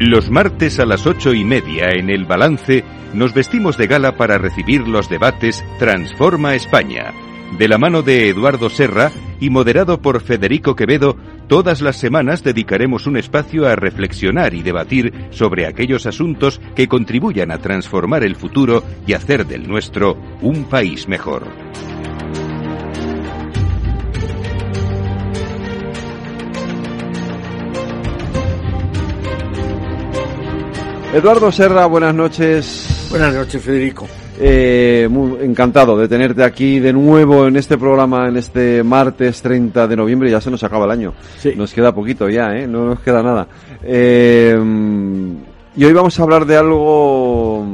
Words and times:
Los 0.00 0.30
martes 0.30 0.78
a 0.78 0.86
las 0.86 1.08
ocho 1.08 1.34
y 1.34 1.44
media 1.44 1.90
en 1.90 2.08
el 2.08 2.24
balance 2.24 2.84
nos 3.14 3.34
vestimos 3.34 3.76
de 3.76 3.88
gala 3.88 4.16
para 4.16 4.38
recibir 4.38 4.86
los 4.86 5.08
debates 5.08 5.64
Transforma 5.80 6.54
España. 6.54 7.12
De 7.58 7.66
la 7.66 7.78
mano 7.78 8.02
de 8.02 8.28
Eduardo 8.28 8.70
Serra 8.70 9.10
y 9.40 9.50
moderado 9.50 10.00
por 10.00 10.20
Federico 10.20 10.76
Quevedo, 10.76 11.16
todas 11.48 11.80
las 11.80 11.96
semanas 11.96 12.44
dedicaremos 12.44 13.08
un 13.08 13.16
espacio 13.16 13.66
a 13.66 13.74
reflexionar 13.74 14.54
y 14.54 14.62
debatir 14.62 15.12
sobre 15.30 15.66
aquellos 15.66 16.06
asuntos 16.06 16.60
que 16.76 16.86
contribuyan 16.86 17.50
a 17.50 17.58
transformar 17.58 18.22
el 18.22 18.36
futuro 18.36 18.84
y 19.04 19.14
hacer 19.14 19.46
del 19.46 19.66
nuestro 19.66 20.16
un 20.42 20.62
país 20.66 21.08
mejor. 21.08 21.48
Eduardo 31.12 31.50
Serra, 31.50 31.86
buenas 31.86 32.14
noches. 32.14 33.08
Buenas 33.08 33.34
noches, 33.34 33.62
Federico. 33.62 34.06
Eh, 34.38 35.08
muy 35.10 35.42
encantado 35.42 35.96
de 35.96 36.06
tenerte 36.06 36.44
aquí 36.44 36.78
de 36.80 36.92
nuevo 36.92 37.46
en 37.46 37.56
este 37.56 37.78
programa, 37.78 38.28
en 38.28 38.36
este 38.36 38.82
martes 38.82 39.40
30 39.40 39.88
de 39.88 39.96
noviembre. 39.96 40.30
Ya 40.30 40.40
se 40.40 40.50
nos 40.50 40.62
acaba 40.62 40.84
el 40.84 40.90
año. 40.90 41.14
Sí. 41.38 41.54
Nos 41.56 41.72
queda 41.72 41.94
poquito 41.94 42.28
ya, 42.28 42.54
¿eh? 42.54 42.66
No 42.66 42.84
nos 42.84 43.00
queda 43.00 43.22
nada. 43.22 43.48
Eh, 43.82 44.54
y 45.76 45.84
hoy 45.84 45.92
vamos 45.94 46.20
a 46.20 46.22
hablar 46.22 46.44
de 46.44 46.56
algo 46.58 47.64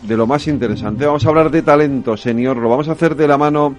de 0.00 0.16
lo 0.16 0.26
más 0.26 0.48
interesante. 0.48 1.04
Vamos 1.04 1.26
a 1.26 1.28
hablar 1.28 1.50
de 1.50 1.60
talento, 1.60 2.16
señor. 2.16 2.56
Lo 2.56 2.70
vamos 2.70 2.88
a 2.88 2.92
hacer 2.92 3.14
de 3.14 3.28
la 3.28 3.36
mano 3.36 3.76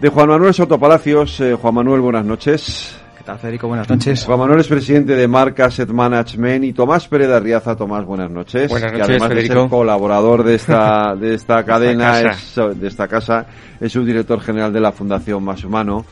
de 0.00 0.08
Juan 0.08 0.28
Manuel 0.28 0.52
Soto 0.52 0.80
Palacios. 0.80 1.40
Eh, 1.40 1.54
Juan 1.54 1.74
Manuel, 1.74 2.00
buenas 2.00 2.24
noches. 2.24 2.98
¿Qué 3.26 3.32
tal, 3.32 3.40
Federico? 3.40 3.66
Buenas 3.66 3.90
noches. 3.90 4.24
Juan 4.24 4.38
Manuel 4.38 4.60
es 4.60 4.68
presidente 4.68 5.16
de 5.16 5.26
Marca 5.26 5.64
Asset 5.64 5.88
Management 5.88 6.64
y 6.64 6.72
Tomás 6.72 7.08
Pérez 7.08 7.26
de 7.26 7.34
Arriaza. 7.34 7.74
Tomás, 7.74 8.04
buenas 8.04 8.30
noches. 8.30 8.70
Buenas 8.70 8.92
que 8.92 8.98
noches, 8.98 9.20
además 9.20 9.30
de 9.30 9.46
ser 9.48 9.68
colaborador 9.68 10.44
de 10.44 10.54
esta, 10.54 11.16
de 11.16 11.34
esta 11.34 11.64
cadena, 11.64 12.20
es, 12.20 12.54
de 12.54 12.86
esta 12.86 13.08
casa, 13.08 13.44
es 13.80 13.90
subdirector 13.90 14.40
general 14.40 14.72
de 14.72 14.78
la 14.78 14.92
Fundación 14.92 15.42
Más 15.42 15.64
Humano. 15.64 16.06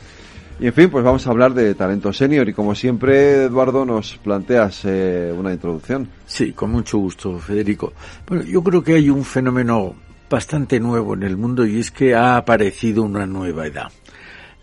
Y 0.59 0.67
en 0.67 0.73
fin, 0.73 0.89
pues 0.89 1.05
vamos 1.05 1.25
a 1.25 1.29
hablar 1.29 1.53
de 1.53 1.73
talento 1.73 2.11
senior 2.11 2.49
y 2.49 2.53
como 2.53 2.75
siempre, 2.75 3.45
Eduardo, 3.45 3.85
nos 3.85 4.17
planteas 4.17 4.83
eh, 4.83 5.33
una 5.33 5.53
introducción. 5.53 6.09
Sí, 6.25 6.51
con 6.51 6.71
mucho 6.71 6.97
gusto, 6.97 7.39
Federico. 7.39 7.93
Bueno, 8.27 8.43
yo 8.43 8.61
creo 8.61 8.83
que 8.83 8.95
hay 8.95 9.09
un 9.09 9.23
fenómeno 9.23 9.95
bastante 10.29 10.81
nuevo 10.81 11.13
en 11.13 11.23
el 11.23 11.37
mundo 11.37 11.65
y 11.65 11.79
es 11.79 11.91
que 11.91 12.13
ha 12.13 12.35
aparecido 12.35 13.03
una 13.03 13.25
nueva 13.25 13.67
edad. 13.67 13.89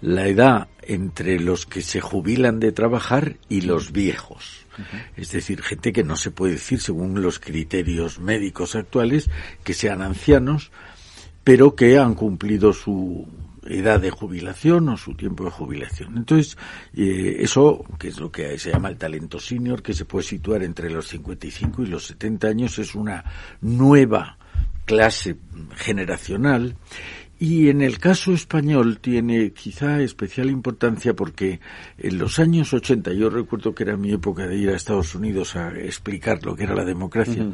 La 0.02 0.26
edad 0.26 0.68
entre 0.82 1.38
los 1.40 1.66
que 1.66 1.82
se 1.82 2.00
jubilan 2.00 2.60
de 2.60 2.72
trabajar 2.72 3.36
y 3.48 3.62
los 3.62 3.92
viejos. 3.92 4.66
Es 5.16 5.32
decir, 5.32 5.62
gente 5.62 5.92
que 5.92 6.02
no 6.02 6.16
se 6.16 6.30
puede 6.30 6.54
decir, 6.54 6.80
según 6.80 7.20
los 7.20 7.38
criterios 7.38 8.18
médicos 8.18 8.74
actuales, 8.74 9.28
que 9.64 9.74
sean 9.74 10.00
ancianos, 10.02 10.70
pero 11.44 11.74
que 11.74 11.98
han 11.98 12.14
cumplido 12.14 12.72
su 12.72 13.26
edad 13.64 14.00
de 14.00 14.10
jubilación 14.10 14.88
o 14.88 14.96
su 14.96 15.14
tiempo 15.14 15.44
de 15.44 15.50
jubilación. 15.50 16.16
Entonces, 16.16 16.56
eh, 16.94 17.36
eso, 17.40 17.84
que 17.98 18.08
es 18.08 18.18
lo 18.18 18.30
que 18.30 18.58
se 18.58 18.70
llama 18.72 18.88
el 18.88 18.96
talento 18.96 19.38
senior, 19.38 19.82
que 19.82 19.94
se 19.94 20.04
puede 20.04 20.24
situar 20.24 20.62
entre 20.62 20.90
los 20.90 21.08
55 21.08 21.82
y 21.82 21.86
los 21.86 22.06
70 22.06 22.48
años, 22.48 22.78
es 22.78 22.94
una 22.94 23.24
nueva 23.60 24.38
clase 24.84 25.36
generacional 25.76 26.76
y 27.42 27.70
en 27.70 27.82
el 27.82 27.98
caso 27.98 28.32
español 28.32 29.00
tiene 29.00 29.50
quizá 29.50 30.00
especial 30.00 30.48
importancia 30.48 31.12
porque 31.14 31.58
en 31.98 32.16
los 32.16 32.38
años 32.38 32.72
80, 32.72 33.14
yo 33.14 33.30
recuerdo 33.30 33.74
que 33.74 33.82
era 33.82 33.96
mi 33.96 34.12
época 34.12 34.46
de 34.46 34.56
ir 34.56 34.70
a 34.70 34.76
Estados 34.76 35.16
Unidos 35.16 35.56
a 35.56 35.70
explicar 35.76 36.46
lo 36.46 36.54
que 36.54 36.62
era 36.62 36.76
la 36.76 36.84
democracia, 36.84 37.44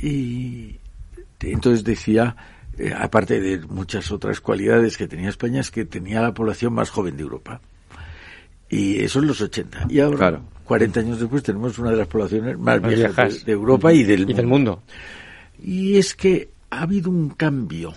y 0.00 0.76
entonces 1.40 1.84
decía, 1.84 2.34
eh, 2.78 2.94
aparte 2.98 3.38
de 3.38 3.58
muchas 3.66 4.10
otras 4.10 4.40
cualidades 4.40 4.96
que 4.96 5.06
tenía 5.06 5.28
España, 5.28 5.60
es 5.60 5.70
que 5.70 5.84
tenía 5.84 6.22
la 6.22 6.32
población 6.32 6.72
más 6.72 6.88
joven 6.88 7.18
de 7.18 7.22
Europa. 7.24 7.60
Y 8.70 8.98
eso 9.00 9.18
en 9.18 9.26
los 9.26 9.42
80. 9.42 9.88
Y 9.90 10.00
ahora, 10.00 10.16
Claro. 10.16 10.42
40 10.64 11.00
años 11.00 11.20
después, 11.20 11.42
tenemos 11.42 11.78
una 11.78 11.90
de 11.90 11.98
las 11.98 12.08
poblaciones 12.08 12.56
más, 12.56 12.80
Más 12.80 12.94
viejas, 12.94 13.14
viejas. 13.14 13.44
de, 13.44 13.52
Europa 13.52 13.92
y 13.92 14.04
del 14.04 14.30
Y 14.30 14.32
del 14.32 14.46
mundo. 14.46 14.82
y 15.62 15.98
es 15.98 16.14
que 16.14 16.48
ha 16.70 16.80
habido 16.80 17.10
un 17.10 17.28
cambio 17.28 17.92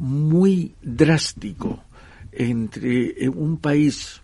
muy 0.00 0.74
drástico 0.82 1.78
entre 2.32 3.24
eh, 3.24 3.28
un 3.28 3.58
país 3.58 4.20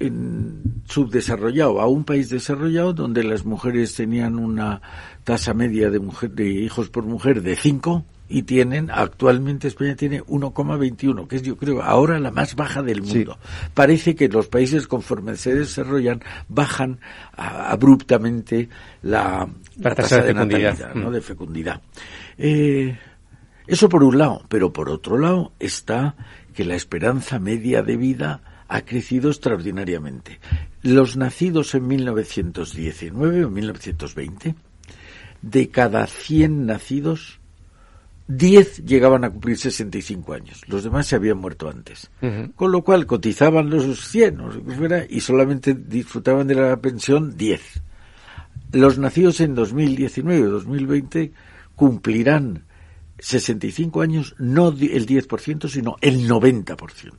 en 0.00 0.60
subdesarrollado 0.86 1.80
a 1.80 1.86
un 1.86 2.04
país 2.04 2.28
desarrollado 2.30 2.92
donde 2.92 3.22
las 3.22 3.44
mujeres 3.44 3.94
tenían 3.94 4.38
una 4.38 4.80
tasa 5.24 5.54
media 5.54 5.90
de 5.90 6.00
mujer, 6.00 6.30
de 6.30 6.48
hijos 6.50 6.88
por 6.88 7.04
mujer 7.04 7.42
de 7.42 7.54
5 7.56 8.04
y 8.28 8.42
tienen 8.42 8.90
actualmente 8.90 9.68
España 9.68 9.94
tiene 9.94 10.22
1,21 10.22 11.28
que 11.28 11.36
es 11.36 11.42
yo 11.42 11.56
creo 11.56 11.82
ahora 11.82 12.18
la 12.18 12.30
más 12.30 12.54
baja 12.56 12.82
del 12.82 13.04
Sí. 13.04 13.16
mundo. 13.18 13.38
Parece 13.74 14.14
que 14.16 14.28
los 14.28 14.48
países 14.48 14.86
conforme 14.88 15.36
se 15.36 15.54
desarrollan 15.54 16.20
bajan 16.48 16.98
a- 17.36 17.70
abruptamente 17.70 18.68
la, 19.02 19.48
La 19.78 19.94
tasa 19.94 20.16
de 20.22 20.32
fecundidad. 20.34 20.72
natalidad, 20.72 20.94
¿no? 20.94 21.10
Mm. 21.10 21.12
de 21.12 21.20
fecundidad. 21.20 21.80
Eh, 22.38 22.98
eso 23.66 23.88
por 23.88 24.04
un 24.04 24.18
lado, 24.18 24.42
pero 24.48 24.72
por 24.72 24.90
otro 24.90 25.18
lado 25.18 25.52
está 25.58 26.16
que 26.54 26.64
la 26.64 26.74
esperanza 26.74 27.38
media 27.38 27.82
de 27.82 27.96
vida 27.96 28.64
ha 28.68 28.82
crecido 28.82 29.30
extraordinariamente. 29.30 30.40
Los 30.82 31.16
nacidos 31.16 31.74
en 31.74 31.86
1919 31.86 33.44
o 33.44 33.50
1920, 33.50 34.54
de 35.42 35.68
cada 35.70 36.06
100 36.06 36.66
nacidos, 36.66 37.40
10 38.28 38.84
llegaban 38.84 39.24
a 39.24 39.30
cumplir 39.30 39.58
65 39.58 40.32
años. 40.32 40.62
Los 40.68 40.84
demás 40.84 41.06
se 41.06 41.16
habían 41.16 41.38
muerto 41.38 41.68
antes. 41.68 42.10
Con 42.56 42.72
lo 42.72 42.82
cual 42.82 43.06
cotizaban 43.06 43.68
los 43.68 44.08
100 44.08 44.40
o 44.40 44.48
lo 44.48 44.64
que 44.64 44.72
fuera, 44.72 45.04
y 45.08 45.20
solamente 45.20 45.74
disfrutaban 45.74 46.46
de 46.46 46.54
la 46.54 46.76
pensión 46.78 47.36
10 47.36 47.82
los 48.72 48.98
nacidos 48.98 49.40
en 49.40 49.54
2019 49.54 50.46
o 50.46 50.50
2020 50.50 51.32
cumplirán 51.76 52.64
65 53.22 54.02
años, 54.02 54.34
no 54.38 54.70
el 54.70 55.06
10%, 55.06 55.68
sino 55.68 55.96
el 56.00 56.28
90%. 56.28 57.12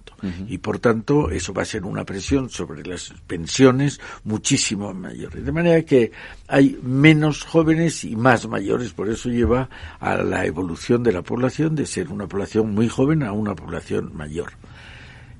Y 0.47 0.57
por 0.57 0.79
tanto, 0.79 1.31
eso 1.31 1.53
va 1.53 1.61
a 1.61 1.65
ser 1.65 1.85
una 1.85 2.03
presión 2.03 2.49
sobre 2.49 2.83
las 2.83 3.13
pensiones 3.25 4.01
muchísimo 4.25 4.93
mayor. 4.93 5.33
De 5.33 5.51
manera 5.51 5.81
que 5.83 6.11
hay 6.47 6.77
menos 6.83 7.43
jóvenes 7.43 8.03
y 8.03 8.17
más 8.17 8.47
mayores, 8.47 8.91
por 8.91 9.09
eso 9.09 9.29
lleva 9.29 9.69
a 9.99 10.17
la 10.17 10.45
evolución 10.45 11.03
de 11.03 11.13
la 11.13 11.21
población 11.21 11.73
de 11.73 11.85
ser 11.85 12.09
una 12.09 12.27
población 12.27 12.73
muy 12.73 12.89
joven 12.89 13.23
a 13.23 13.31
una 13.31 13.55
población 13.55 14.11
mayor. 14.13 14.51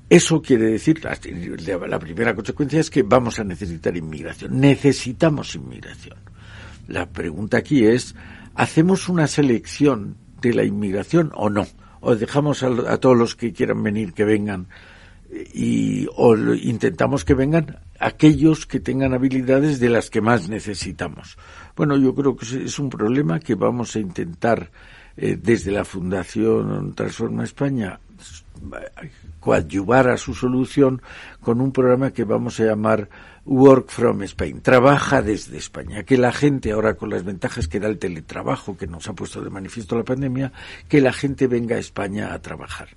Eso 0.08 0.40
quiere 0.40 0.70
decir, 0.70 1.02
la 1.04 1.98
primera 1.98 2.34
consecuencia 2.34 2.80
es 2.80 2.88
que 2.88 3.02
vamos 3.02 3.38
a 3.38 3.44
necesitar 3.44 3.94
inmigración. 3.96 4.58
Necesitamos 4.58 5.54
inmigración. 5.54 6.16
La 6.88 7.10
pregunta 7.10 7.58
aquí 7.58 7.84
es, 7.84 8.14
¿hacemos 8.54 9.10
una 9.10 9.26
selección 9.26 10.16
de 10.48 10.54
la 10.54 10.64
inmigración 10.64 11.30
o 11.34 11.50
no? 11.50 11.66
¿O 12.00 12.16
dejamos 12.16 12.62
a, 12.62 12.68
a 12.68 12.98
todos 12.98 13.16
los 13.16 13.34
que 13.34 13.52
quieran 13.52 13.82
venir 13.82 14.12
que 14.12 14.24
vengan 14.24 14.66
y 15.52 16.06
o 16.16 16.36
intentamos 16.36 17.24
que 17.24 17.34
vengan 17.34 17.78
aquellos 17.98 18.66
que 18.66 18.80
tengan 18.80 19.14
habilidades 19.14 19.80
de 19.80 19.88
las 19.88 20.10
que 20.10 20.20
más 20.20 20.48
necesitamos. 20.48 21.38
Bueno, 21.76 21.96
yo 21.96 22.14
creo 22.14 22.36
que 22.36 22.64
es 22.64 22.78
un 22.78 22.90
problema 22.90 23.40
que 23.40 23.54
vamos 23.54 23.96
a 23.96 24.00
intentar 24.00 24.70
eh, 25.16 25.38
desde 25.40 25.72
la 25.72 25.84
Fundación 25.84 26.94
Transforma 26.94 27.44
España 27.44 27.98
coadyuvar 29.40 30.08
a 30.08 30.16
su 30.16 30.34
solución 30.34 31.02
con 31.40 31.60
un 31.60 31.72
programa 31.72 32.12
que 32.12 32.24
vamos 32.24 32.60
a 32.60 32.64
llamar 32.64 33.08
Work 33.46 33.90
from 33.90 34.22
Spain, 34.22 34.62
trabaja 34.62 35.20
desde 35.20 35.58
España, 35.58 36.02
que 36.04 36.16
la 36.16 36.32
gente 36.32 36.72
ahora 36.72 36.94
con 36.94 37.10
las 37.10 37.24
ventajas 37.24 37.68
que 37.68 37.78
da 37.78 37.88
el 37.88 37.98
teletrabajo 37.98 38.76
que 38.76 38.86
nos 38.86 39.06
ha 39.06 39.12
puesto 39.12 39.42
de 39.42 39.50
manifiesto 39.50 39.96
la 39.96 40.04
pandemia, 40.04 40.50
que 40.88 41.02
la 41.02 41.12
gente 41.12 41.46
venga 41.46 41.76
a 41.76 41.78
España 41.78 42.32
a 42.32 42.40
trabajar. 42.40 42.88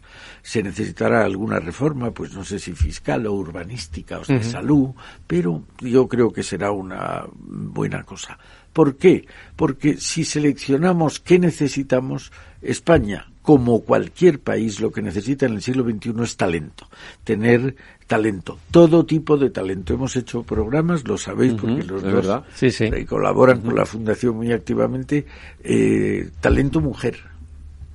Se 0.42 0.64
necesitará 0.64 1.26
alguna 1.26 1.60
reforma, 1.60 2.12
pues 2.12 2.34
no 2.34 2.46
sé 2.46 2.60
si 2.60 2.74
fiscal 2.74 3.28
o 3.28 3.34
urbanística 3.34 4.20
o 4.20 4.26
de 4.26 4.42
salud, 4.42 4.92
pero 5.28 5.64
yo 5.82 6.08
creo 6.08 6.32
que 6.32 6.44
será 6.44 6.72
una 6.72 7.26
buena 7.34 8.04
cosa. 8.04 8.40
¿Por 8.72 8.96
qué? 8.96 9.26
Porque 9.56 9.98
si 9.98 10.24
seleccionamos 10.24 11.20
qué 11.20 11.40
necesitamos, 11.40 12.32
España, 12.62 13.28
como 13.48 13.80
cualquier 13.80 14.42
país, 14.42 14.82
lo 14.82 14.92
que 14.92 15.02
necesita 15.02 15.46
en 15.46 15.54
el 15.54 15.62
siglo 15.62 15.86
XXI 15.86 16.14
es 16.22 16.36
talento. 16.36 16.90
Tener 17.24 17.78
talento, 18.06 18.60
todo 18.72 19.06
tipo 19.06 19.38
de 19.38 19.50
talento. 19.52 19.94
Hemos 19.94 20.18
hecho 20.18 20.44
programas, 20.44 21.08
lo 21.08 21.18
sabéis, 21.18 21.54
porque 21.54 21.84
los 21.84 22.04
dos 22.04 22.12
verdad. 22.12 22.44
Sí, 22.54 22.72
sí. 22.72 22.84
eh, 22.92 23.06
colaboran 23.06 23.62
con 23.62 23.74
la 23.74 23.86
Fundación 23.86 24.36
muy 24.36 24.52
activamente. 24.52 25.26
eh, 25.64 26.30
talento 26.42 26.82
mujer. 26.82 27.20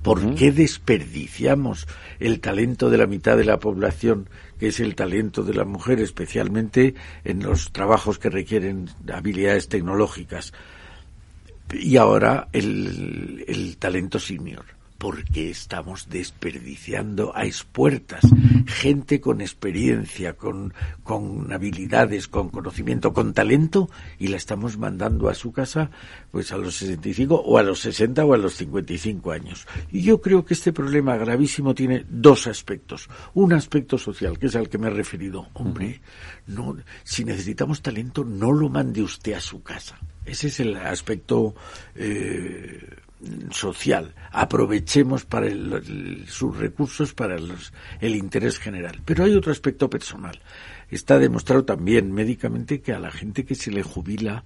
¿Por 0.01 0.33
qué 0.33 0.51
desperdiciamos 0.51 1.87
el 2.19 2.39
talento 2.39 2.89
de 2.89 2.97
la 2.97 3.05
mitad 3.05 3.37
de 3.37 3.45
la 3.45 3.59
población, 3.59 4.29
que 4.57 4.69
es 4.69 4.79
el 4.79 4.95
talento 4.95 5.43
de 5.43 5.53
la 5.53 5.65
mujer, 5.65 5.99
especialmente 5.99 6.95
en 7.25 7.43
los 7.43 7.71
trabajos 7.71 8.17
que 8.17 8.31
requieren 8.31 8.89
habilidades 9.13 9.69
tecnológicas? 9.69 10.51
Y 11.71 11.97
ahora 11.97 12.47
el, 12.53 13.45
el 13.47 13.77
talento 13.77 14.17
senior 14.17 14.65
porque 15.03 15.49
estamos 15.49 16.07
desperdiciando 16.07 17.35
a 17.35 17.43
expuertas 17.43 18.23
gente 18.65 19.19
con 19.19 19.41
experiencia, 19.41 20.37
con, 20.37 20.73
con 21.03 21.51
habilidades, 21.51 22.29
con 22.29 22.47
conocimiento, 22.47 23.11
con 23.11 23.33
talento 23.33 23.89
y 24.17 24.29
la 24.29 24.37
estamos 24.37 24.77
mandando 24.77 25.27
a 25.27 25.33
su 25.33 25.51
casa 25.51 25.91
pues 26.31 26.53
a 26.53 26.57
los 26.57 26.75
65 26.75 27.35
o 27.35 27.57
a 27.57 27.63
los 27.63 27.81
60 27.81 28.23
o 28.23 28.33
a 28.33 28.37
los 28.37 28.53
55 28.53 29.33
años. 29.33 29.67
Y 29.91 30.03
yo 30.03 30.21
creo 30.21 30.45
que 30.45 30.53
este 30.53 30.71
problema 30.71 31.17
gravísimo 31.17 31.75
tiene 31.75 32.05
dos 32.09 32.47
aspectos. 32.47 33.09
Un 33.33 33.51
aspecto 33.51 33.97
social, 33.97 34.39
que 34.39 34.45
es 34.45 34.55
al 34.55 34.69
que 34.69 34.77
me 34.77 34.87
he 34.87 34.91
referido. 34.91 35.49
Hombre, 35.51 35.99
no, 36.47 36.77
si 37.03 37.25
necesitamos 37.25 37.81
talento, 37.81 38.23
no 38.23 38.53
lo 38.53 38.69
mande 38.69 39.01
usted 39.01 39.33
a 39.33 39.41
su 39.41 39.61
casa. 39.63 39.99
Ese 40.25 40.47
es 40.47 40.61
el 40.61 40.77
aspecto 40.77 41.55
eh, 41.93 42.79
social. 43.51 44.13
Aprovechemos 44.31 45.25
para 45.25 45.47
sus 46.27 46.57
recursos 46.57 47.13
para 47.13 47.37
el 48.01 48.15
interés 48.15 48.59
general. 48.59 49.01
Pero 49.05 49.23
hay 49.23 49.35
otro 49.35 49.51
aspecto 49.51 49.89
personal. 49.89 50.39
Está 50.89 51.17
demostrado 51.19 51.65
también 51.65 52.11
médicamente 52.11 52.81
que 52.81 52.93
a 52.93 52.99
la 52.99 53.11
gente 53.11 53.45
que 53.45 53.55
se 53.55 53.71
le 53.71 53.83
jubila 53.83 54.43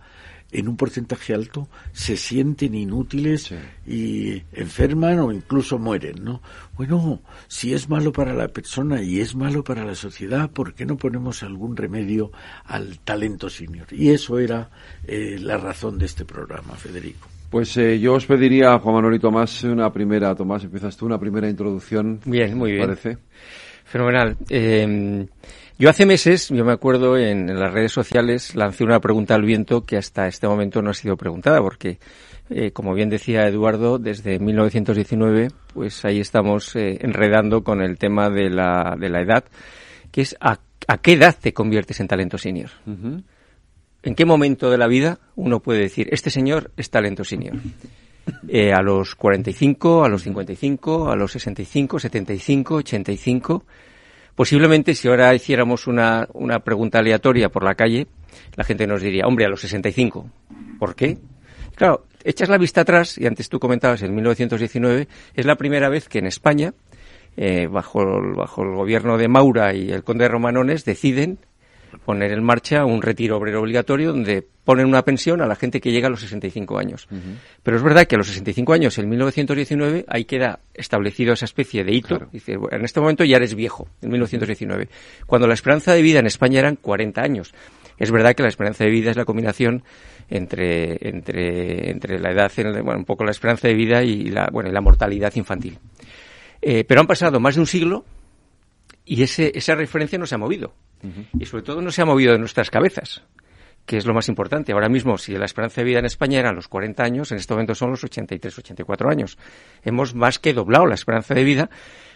en 0.52 0.68
un 0.68 0.78
porcentaje 0.78 1.34
alto 1.34 1.68
se 1.92 2.16
sienten 2.16 2.74
inútiles 2.74 3.54
y 3.86 4.44
enferman 4.54 5.20
o 5.20 5.32
incluso 5.32 5.78
mueren, 5.78 6.24
¿no? 6.24 6.42
Bueno, 6.76 7.22
si 7.48 7.74
es 7.74 7.90
malo 7.90 8.12
para 8.12 8.34
la 8.34 8.48
persona 8.48 9.02
y 9.02 9.20
es 9.20 9.36
malo 9.36 9.64
para 9.64 9.84
la 9.84 9.96
sociedad, 9.96 10.50
¿por 10.50 10.74
qué 10.74 10.86
no 10.86 10.98
ponemos 10.98 11.44
algún 11.44 11.76
remedio 11.76 12.32
al 12.64 13.00
talento 13.00 13.50
senior? 13.50 13.88
Y 13.92 14.10
eso 14.10 14.40
era 14.40 14.70
eh, 15.04 15.38
la 15.40 15.58
razón 15.58 15.98
de 15.98 16.06
este 16.06 16.24
programa, 16.24 16.76
Federico. 16.76 17.28
Pues 17.50 17.78
eh, 17.78 18.00
yo 18.00 18.14
os 18.14 18.26
pediría, 18.26 18.78
Juan 18.80 18.96
Manuel 18.96 19.16
y 19.16 19.20
Tomás, 19.20 19.64
una 19.64 19.92
primera, 19.92 20.36
Tomás, 20.36 20.64
empiezas 20.64 20.98
tú, 20.98 21.06
una 21.06 21.20
primera 21.20 21.50
introducción. 21.50 22.20
Bien, 22.26 22.58
muy 22.58 22.74
bien. 22.74 22.86
Parece. 22.86 23.18
Fenomenal. 23.86 24.36
Eh, 24.50 25.26
yo 25.80 25.92
hace 25.92 26.08
meses, 26.08 26.50
yo 26.50 26.66
me 26.66 26.74
acuerdo, 26.74 27.18
en, 27.18 27.54
las 27.60 27.72
redes 27.72 27.92
sociales 27.92 28.56
lancé 28.56 28.84
una 28.84 29.00
pregunta 29.00 29.36
al 29.36 29.44
viento 29.44 29.86
que 29.86 29.96
hasta 29.96 30.28
este 30.28 30.48
momento 30.48 30.82
no 30.82 30.90
ha 30.90 30.96
sido 30.96 31.16
preguntada, 31.18 31.62
porque, 31.62 32.00
eh, 32.50 32.72
como 32.72 32.96
bien 32.96 33.10
decía 33.10 33.48
Eduardo, 33.48 34.00
desde 34.00 34.40
1919, 34.40 35.50
pues 35.76 36.04
ahí 36.04 36.20
estamos 36.20 36.76
eh, 36.76 36.98
enredando 37.02 37.64
con 37.64 37.84
el 37.84 38.00
tema 38.00 38.32
de 38.32 38.50
la, 38.50 38.96
de 39.00 39.10
la 39.10 39.22
edad, 39.22 39.44
que 40.12 40.22
es 40.22 40.36
a, 40.42 40.58
qué 41.00 41.14
edad 41.14 41.36
te 41.40 41.54
conviertes 41.54 42.00
en 42.00 42.08
talento 42.08 42.40
senior. 42.40 42.72
¿En 44.04 44.16
qué 44.16 44.26
momento 44.26 44.70
de 44.70 44.78
la 44.78 44.88
vida 44.88 45.20
uno 45.36 45.60
puede 45.60 45.82
decir, 45.82 46.08
este 46.12 46.30
señor 46.30 46.72
es 46.78 46.90
talento 46.90 47.24
senior? 47.24 47.56
Eh, 48.48 48.74
a 48.74 48.82
los 48.82 49.16
45, 49.16 50.04
a 50.04 50.10
los 50.10 50.24
55, 50.24 51.10
a 51.10 51.16
los 51.16 51.32
65, 51.32 52.00
75, 52.00 52.76
85. 52.76 53.64
Posiblemente 54.36 54.94
si 54.96 55.08
ahora 55.08 55.34
hiciéramos 55.34 55.88
una, 55.88 56.28
una 56.34 56.60
pregunta 56.60 57.00
aleatoria 57.00 57.50
por 57.50 57.64
la 57.64 57.76
calle, 57.76 58.08
la 58.56 58.64
gente 58.64 58.86
nos 58.86 59.02
diría, 59.02 59.26
hombre, 59.26 59.46
a 59.46 59.50
los 59.50 59.62
65. 59.62 60.30
¿Por 60.78 60.96
qué? 60.96 61.18
Claro, 61.76 62.06
echas 62.24 62.50
la 62.50 62.58
vista 62.58 62.82
atrás, 62.82 63.18
y 63.18 63.26
antes 63.26 63.50
tú 63.50 63.60
comentabas, 63.60 64.02
en 64.02 64.14
1919, 64.14 65.08
es 65.34 65.46
la 65.46 65.56
primera 65.56 65.90
vez 65.90 66.10
que 66.10 66.20
en 66.20 66.28
España, 66.28 66.74
eh, 67.36 67.68
bajo, 67.68 68.04
bajo 68.36 68.64
el 68.64 68.76
gobierno 68.76 69.18
de 69.18 69.28
Maura 69.28 69.74
y 69.74 69.92
el 69.92 70.04
conde 70.04 70.26
de 70.26 70.30
Romanones, 70.30 70.86
deciden 70.86 71.40
poner 72.06 72.32
en 72.32 72.44
marcha 72.44 72.86
un 72.86 73.02
retiro 73.02 73.38
obrero 73.38 73.62
obligatorio 73.62 74.12
donde 74.12 74.46
ponen 74.64 74.86
una 74.86 75.04
pensión 75.04 75.42
a 75.42 75.46
la 75.46 75.56
gente 75.56 75.80
que 75.80 75.92
llega 75.92 76.08
a 76.08 76.10
los 76.10 76.20
65 76.22 76.78
años. 76.78 77.08
Pero 77.64 77.78
es 77.78 77.84
verdad 77.84 78.06
que 78.06 78.16
a 78.16 78.18
los 78.18 78.28
65 78.28 78.74
años, 78.74 78.98
en 78.98 79.08
1919, 79.08 80.06
ahí 80.10 80.26
queda 80.26 80.60
establecido 80.74 81.34
esa 81.34 81.46
especie 81.46 81.84
de 81.84 81.94
hito. 81.94 82.20
Dice, 82.32 82.58
en 82.72 82.84
este 82.84 83.00
momento 83.00 83.24
ya 83.24 83.38
eres 83.38 83.56
viejo, 83.56 83.88
en 84.02 84.10
1919. 84.10 84.90
Cuando 85.26 85.48
la 85.48 85.54
esperanza 85.54 85.94
de 85.94 86.02
vida 86.02 86.20
en 86.20 86.26
España 86.26 86.60
eran 86.60 86.76
40 86.76 87.22
años. 87.22 87.54
Es 87.98 88.12
verdad 88.12 88.36
que 88.36 88.44
la 88.44 88.50
esperanza 88.50 88.84
de 88.84 88.92
vida 88.92 89.12
es 89.12 89.18
la 89.18 89.26
combinación 89.26 89.84
entre, 90.30 90.98
entre, 91.08 91.90
entre 91.90 92.20
la 92.20 92.32
edad, 92.32 92.52
bueno, 92.84 93.00
un 93.00 93.06
poco 93.06 93.24
la 93.24 93.32
esperanza 93.32 93.68
de 93.68 93.74
vida 93.74 94.04
y 94.04 94.26
la, 94.26 94.50
bueno, 94.52 94.70
y 94.70 94.74
la 94.74 94.82
mortalidad 94.82 95.34
infantil. 95.36 95.80
Eh, 96.62 96.84
pero 96.84 97.02
han 97.02 97.08
pasado 97.08 97.40
más 97.40 97.56
de 97.56 97.62
un 97.62 97.68
siglo 97.68 98.06
y 99.06 99.24
ese, 99.24 99.52
esa 99.56 99.76
referencia 99.76 100.20
no 100.20 100.26
se 100.26 100.36
ha 100.36 100.38
movido. 100.38 100.74
Y 101.40 101.46
sobre 101.46 101.64
todo 101.64 101.82
no 101.82 101.92
se 101.92 102.02
ha 102.02 102.06
movido 102.06 102.34
de 102.34 102.40
nuestras 102.40 102.70
cabezas, 102.70 103.24
que 103.86 103.98
es 103.98 104.06
lo 104.06 104.14
más 104.14 104.28
importante. 104.30 104.72
Ahora 104.74 104.90
mismo, 104.90 105.18
si 105.18 105.34
la 105.34 105.46
esperanza 105.46 105.82
de 105.82 105.86
vida 105.86 106.00
en 106.00 106.06
España 106.06 106.40
eran 106.40 106.56
los 106.56 106.68
40 106.68 107.04
años, 107.04 107.32
en 107.32 107.38
este 107.38 107.54
momento 107.54 107.76
son 107.76 107.92
los 107.92 108.04
83, 108.04 108.58
84 108.58 109.10
años. 109.10 109.38
Hemos 109.84 110.16
más 110.16 110.40
que 110.40 110.54
doblado 110.54 110.86
la 110.86 110.96
esperanza 110.96 111.34
de 111.34 111.44
vida, 111.44 111.70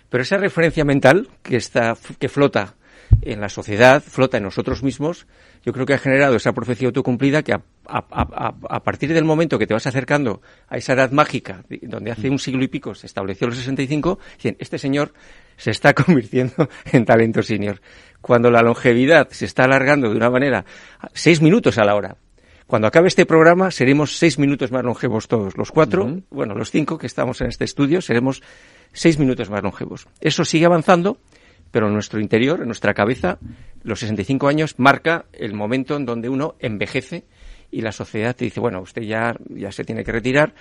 pero 0.09 0.23
esa 0.23 0.37
referencia 0.37 0.83
mental 0.83 1.29
que 1.41 1.57
está, 1.57 1.95
que 2.19 2.27
flota 2.27 2.75
en 3.21 3.39
la 3.39 3.49
sociedad, 3.49 4.01
flota 4.01 4.37
en 4.37 4.43
nosotros 4.43 4.83
mismos, 4.83 5.27
yo 5.63 5.73
creo 5.73 5.85
que 5.85 5.93
ha 5.93 5.97
generado 5.97 6.35
esa 6.35 6.53
profecía 6.53 6.87
autocumplida 6.87 7.43
que 7.43 7.53
a, 7.53 7.63
a, 7.87 8.83
partir 8.83 9.13
del 9.13 9.25
momento 9.25 9.59
que 9.59 9.67
te 9.67 9.73
vas 9.73 9.85
acercando 9.85 10.41
a 10.67 10.77
esa 10.77 10.93
edad 10.93 11.11
mágica, 11.11 11.63
donde 11.83 12.11
hace 12.11 12.29
un 12.29 12.39
siglo 12.39 12.63
y 12.63 12.67
pico 12.67 12.95
se 12.95 13.07
estableció 13.07 13.47
los 13.47 13.57
65, 13.57 14.19
dicen, 14.37 14.55
este 14.59 14.77
señor 14.77 15.13
se 15.57 15.71
está 15.71 15.93
convirtiendo 15.93 16.69
en 16.91 17.05
talento 17.05 17.43
senior. 17.43 17.81
Cuando 18.21 18.51
la 18.51 18.61
longevidad 18.61 19.29
se 19.29 19.45
está 19.45 19.63
alargando 19.63 20.09
de 20.09 20.15
una 20.15 20.29
manera, 20.29 20.65
seis 21.13 21.41
minutos 21.41 21.77
a 21.77 21.83
la 21.83 21.95
hora. 21.95 22.17
Cuando 22.67 22.87
acabe 22.87 23.07
este 23.07 23.25
programa 23.25 23.71
seremos 23.71 24.17
seis 24.17 24.39
minutos 24.39 24.71
más 24.71 24.83
longevos 24.83 25.27
todos. 25.27 25.57
Los 25.57 25.71
cuatro, 25.71 26.21
bueno, 26.29 26.55
los 26.55 26.71
cinco 26.71 26.97
que 26.97 27.07
estamos 27.07 27.41
en 27.41 27.47
este 27.47 27.65
estudio, 27.65 28.01
seremos 28.01 28.41
seis 28.93 29.19
minutos 29.19 29.49
más 29.49 29.61
longevos. 29.61 30.07
Eso 30.21 30.45
sigue 30.45 30.65
avanzando 30.65 31.17
pero 31.71 31.87
en 31.87 31.93
nuestro 31.93 32.19
interior, 32.19 32.59
en 32.59 32.67
nuestra 32.67 32.93
cabeza, 32.93 33.39
los 33.83 33.99
65 33.99 34.47
años 34.47 34.75
marca 34.77 35.25
el 35.33 35.53
momento 35.53 35.95
en 35.95 36.05
donde 36.05 36.29
uno 36.29 36.55
envejece 36.59 37.23
y 37.71 37.81
la 37.81 37.93
sociedad 37.93 38.35
te 38.35 38.45
dice, 38.45 38.59
bueno, 38.59 38.81
usted 38.81 39.03
ya, 39.03 39.35
ya 39.49 39.71
se 39.71 39.85
tiene 39.85 40.03
que 40.03 40.11
retirar. 40.11 40.53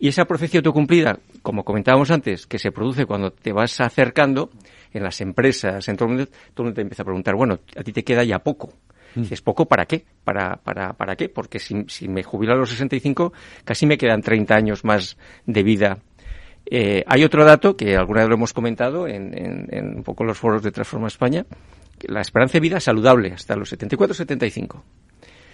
Y 0.00 0.08
esa 0.08 0.26
profecía 0.26 0.58
autocumplida, 0.58 1.20
como 1.42 1.64
comentábamos 1.64 2.10
antes, 2.10 2.46
que 2.46 2.58
se 2.58 2.72
produce 2.72 3.06
cuando 3.06 3.32
te 3.32 3.52
vas 3.52 3.80
acercando 3.80 4.50
en 4.92 5.02
las 5.02 5.20
empresas, 5.20 5.88
en 5.88 5.96
todo 5.96 6.08
el 6.08 6.16
mundo, 6.16 6.30
todo 6.54 6.62
el 6.62 6.64
mundo 6.64 6.74
te 6.74 6.82
empieza 6.82 7.02
a 7.02 7.06
preguntar, 7.06 7.34
bueno, 7.34 7.60
a 7.76 7.82
ti 7.82 7.92
te 7.92 8.04
queda 8.04 8.24
ya 8.24 8.38
poco. 8.40 8.72
Mm. 9.14 9.24
¿Es 9.30 9.40
poco 9.40 9.66
para 9.66 9.86
qué? 9.86 10.04
¿Para, 10.24 10.56
para, 10.56 10.92
para 10.92 11.16
qué? 11.16 11.28
Porque 11.28 11.58
si, 11.58 11.84
si 11.88 12.08
me 12.08 12.22
jubilo 12.22 12.52
a 12.52 12.56
los 12.56 12.70
65, 12.70 13.32
casi 13.64 13.86
me 13.86 13.96
quedan 13.96 14.22
30 14.22 14.54
años 14.54 14.84
más 14.84 15.16
de 15.46 15.62
vida 15.62 15.98
eh, 16.70 17.02
hay 17.06 17.24
otro 17.24 17.44
dato 17.44 17.76
que 17.76 17.96
alguna 17.96 18.20
vez 18.20 18.28
lo 18.28 18.34
hemos 18.34 18.52
comentado 18.52 19.08
en, 19.08 19.96
un 19.96 20.02
poco 20.02 20.24
los 20.24 20.36
foros 20.36 20.62
de 20.62 20.70
Transforma 20.70 21.08
España, 21.08 21.46
la 22.02 22.20
esperanza 22.20 22.54
de 22.54 22.60
vida 22.60 22.78
saludable 22.78 23.32
hasta 23.32 23.56
los 23.56 23.72
74-75. 23.72 24.82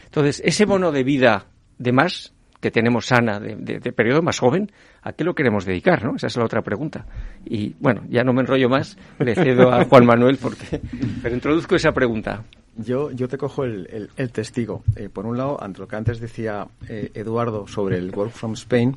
Entonces, 0.07 0.43
ese 0.45 0.65
bono 0.65 0.91
de 0.91 1.05
vida 1.05 1.47
de 1.79 1.93
más 1.93 2.35
que 2.65 2.71
tenemos 2.71 3.05
sana 3.05 3.39
de, 3.39 3.93
periodo 3.93 4.23
más 4.23 4.39
joven, 4.39 4.73
¿a 5.03 5.13
qué 5.13 5.23
lo 5.23 5.35
queremos 5.35 5.67
dedicar? 5.67 6.03
¿no? 6.03 6.17
Esa 6.17 6.29
es 6.29 6.37
la 6.39 6.47
otra 6.47 6.63
pregunta. 6.63 7.05
Y 7.45 7.75
bueno, 7.79 8.05
ya 8.09 8.25
no 8.25 8.33
me 8.33 8.41
enrollo 8.41 8.71
más, 8.71 8.97
le 9.19 9.35
cedo 9.35 9.71
a 9.71 9.85
Juan 9.85 10.07
Manuel 10.07 10.39
porque 10.39 10.81
pero 11.23 11.35
introduzco 11.35 11.77
esa 11.77 11.93
pregunta. 11.93 12.43
Yo, 12.79 13.11
yo 13.11 13.29
te 13.29 13.37
cojo 13.37 13.65
el, 13.65 14.09
testigo. 14.33 14.83
Eh, 14.97 15.11
por 15.11 15.27
un 15.27 15.37
lado, 15.37 15.63
ante 15.63 15.81
lo 15.81 15.87
que 15.87 15.97
antes 15.97 16.21
decía 16.21 16.67
eh, 16.89 17.11
Eduardo 17.13 17.67
sobre 17.67 17.99
el 17.99 18.11
Work 18.17 18.33
from 18.33 18.55
Spain, 18.55 18.97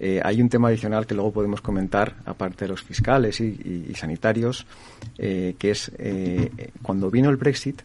eh, 0.00 0.20
hay 0.24 0.42
un 0.42 0.48
tema 0.48 0.66
adicional 0.66 1.06
que 1.06 1.14
luego 1.14 1.30
podemos 1.30 1.60
comentar, 1.60 2.16
aparte 2.26 2.64
de 2.64 2.70
los 2.70 2.82
fiscales 2.82 3.40
y, 3.40 3.94
sanitarios, 3.94 4.66
que 5.16 5.56
es 5.60 5.92
cuando 6.82 7.12
vino 7.12 7.30
el 7.30 7.36
Brexit, 7.36 7.80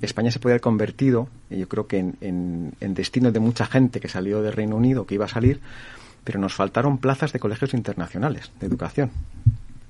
España 0.00 0.30
se 0.30 0.38
puede 0.38 0.54
haber 0.54 0.60
convertido, 0.60 1.28
yo 1.50 1.68
creo 1.68 1.86
que 1.86 1.98
en, 1.98 2.72
destino 2.80 3.32
de 3.32 3.40
mucha 3.40 3.66
gente 3.66 4.00
que 4.00 4.08
salió 4.08 4.42
del 4.42 4.52
Reino 4.52 4.76
Unido, 4.76 5.06
que 5.06 5.14
iba 5.14 5.24
a 5.24 5.28
salir, 5.28 5.60
pero 6.24 6.38
nos 6.38 6.54
faltaron 6.54 6.98
plazas 6.98 7.32
de 7.32 7.38
colegios 7.38 7.72
internacionales 7.74 8.50
de 8.60 8.66
educación. 8.66 9.10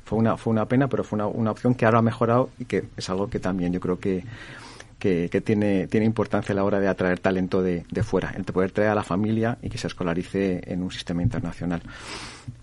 Fue 0.05 0.19
una, 0.19 0.37
fue 0.37 0.53
una 0.53 0.67
pena, 0.67 0.89
pero 0.89 1.03
fue 1.03 1.17
una, 1.17 1.27
una 1.27 1.51
opción 1.51 1.75
que 1.75 1.85
ahora 1.85 1.99
ha 1.99 2.03
mejorado 2.03 2.51
y 2.59 2.67
que 2.67 2.85
es 2.97 3.11
algo 3.11 3.29
que 3.29 3.41
también 3.41 3.73
yo 3.73 3.81
creo 3.81 3.99
que 3.99 4.25
que, 4.99 5.43
tiene, 5.45 5.87
tiene 5.87 6.07
importancia 6.07 6.53
a 6.53 6.57
la 6.57 6.65
hora 6.65 6.81
de 6.81 6.89
atraer 6.89 7.19
talento 7.19 7.63
de, 7.63 7.85
de, 7.91 8.03
fuera, 8.03 8.33
el 8.37 8.45
de 8.45 8.53
poder 8.53 8.73
traer 8.73 8.91
a 8.91 8.95
la 8.95 9.05
familia 9.05 9.59
y 9.63 9.69
que 9.69 9.79
se 9.79 9.87
escolarice 9.87 10.63
en 10.67 10.83
un 10.83 10.91
sistema 10.91 11.23
internacional. 11.23 11.83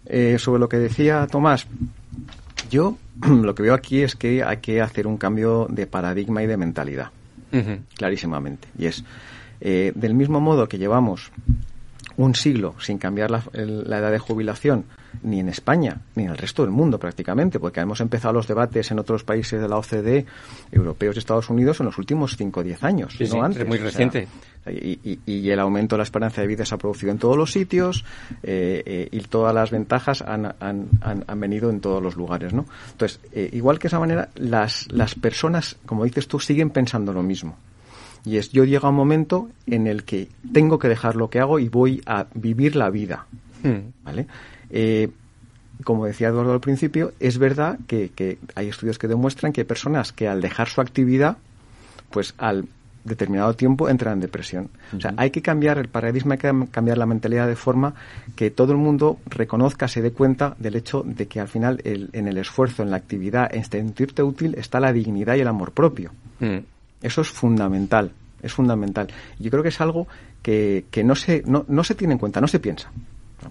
Eh, 0.06 0.38
sobre 0.40 0.60
lo 0.60 0.68
que 0.68 0.78
decía 0.78 1.28
Tomás, 1.28 1.68
yo 2.70 2.98
lo 3.22 3.56
que 3.56 3.64
veo 3.64 3.74
aquí 3.74 4.02
es 4.02 4.16
que 4.16 4.44
hay 4.44 4.58
que 4.58 4.82
hacer 4.82 5.08
un 5.08 5.18
cambio 5.18 5.68
de 5.70 5.88
paradigma 5.88 6.44
y 6.44 6.48
de 6.48 6.58
mentalidad, 6.58 7.12
clarísimamente. 7.96 8.68
Y 8.78 8.86
es, 8.88 9.04
eh, 9.62 9.92
del 9.96 10.14
mismo 10.14 10.40
modo 10.40 10.68
que 10.68 10.78
llevamos 10.78 11.32
un 12.18 12.36
siglo 12.36 12.76
sin 12.80 12.98
cambiar 12.98 13.32
la, 13.32 13.44
edad 13.98 14.12
de 14.12 14.20
jubilación, 14.20 14.86
ni 15.22 15.40
en 15.40 15.50
España, 15.50 16.02
ni 16.16 16.24
en 16.24 16.32
el 16.32 16.38
resto 16.38 16.64
del 16.64 16.72
mundo 16.72 17.00
prácticamente, 17.00 17.60
porque 17.60 17.80
hemos 17.80 18.02
empezado 18.02 18.34
los 18.34 18.48
debates 18.48 18.92
en 18.92 19.00
otros 19.00 19.24
países 19.24 19.62
de 19.62 19.68
la 19.68 19.78
OCDE, 19.78 20.26
europeos 20.72 21.16
y 21.16 21.20
Estados 21.20 21.50
Unidos, 21.50 21.80
en 21.80 21.88
los 21.88 21.98
últimos 21.98 22.36
5 22.38 22.60
o 22.60 22.64
10 22.64 22.84
años, 22.84 23.18
no 23.20 23.44
antes. 23.44 23.62
Es 23.62 23.68
muy 23.68 23.78
reciente. 23.78 24.28
y, 24.66 25.50
el 25.50 25.60
aumento 25.60 25.96
de 25.96 25.98
la 25.98 26.04
esperanza 26.04 26.42
de 26.42 26.48
vida 26.48 26.66
se 26.66 26.74
ha 26.74 26.78
producido 26.78 27.12
en 27.12 27.18
todos 27.18 27.38
los 27.38 27.52
sitios 27.52 28.06
eh, 28.44 28.82
eh, 28.86 29.10
y 29.12 29.20
todas 29.22 29.54
las 29.54 29.72
ventajas 29.72 30.22
han, 30.22 30.56
han, 30.60 30.88
han, 31.02 31.40
venido 31.40 31.70
en 31.70 31.80
todos 31.80 32.02
los 32.02 32.16
lugares, 32.16 32.54
¿no? 32.54 32.66
Entonces, 32.92 33.20
eh, 33.34 33.50
igual 33.54 33.78
que 33.78 33.88
esa 33.88 34.00
manera, 34.00 34.30
las, 34.36 34.92
las 34.92 35.16
personas, 35.16 35.78
como 35.86 36.06
dices 36.06 36.28
tú, 36.28 36.40
siguen 36.40 36.70
pensando 36.70 37.14
lo 37.14 37.24
mismo. 37.24 37.58
Y 38.26 38.38
es, 38.38 38.52
yo 38.52 38.64
llego 38.64 38.88
a 38.88 38.90
un 38.90 38.96
momento 38.96 39.50
en 39.68 39.88
el 39.88 40.04
que 40.04 40.30
tengo 40.54 40.80
que 40.80 40.88
dejar 40.88 41.16
lo 41.16 41.30
que 41.30 41.40
hago 41.40 41.60
y 41.60 41.70
voy 41.70 42.02
a 42.06 42.28
vivir 42.34 42.76
la 42.76 42.90
vida. 42.90 43.26
Hmm. 43.64 43.92
¿Vale? 44.04 44.28
Eh, 44.70 45.10
como 45.84 46.06
decía 46.06 46.30
Eduardo 46.30 46.54
al 46.54 46.62
principio, 46.62 47.14
es 47.20 47.38
verdad 47.38 47.80
que, 47.88 48.10
que, 48.10 48.38
hay 48.56 48.70
estudios 48.70 48.98
que 48.98 49.08
demuestran 49.08 49.52
que 49.52 49.62
hay 49.62 49.66
personas 49.66 50.14
que 50.14 50.28
al 50.28 50.42
dejar 50.42 50.70
su 50.70 50.80
actividad, 50.80 51.38
pues 52.10 52.34
al 52.38 52.68
determinado 53.04 53.54
tiempo 53.54 53.90
entran 53.90 54.14
en 54.14 54.20
depresión. 54.22 54.70
O 54.96 55.00
sea, 55.00 55.14
hay 55.18 55.30
que 55.32 55.42
cambiar 55.42 55.78
el 55.78 55.90
paradigma, 55.90 56.36
hay 56.36 56.40
que 56.40 56.68
cambiar 56.72 56.98
la 56.98 57.06
mentalidad 57.06 57.48
de 57.48 57.56
forma 57.56 57.94
que 58.36 58.50
todo 58.50 58.72
el 58.72 58.78
mundo 58.78 59.20
reconozca, 59.26 59.88
se 59.88 60.02
dé 60.02 60.12
cuenta 60.12 60.56
del 60.60 60.76
hecho 60.76 61.04
de 61.06 61.28
que 61.28 61.40
al 61.40 61.48
final 61.48 61.82
en 61.84 62.28
el 62.28 62.38
esfuerzo, 62.38 62.84
en 62.84 62.92
la 62.92 62.98
actividad, 62.98 63.54
en 63.54 63.66
sentirte 63.66 64.24
útil, 64.24 64.56
está 64.58 64.80
la 64.80 64.94
dignidad 64.94 65.36
y 65.36 65.42
el 65.42 65.48
amor 65.48 65.72
propio. 65.72 66.12
Hmm. 66.40 66.60
Eso 67.04 67.22
es 67.22 67.30
fundamental, 67.30 68.12
es 68.42 68.52
fundamental. 68.52 69.08
Yo 69.38 69.52
creo 69.52 69.62
que 69.62 69.70
es 69.70 69.82
algo 69.82 70.08
que, 70.42 70.86
que 70.90 71.04
no, 71.04 71.16
se, 71.16 71.44
no, 71.46 71.66
no 71.68 71.84
se 71.84 71.94
tiene 71.94 72.14
en 72.14 72.20
cuenta, 72.20 72.42
no 72.42 72.48
se 72.48 72.60
piensa. 72.60 72.90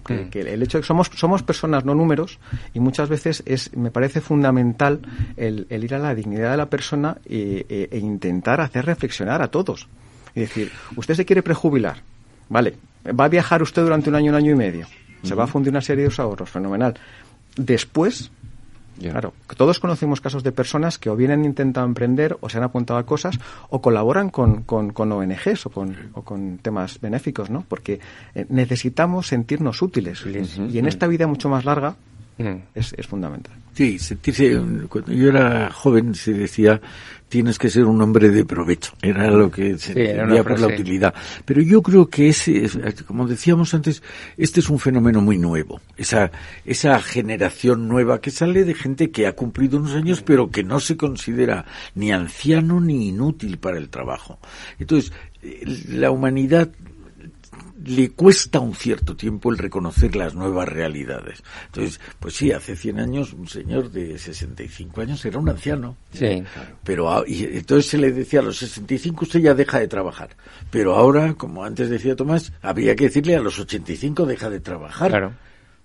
Que, 0.05 0.43
mm. 0.43 0.47
el 0.47 0.63
hecho 0.63 0.79
de 0.79 0.81
que 0.81 0.87
somos, 0.87 1.11
somos 1.13 1.43
personas, 1.43 1.85
no 1.85 1.93
números, 1.93 2.39
y 2.73 2.79
muchas 2.79 3.09
veces 3.09 3.43
es, 3.45 3.75
me 3.77 3.91
parece 3.91 4.21
fundamental 4.21 5.01
el, 5.37 5.67
ir 5.69 5.93
a 5.93 5.99
la 5.99 6.15
dignidad 6.15 6.51
de 6.51 6.57
la 6.57 6.65
persona 6.65 7.17
e, 7.25 7.65
e, 7.69 7.89
e, 7.91 7.99
intentar 7.99 8.59
hacer 8.59 8.85
reflexionar 8.85 9.41
a 9.41 9.49
todos. 9.49 9.87
Es 10.33 10.49
decir, 10.49 10.71
usted 10.95 11.13
se 11.13 11.25
quiere 11.25 11.43
prejubilar, 11.43 12.01
vale, 12.49 12.75
va 13.07 13.25
a 13.25 13.29
viajar 13.29 13.61
usted 13.61 13.83
durante 13.83 14.09
un 14.09 14.15
año, 14.15 14.31
un 14.31 14.35
año 14.35 14.51
y 14.51 14.55
medio, 14.55 14.87
se 15.21 15.35
va 15.35 15.43
a 15.43 15.47
fundir 15.47 15.71
una 15.71 15.81
serie 15.81 16.07
de 16.07 16.13
ahorros, 16.17 16.49
fenomenal. 16.49 16.95
Después, 17.55 18.31
Claro, 19.11 19.33
todos 19.57 19.79
conocemos 19.79 20.21
casos 20.21 20.43
de 20.43 20.51
personas 20.51 20.97
que 20.97 21.09
o 21.09 21.15
bien 21.15 21.31
han 21.31 21.45
intentado 21.45 21.85
emprender 21.85 22.37
o 22.41 22.49
se 22.49 22.57
han 22.57 22.63
apuntado 22.63 22.99
a 22.99 23.05
cosas 23.05 23.39
o 23.69 23.81
colaboran 23.81 24.29
con, 24.29 24.63
con, 24.63 24.91
con 24.91 25.11
ONGs 25.11 25.65
o 25.65 25.69
con, 25.69 26.11
o 26.13 26.21
con, 26.21 26.57
temas 26.59 26.99
benéficos, 26.99 27.49
¿no? 27.49 27.65
Porque 27.67 27.99
eh, 28.35 28.45
necesitamos 28.49 29.27
sentirnos 29.27 29.81
útiles. 29.81 30.25
Y 30.25 30.77
en 30.77 30.87
esta 30.87 31.07
vida 31.07 31.27
mucho 31.27 31.49
más 31.49 31.65
larga 31.65 31.95
mm. 32.37 32.55
es, 32.75 32.93
es 32.97 33.07
fundamental. 33.07 33.55
Sí, 33.73 33.97
sentirse, 33.97 34.55
cuando 34.87 35.13
yo 35.13 35.29
era 35.29 35.71
joven 35.71 36.13
se 36.13 36.31
decía, 36.33 36.79
tienes 37.27 37.57
que 37.57 37.71
ser 37.71 37.85
un 37.85 37.99
hombre 37.99 38.29
de 38.29 38.45
provecho. 38.45 38.93
Era 39.01 39.31
lo 39.31 39.49
que 39.49 39.79
se 39.79 39.93
entendía 39.93 40.43
por 40.43 40.59
la 40.59 40.67
utilidad. 40.67 41.15
Pero 41.43 41.63
yo 41.63 41.81
creo 41.81 42.07
que 42.07 42.29
ese, 42.29 42.69
como 43.07 43.25
decíamos 43.25 43.73
antes, 43.73 44.03
este 44.37 44.59
es 44.59 44.69
un 44.69 44.77
fenómeno 44.77 45.21
muy 45.21 45.39
nuevo. 45.39 45.81
Esa, 45.97 46.29
esa 46.63 47.01
generación 47.01 47.87
nueva 47.87 48.21
que 48.21 48.29
sale 48.29 48.63
de 48.63 48.75
gente 48.75 49.09
que 49.09 49.25
ha 49.25 49.31
cumplido 49.31 49.79
unos 49.79 49.95
años 49.95 50.21
pero 50.21 50.51
que 50.51 50.63
no 50.63 50.79
se 50.79 50.95
considera 50.95 51.65
ni 51.95 52.11
anciano 52.11 52.79
ni 52.79 53.07
inútil 53.07 53.57
para 53.57 53.79
el 53.79 53.89
trabajo. 53.89 54.37
Entonces, 54.77 55.11
la 55.89 56.11
humanidad 56.11 56.69
le 57.85 58.11
cuesta 58.11 58.59
un 58.59 58.75
cierto 58.75 59.15
tiempo 59.15 59.51
el 59.51 59.57
reconocer 59.57 60.15
las 60.15 60.35
nuevas 60.35 60.67
realidades. 60.69 61.43
Entonces, 61.65 61.99
pues 62.19 62.35
sí, 62.35 62.51
hace 62.51 62.75
100 62.75 62.99
años 62.99 63.33
un 63.33 63.47
señor 63.47 63.91
de 63.91 64.17
65 64.17 65.01
años 65.01 65.23
era 65.25 65.39
un 65.39 65.49
anciano. 65.49 65.97
Sí. 66.13 66.43
Pero 66.83 67.23
y 67.27 67.43
entonces 67.43 67.91
se 67.91 67.97
le 67.97 68.11
decía 68.11 68.39
a 68.39 68.43
los 68.43 68.57
65 68.57 69.25
usted 69.25 69.39
ya 69.39 69.53
deja 69.53 69.79
de 69.79 69.87
trabajar. 69.87 70.29
Pero 70.71 70.95
ahora, 70.95 71.33
como 71.33 71.63
antes 71.63 71.89
decía 71.89 72.15
Tomás, 72.15 72.53
habría 72.61 72.95
que 72.95 73.05
decirle 73.05 73.35
a 73.35 73.41
los 73.41 73.59
85 73.59 74.25
deja 74.25 74.49
de 74.49 74.59
trabajar. 74.59 75.09
Claro. 75.09 75.33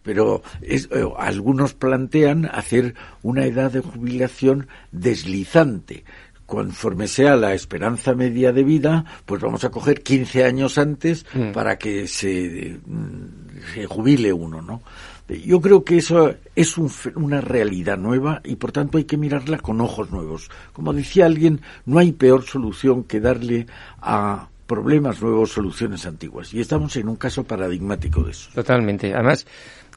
Pero 0.02 0.42
es, 0.62 0.88
eh, 0.90 1.04
algunos 1.18 1.74
plantean 1.74 2.46
hacer 2.46 2.94
una 3.22 3.44
edad 3.44 3.72
de 3.72 3.80
jubilación 3.80 4.68
deslizante 4.90 6.04
conforme 6.48 7.08
sea 7.08 7.36
la 7.36 7.52
esperanza 7.52 8.14
media 8.14 8.52
de 8.52 8.64
vida, 8.64 9.04
pues 9.26 9.42
vamos 9.42 9.64
a 9.64 9.70
coger 9.70 10.02
15 10.02 10.44
años 10.44 10.78
antes 10.78 11.26
mm. 11.34 11.52
para 11.52 11.76
que 11.76 12.06
se, 12.06 12.78
mm, 12.86 13.74
se, 13.74 13.84
jubile 13.84 14.32
uno, 14.32 14.62
¿no? 14.62 14.80
Yo 15.28 15.60
creo 15.60 15.84
que 15.84 15.98
eso 15.98 16.34
es 16.56 16.78
una 16.78 17.42
realidad 17.42 17.98
nueva 17.98 18.40
y 18.44 18.56
por 18.56 18.72
tanto 18.72 18.96
hay 18.96 19.04
que 19.04 19.18
mirarla 19.18 19.58
con 19.58 19.78
ojos 19.82 20.10
nuevos. 20.10 20.50
Como 20.72 20.94
decía 20.94 21.26
alguien, 21.26 21.60
no 21.84 21.98
hay 21.98 22.12
peor 22.12 22.44
solución 22.44 23.04
que 23.04 23.20
darle 23.20 23.66
a 24.00 24.48
problemas 24.66 25.20
nuevos 25.20 25.52
soluciones 25.52 26.06
antiguas. 26.06 26.54
Y 26.54 26.60
estamos 26.60 26.96
en 26.96 27.10
un 27.10 27.16
caso 27.16 27.44
paradigmático 27.44 28.22
de 28.22 28.30
eso. 28.30 28.48
Totalmente. 28.54 29.12
Además, 29.12 29.46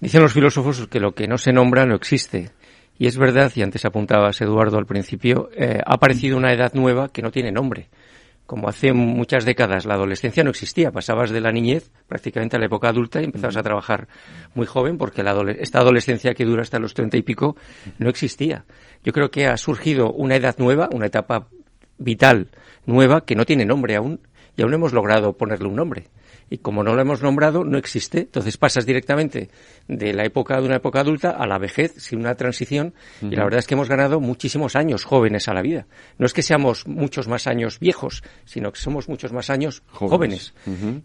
dicen 0.02 0.22
los 0.22 0.34
filósofos 0.34 0.86
que 0.90 1.00
lo 1.00 1.16
que 1.16 1.30
no 1.30 1.38
se 1.38 1.54
nombra 1.54 1.86
no 1.86 1.96
existe. 1.96 2.52
Y 2.98 3.08
es 3.08 3.18
verdad, 3.18 3.52
y 3.56 3.62
antes 3.62 3.84
apuntabas, 3.86 4.42
Eduardo, 4.42 4.78
al 4.78 4.86
principio, 4.86 5.50
eh, 5.56 5.80
ha 5.86 5.94
aparecido 5.94 6.38
una 6.38 6.54
edad 6.54 6.74
nueva 6.74 7.10
que 7.10 7.22
no 7.22 7.32
tiene 7.32 7.52
nombre. 7.52 7.90
Como 8.46 8.68
hace 8.68 8.92
muchas 8.92 9.46
décadas 9.46 9.86
la 9.86 9.94
adolescencia 9.94 10.44
no 10.44 10.50
existía, 10.50 10.92
pasabas 10.92 11.30
de 11.30 11.40
la 11.40 11.54
niñez 11.54 11.90
prácticamente 12.08 12.58
a 12.58 12.60
la 12.60 12.66
época 12.66 12.90
adulta 12.90 13.22
y 13.22 13.24
empezabas 13.24 13.56
a 13.56 13.64
trabajar 13.64 14.10
muy 14.56 14.66
joven 14.66 14.98
porque 14.98 15.24
la 15.24 15.32
esta 15.58 15.80
adolescencia 15.80 16.34
que 16.34 16.44
dura 16.44 16.62
hasta 16.62 16.78
los 16.78 16.94
treinta 16.94 17.16
y 17.16 17.22
pico 17.22 17.56
no 17.98 18.10
existía. 18.10 18.66
Yo 19.06 19.14
creo 19.14 19.32
que 19.32 19.48
ha 19.48 19.56
surgido 19.56 20.12
una 20.12 20.36
edad 20.36 20.56
nueva, 20.58 20.90
una 20.92 21.06
etapa 21.06 21.48
vital 21.98 22.50
nueva 22.86 23.24
que 23.26 23.36
no 23.36 23.46
tiene 23.46 23.64
nombre 23.64 23.96
aún 23.96 24.20
y 24.56 24.62
aún 24.62 24.72
no 24.72 24.78
hemos 24.78 24.94
logrado 24.94 25.34
ponerle 25.34 25.68
un 25.68 25.76
nombre 25.76 26.10
y 26.52 26.58
como 26.58 26.84
no 26.84 26.94
lo 26.94 27.02
hemos 27.02 27.24
nombrado, 27.24 27.64
no 27.64 27.78
existe. 27.78 28.20
Entonces 28.20 28.58
pasas 28.58 28.86
directamente 28.86 29.50
de 29.88 30.14
la 30.14 30.26
época 30.26 30.60
de 30.60 30.66
una 30.66 30.76
época 30.76 31.00
adulta 31.00 31.32
a 31.32 31.48
la 31.48 31.58
vejez 31.58 31.94
sin 31.96 32.20
una 32.20 32.36
transición 32.36 32.94
y 33.22 33.38
la 33.38 33.46
verdad 33.46 33.60
es 33.60 33.68
que 33.68 33.74
hemos 33.74 33.88
ganado 33.88 34.20
muchísimos 34.20 34.76
años 34.76 35.06
jóvenes 35.06 35.48
a 35.48 35.54
la 35.54 35.62
vida. 35.62 35.88
No 36.18 36.26
es 36.26 36.34
que 36.34 36.42
seamos 36.42 36.86
muchos 36.88 37.30
más 37.30 37.48
años 37.48 37.80
viejos, 37.80 38.22
sino 38.44 38.74
que 38.74 38.82
somos 38.82 39.08
muchos 39.08 39.32
más 39.32 39.50
años 39.50 39.82
jóvenes. 39.88 40.54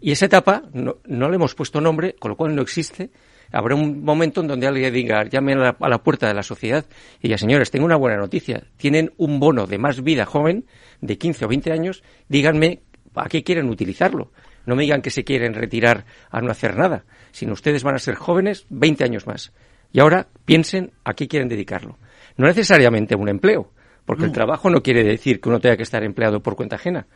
Y 0.01 0.11
esa 0.11 0.25
etapa 0.25 0.63
no, 0.73 0.97
le 1.05 1.35
hemos 1.35 1.55
puesto 1.55 1.79
nombre, 1.79 2.15
con 2.19 2.29
lo 2.29 2.35
cual 2.35 2.53
no 2.53 2.61
existe. 2.61 3.09
Habrá 3.49 3.75
un 3.75 4.03
momento 4.03 4.41
en 4.41 4.47
donde 4.47 4.67
alguien 4.67 4.93
diga, 4.93 5.23
llame 5.23 5.53
a 5.53 5.55
la, 5.55 5.77
a 5.79 5.87
la 5.87 6.03
puerta 6.03 6.27
de 6.27 6.33
la 6.33 6.43
sociedad 6.43 6.83
y 7.21 7.29
ya, 7.29 7.37
señores, 7.37 7.71
tengo 7.71 7.85
una 7.85 7.95
buena 7.95 8.17
noticia. 8.17 8.65
Tienen 8.75 9.13
un 9.15 9.39
bono 9.39 9.65
de 9.65 9.77
más 9.77 10.03
vida 10.03 10.25
joven 10.25 10.65
de 10.99 11.17
15 11.17 11.45
o 11.45 11.47
20 11.47 11.71
años, 11.71 12.03
díganme 12.27 12.81
a 13.19 13.27
qué 13.29 13.43
quieren 13.43 13.69
utilizarlo. 13.69 14.31
No 14.65 14.75
me 14.75 14.83
digan 14.83 15.01
que 15.01 15.09
se 15.09 15.23
quieren 15.23 15.53
retirar 15.53 16.05
a 16.29 16.41
no 16.41 16.51
hacer 16.51 16.77
nada, 16.77 17.05
sino 17.31 17.53
ustedes 17.53 17.83
van 17.83 17.95
a 17.95 17.99
ser 17.99 18.15
jóvenes 18.15 18.65
20 18.69 19.03
años 19.03 19.27
más. 19.27 19.53
Y 19.91 19.99
ahora 19.99 20.27
piensen 20.45 20.91
a 21.03 21.13
qué 21.13 21.27
quieren 21.27 21.47
dedicarlo. 21.47 21.97
No 22.35 22.47
necesariamente 22.47 23.15
un 23.15 23.29
empleo, 23.29 23.71
porque 24.05 24.25
el 24.25 24.31
trabajo 24.31 24.69
no 24.69 24.81
quiere 24.81 25.03
decir 25.03 25.41
que 25.41 25.49
uno 25.49 25.59
tenga 25.59 25.77
que 25.77 25.83
estar 25.83 26.03
empleado 26.03 26.41
por 26.41 26.55
cuenta 26.55 26.75
ajena. 26.75 27.07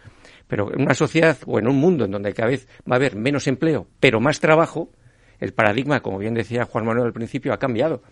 Pero 0.47 0.73
en 0.73 0.81
una 0.81 0.93
sociedad 0.93 1.37
o 1.45 1.59
en 1.59 1.67
un 1.67 1.77
mundo 1.77 2.05
en 2.05 2.11
donde 2.11 2.33
cada 2.33 2.49
vez 2.49 2.67
va 2.89 2.95
a 2.95 2.97
haber 2.97 3.15
menos 3.15 3.47
empleo, 3.47 3.87
pero 3.99 4.19
más 4.19 4.39
trabajo, 4.39 4.89
el 5.39 5.53
paradigma, 5.53 6.01
como 6.01 6.17
bien 6.17 6.33
decía 6.33 6.65
Juan 6.65 6.85
Manuel 6.85 7.07
al 7.07 7.13
principio, 7.13 7.53
ha 7.53 7.59
cambiado. 7.59 8.03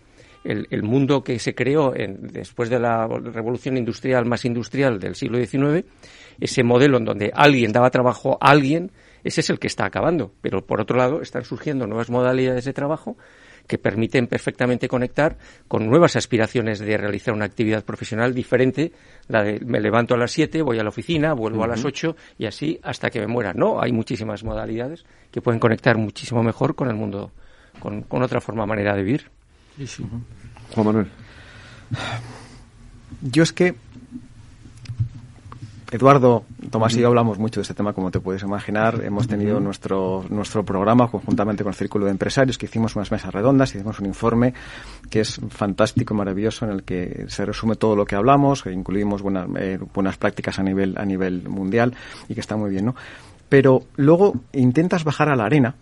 El, 0.42 0.82
mundo 0.82 1.22
que 1.22 1.38
se 1.38 1.54
creó 1.54 1.92
después 1.92 2.70
de 2.70 2.78
la 2.78 3.06
revolución 3.06 3.76
industrial 3.76 4.24
más 4.24 4.44
industrial 4.44 4.98
del 4.98 5.14
siglo 5.14 5.38
XIX, 5.38 5.86
ese 6.40 6.62
modelo 6.62 6.96
en 6.96 7.04
donde 7.04 7.30
alguien 7.34 7.72
daba 7.72 7.90
trabajo 7.90 8.38
a 8.40 8.50
alguien, 8.50 8.90
ese 9.22 9.42
es 9.42 9.50
el 9.50 9.58
que 9.58 9.66
está 9.66 9.84
acabando. 9.84 10.32
Pero 10.40 10.64
por 10.64 10.80
otro 10.80 10.96
lado, 10.96 11.20
están 11.20 11.44
surgiendo 11.44 11.86
nuevas 11.86 12.08
modalidades 12.08 12.64
de 12.64 12.72
trabajo 12.72 13.16
que 13.70 13.78
permiten 13.78 14.26
perfectamente 14.26 14.88
conectar 14.88 15.38
con 15.68 15.86
nuevas 15.86 16.16
aspiraciones 16.16 16.80
de 16.80 16.96
realizar 16.96 17.32
una 17.32 17.44
actividad 17.44 17.84
profesional 17.84 18.34
diferente, 18.34 18.90
la 19.28 19.44
de 19.44 19.60
me 19.60 19.80
levanto 19.80 20.14
a 20.14 20.18
las 20.18 20.32
7, 20.32 20.60
voy 20.62 20.80
a 20.80 20.82
la 20.82 20.88
oficina, 20.88 21.34
vuelvo 21.34 21.62
a 21.62 21.68
las 21.68 21.84
8 21.84 22.16
y 22.36 22.46
así 22.46 22.80
hasta 22.82 23.10
que 23.10 23.20
me 23.20 23.28
muera. 23.28 23.52
No, 23.52 23.80
hay 23.80 23.92
muchísimas 23.92 24.42
modalidades 24.42 25.04
que 25.30 25.40
pueden 25.40 25.60
conectar 25.60 25.96
muchísimo 25.98 26.42
mejor 26.42 26.74
con 26.74 26.88
el 26.88 26.96
mundo, 26.96 27.30
con, 27.78 28.04
otra 28.22 28.40
forma, 28.40 28.66
manera 28.66 28.96
de 28.96 29.04
vivir. 29.04 29.30
Juan 30.74 30.86
Manuel. 30.86 31.08
Yo 33.22 33.42
es 33.42 33.52
que 33.52 33.74
Eduardo, 35.90 36.44
Tomás 36.70 36.94
y 36.94 37.00
yo 37.00 37.08
hablamos 37.08 37.38
mucho 37.38 37.58
de 37.58 37.62
este 37.62 37.74
tema, 37.74 37.92
como 37.92 38.12
te 38.12 38.20
puedes 38.20 38.42
imaginar. 38.42 39.02
Hemos 39.04 39.26
tenido 39.26 39.58
nuestro, 39.58 40.24
nuestro 40.28 40.64
programa 40.64 41.10
conjuntamente 41.10 41.64
con 41.64 41.72
el 41.72 41.76
Círculo 41.76 42.04
de 42.04 42.12
Empresarios, 42.12 42.58
que 42.58 42.66
hicimos 42.66 42.94
unas 42.94 43.10
mesas 43.10 43.34
redondas, 43.34 43.74
hicimos 43.74 43.98
un 43.98 44.06
informe 44.06 44.54
que 45.10 45.20
es 45.20 45.40
fantástico, 45.48 46.14
maravilloso, 46.14 46.64
en 46.64 46.70
el 46.70 46.84
que 46.84 47.24
se 47.26 47.44
resume 47.44 47.74
todo 47.74 47.96
lo 47.96 48.04
que 48.04 48.14
hablamos, 48.14 48.62
que 48.62 48.70
incluimos 48.70 49.20
buenas, 49.20 49.48
eh, 49.58 49.80
buenas 49.92 50.16
prácticas 50.16 50.60
a 50.60 50.62
nivel, 50.62 50.96
a 50.96 51.04
nivel 51.04 51.48
mundial 51.48 51.92
y 52.28 52.34
que 52.34 52.40
está 52.40 52.56
muy 52.56 52.70
bien, 52.70 52.84
¿no? 52.84 52.94
Pero 53.48 53.82
luego 53.96 54.34
intentas 54.52 55.02
bajar 55.02 55.28
a 55.28 55.34
la 55.34 55.46
arena 55.46 55.74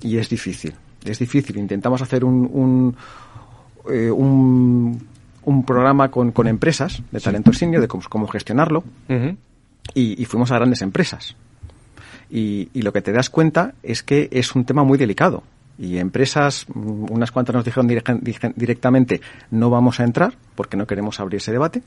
y 0.00 0.16
es 0.16 0.30
difícil. 0.30 0.74
Es 1.04 1.18
difícil. 1.18 1.58
Intentamos 1.58 2.00
hacer 2.00 2.24
un, 2.24 2.48
un, 2.50 2.96
eh, 3.88 4.10
un, 4.10 5.06
un 5.44 5.64
programa 5.64 6.10
con, 6.10 6.32
con, 6.32 6.46
empresas 6.48 7.02
de 7.10 7.20
talento 7.20 7.52
senior, 7.52 7.80
de 7.80 7.88
cómo, 7.88 8.02
cómo 8.08 8.26
gestionarlo, 8.26 8.84
y, 9.94 10.20
y 10.20 10.24
fuimos 10.24 10.50
a 10.50 10.56
grandes 10.56 10.82
empresas. 10.82 11.36
Y, 12.30 12.68
y 12.72 12.82
lo 12.82 12.92
que 12.92 13.02
te 13.02 13.12
das 13.12 13.30
cuenta 13.30 13.74
es 13.82 14.02
que 14.02 14.28
es 14.32 14.54
un 14.54 14.64
tema 14.64 14.84
muy 14.84 14.98
delicado. 14.98 15.42
Y 15.78 15.98
empresas, 15.98 16.66
mm, 16.72 17.10
unas 17.10 17.32
cuantas 17.32 17.54
nos 17.56 17.64
dijeron 17.64 17.88
directamente, 18.54 19.20
no 19.50 19.70
vamos 19.70 19.98
a 19.98 20.04
entrar 20.04 20.34
porque 20.54 20.76
no 20.76 20.86
queremos 20.86 21.18
abrir 21.20 21.38
ese 21.38 21.52
debate. 21.52 21.82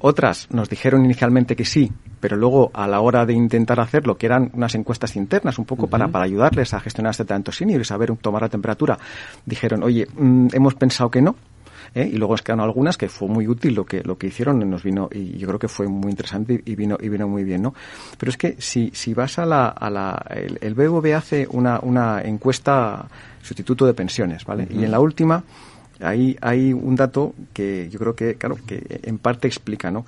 Otras 0.00 0.48
nos 0.50 0.68
dijeron 0.68 1.04
inicialmente 1.04 1.54
que 1.54 1.64
sí, 1.64 1.92
pero 2.20 2.36
luego 2.36 2.70
a 2.72 2.88
la 2.88 3.00
hora 3.00 3.26
de 3.26 3.34
intentar 3.34 3.80
hacerlo, 3.80 4.16
que 4.16 4.26
eran 4.26 4.50
unas 4.54 4.74
encuestas 4.74 5.14
internas, 5.16 5.58
un 5.58 5.66
poco 5.66 5.88
para, 5.88 6.08
para 6.08 6.24
ayudarles 6.24 6.72
a 6.74 6.80
gestionar 6.80 7.10
este 7.10 7.24
talento 7.26 7.52
senior 7.52 7.80
y 7.80 7.84
saber 7.84 8.16
tomar 8.16 8.42
la 8.42 8.48
temperatura, 8.48 8.98
dijeron, 9.44 9.82
oye, 9.82 10.06
mm, 10.16 10.48
hemos 10.52 10.74
pensado 10.74 11.10
que 11.10 11.20
no. 11.20 11.36
¿eh? 11.94 12.08
Y 12.12 12.16
luego 12.16 12.34
es 12.34 12.42
quedaron 12.42 12.64
algunas 12.64 12.96
que 12.96 13.08
fue 13.08 13.28
muy 13.28 13.46
útil 13.46 13.74
lo 13.74 13.84
que, 13.84 14.02
lo 14.02 14.16
que 14.16 14.28
hicieron, 14.28 14.58
nos 14.70 14.82
vino, 14.82 15.08
y 15.12 15.36
yo 15.38 15.46
creo 15.48 15.58
que 15.58 15.68
fue 15.68 15.86
muy 15.86 16.10
interesante 16.10 16.62
y 16.64 16.74
vino, 16.76 16.96
y 17.00 17.08
vino 17.08 17.28
muy 17.28 17.44
bien, 17.44 17.62
¿no? 17.62 17.74
Pero 18.18 18.30
es 18.30 18.36
que 18.36 18.56
si, 18.58 18.90
si 18.94 19.12
vas 19.12 19.38
a 19.38 19.44
la, 19.44 19.68
a 19.68 19.90
la, 19.90 20.24
el, 20.30 20.58
el 20.60 20.74
BBV 20.74 21.14
hace 21.14 21.46
una, 21.50 21.78
una 21.80 22.22
encuesta 22.22 23.06
sustituto 23.42 23.86
de 23.86 23.94
pensiones, 23.94 24.44
¿vale? 24.44 24.66
Y 24.70 24.84
en 24.84 24.90
la 24.90 25.00
última, 25.00 25.42
Ahí 26.00 26.36
hay 26.40 26.72
un 26.72 26.96
dato 26.96 27.34
que 27.52 27.88
yo 27.90 27.98
creo 27.98 28.14
que, 28.14 28.34
claro, 28.34 28.56
que 28.66 29.00
en 29.02 29.18
parte 29.18 29.48
explica, 29.48 29.90
¿no? 29.90 30.06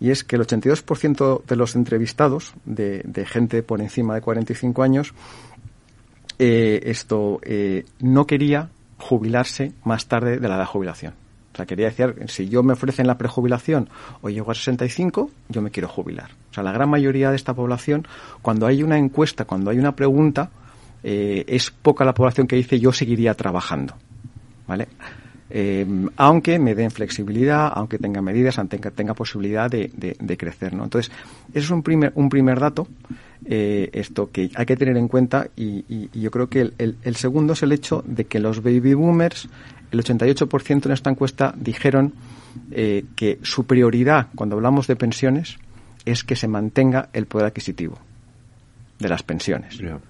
Y 0.00 0.10
es 0.10 0.24
que 0.24 0.36
el 0.36 0.42
82% 0.42 1.44
de 1.44 1.56
los 1.56 1.76
entrevistados, 1.76 2.54
de, 2.64 3.26
gente 3.26 3.62
por 3.62 3.80
encima 3.80 4.14
de 4.14 4.20
45 4.20 4.82
años, 4.82 5.14
eh, 6.38 6.80
esto 6.84 7.40
eh, 7.42 7.84
no 8.00 8.26
quería 8.26 8.70
jubilarse 8.98 9.72
más 9.84 10.06
tarde 10.06 10.38
de 10.38 10.48
la 10.48 10.56
edad 10.56 10.64
de 10.64 10.66
jubilación. 10.66 11.14
O 11.54 11.56
sea, 11.56 11.66
quería 11.66 11.86
decir, 11.86 12.16
si 12.26 12.48
yo 12.48 12.64
me 12.64 12.72
ofrecen 12.72 13.06
la 13.06 13.16
prejubilación 13.16 13.88
o 14.22 14.28
llego 14.28 14.50
a 14.50 14.54
65, 14.54 15.30
yo 15.48 15.62
me 15.62 15.70
quiero 15.70 15.88
jubilar. 15.88 16.32
O 16.50 16.54
sea, 16.54 16.64
la 16.64 16.72
gran 16.72 16.90
mayoría 16.90 17.30
de 17.30 17.36
esta 17.36 17.54
población, 17.54 18.08
cuando 18.42 18.66
hay 18.66 18.82
una 18.82 18.98
encuesta, 18.98 19.44
cuando 19.44 19.70
hay 19.70 19.78
una 19.78 19.94
pregunta, 19.94 20.50
eh, 21.04 21.44
es 21.46 21.70
poca 21.70 22.04
la 22.04 22.12
población 22.12 22.48
que 22.48 22.56
dice 22.56 22.80
yo 22.80 22.92
seguiría 22.92 23.34
trabajando. 23.34 23.94
¿Vale? 24.66 24.88
Eh, 25.56 25.86
aunque 26.16 26.58
me 26.58 26.74
den 26.74 26.90
flexibilidad, 26.90 27.70
aunque 27.72 27.96
tenga 27.96 28.20
medidas, 28.20 28.58
aunque 28.58 28.76
tenga, 28.76 28.90
tenga 28.90 29.14
posibilidad 29.14 29.70
de, 29.70 29.88
de, 29.94 30.16
de, 30.18 30.36
crecer, 30.36 30.74
¿no? 30.74 30.82
Entonces, 30.82 31.12
eso 31.50 31.64
es 31.66 31.70
un 31.70 31.84
primer, 31.84 32.10
un 32.16 32.28
primer 32.28 32.58
dato, 32.58 32.88
eh, 33.44 33.88
esto 33.92 34.32
que 34.32 34.50
hay 34.52 34.66
que 34.66 34.76
tener 34.76 34.96
en 34.96 35.06
cuenta 35.06 35.46
y, 35.54 35.84
y, 35.88 36.10
y 36.12 36.22
yo 36.22 36.32
creo 36.32 36.48
que 36.48 36.60
el, 36.60 36.74
el, 36.78 36.96
el, 37.04 37.14
segundo 37.14 37.52
es 37.52 37.62
el 37.62 37.70
hecho 37.70 38.02
de 38.04 38.24
que 38.24 38.40
los 38.40 38.64
baby 38.64 38.94
boomers, 38.94 39.48
el 39.92 40.02
88% 40.02 40.86
en 40.86 40.90
esta 40.90 41.10
encuesta 41.10 41.54
dijeron 41.56 42.14
eh, 42.72 43.04
que 43.14 43.38
su 43.42 43.64
prioridad 43.64 44.30
cuando 44.34 44.56
hablamos 44.56 44.88
de 44.88 44.96
pensiones 44.96 45.58
es 46.04 46.24
que 46.24 46.34
se 46.34 46.48
mantenga 46.48 47.10
el 47.12 47.26
poder 47.26 47.46
adquisitivo 47.46 48.00
de 48.98 49.08
las 49.08 49.22
pensiones. 49.22 49.78
Yeah. 49.78 50.00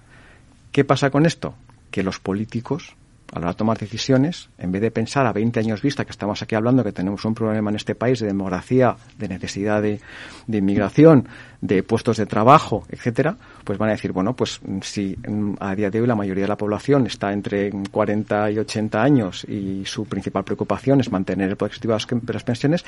¿Qué 0.71 0.83
pasa 0.83 1.11
con 1.11 1.27
esto? 1.27 1.53
Que 1.91 2.01
los 2.01 2.19
políticos 2.19 2.95
a 3.31 3.39
la 3.39 3.45
hora 3.45 3.51
de 3.53 3.57
tomar 3.57 3.77
decisiones, 3.77 4.49
en 4.57 4.71
vez 4.71 4.81
de 4.81 4.91
pensar 4.91 5.25
a 5.25 5.33
20 5.33 5.59
años 5.59 5.81
vista, 5.81 6.05
que 6.05 6.11
estamos 6.11 6.41
aquí 6.41 6.55
hablando 6.55 6.83
que 6.83 6.91
tenemos 6.91 7.25
un 7.25 7.33
problema 7.33 7.69
en 7.69 7.75
este 7.75 7.95
país 7.95 8.19
de 8.19 8.27
demografía, 8.27 8.95
de 9.17 9.27
necesidad 9.27 9.81
de, 9.81 9.99
de 10.47 10.57
inmigración, 10.57 11.27
de 11.61 11.83
puestos 11.83 12.17
de 12.17 12.25
trabajo, 12.25 12.85
etcétera, 12.89 13.35
pues 13.63 13.77
van 13.77 13.89
a 13.89 13.93
decir, 13.93 14.11
bueno, 14.11 14.35
pues 14.35 14.61
si 14.81 15.17
a 15.59 15.75
día 15.75 15.89
de 15.89 16.01
hoy 16.01 16.07
la 16.07 16.15
mayoría 16.15 16.43
de 16.43 16.49
la 16.49 16.57
población 16.57 17.07
está 17.07 17.33
entre 17.33 17.71
40 17.91 18.51
y 18.51 18.59
80 18.59 19.01
años 19.01 19.43
y 19.45 19.83
su 19.85 20.05
principal 20.05 20.43
preocupación 20.43 20.99
es 21.01 21.11
mantener 21.11 21.49
el 21.49 21.55
poder 21.55 21.71
adquisitivo 21.71 21.97
de 22.21 22.33
las 22.33 22.43
pensiones, 22.43 22.85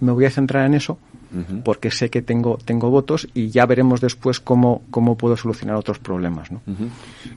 me 0.00 0.12
voy 0.12 0.26
a 0.26 0.30
centrar 0.30 0.66
en 0.66 0.74
eso 0.74 0.98
uh 1.32 1.36
-huh. 1.38 1.62
porque 1.62 1.90
sé 1.90 2.10
que 2.10 2.22
tengo, 2.22 2.58
tengo 2.64 2.90
votos 2.90 3.26
y 3.34 3.48
ya 3.48 3.64
veremos 3.66 4.00
después 4.00 4.40
cómo, 4.40 4.82
cómo 4.90 5.16
puedo 5.16 5.36
solucionar 5.36 5.76
otros 5.76 5.98
problemas. 5.98 6.50
¿no? 6.50 6.60
Uh 6.66 6.72
-huh. 6.72 6.88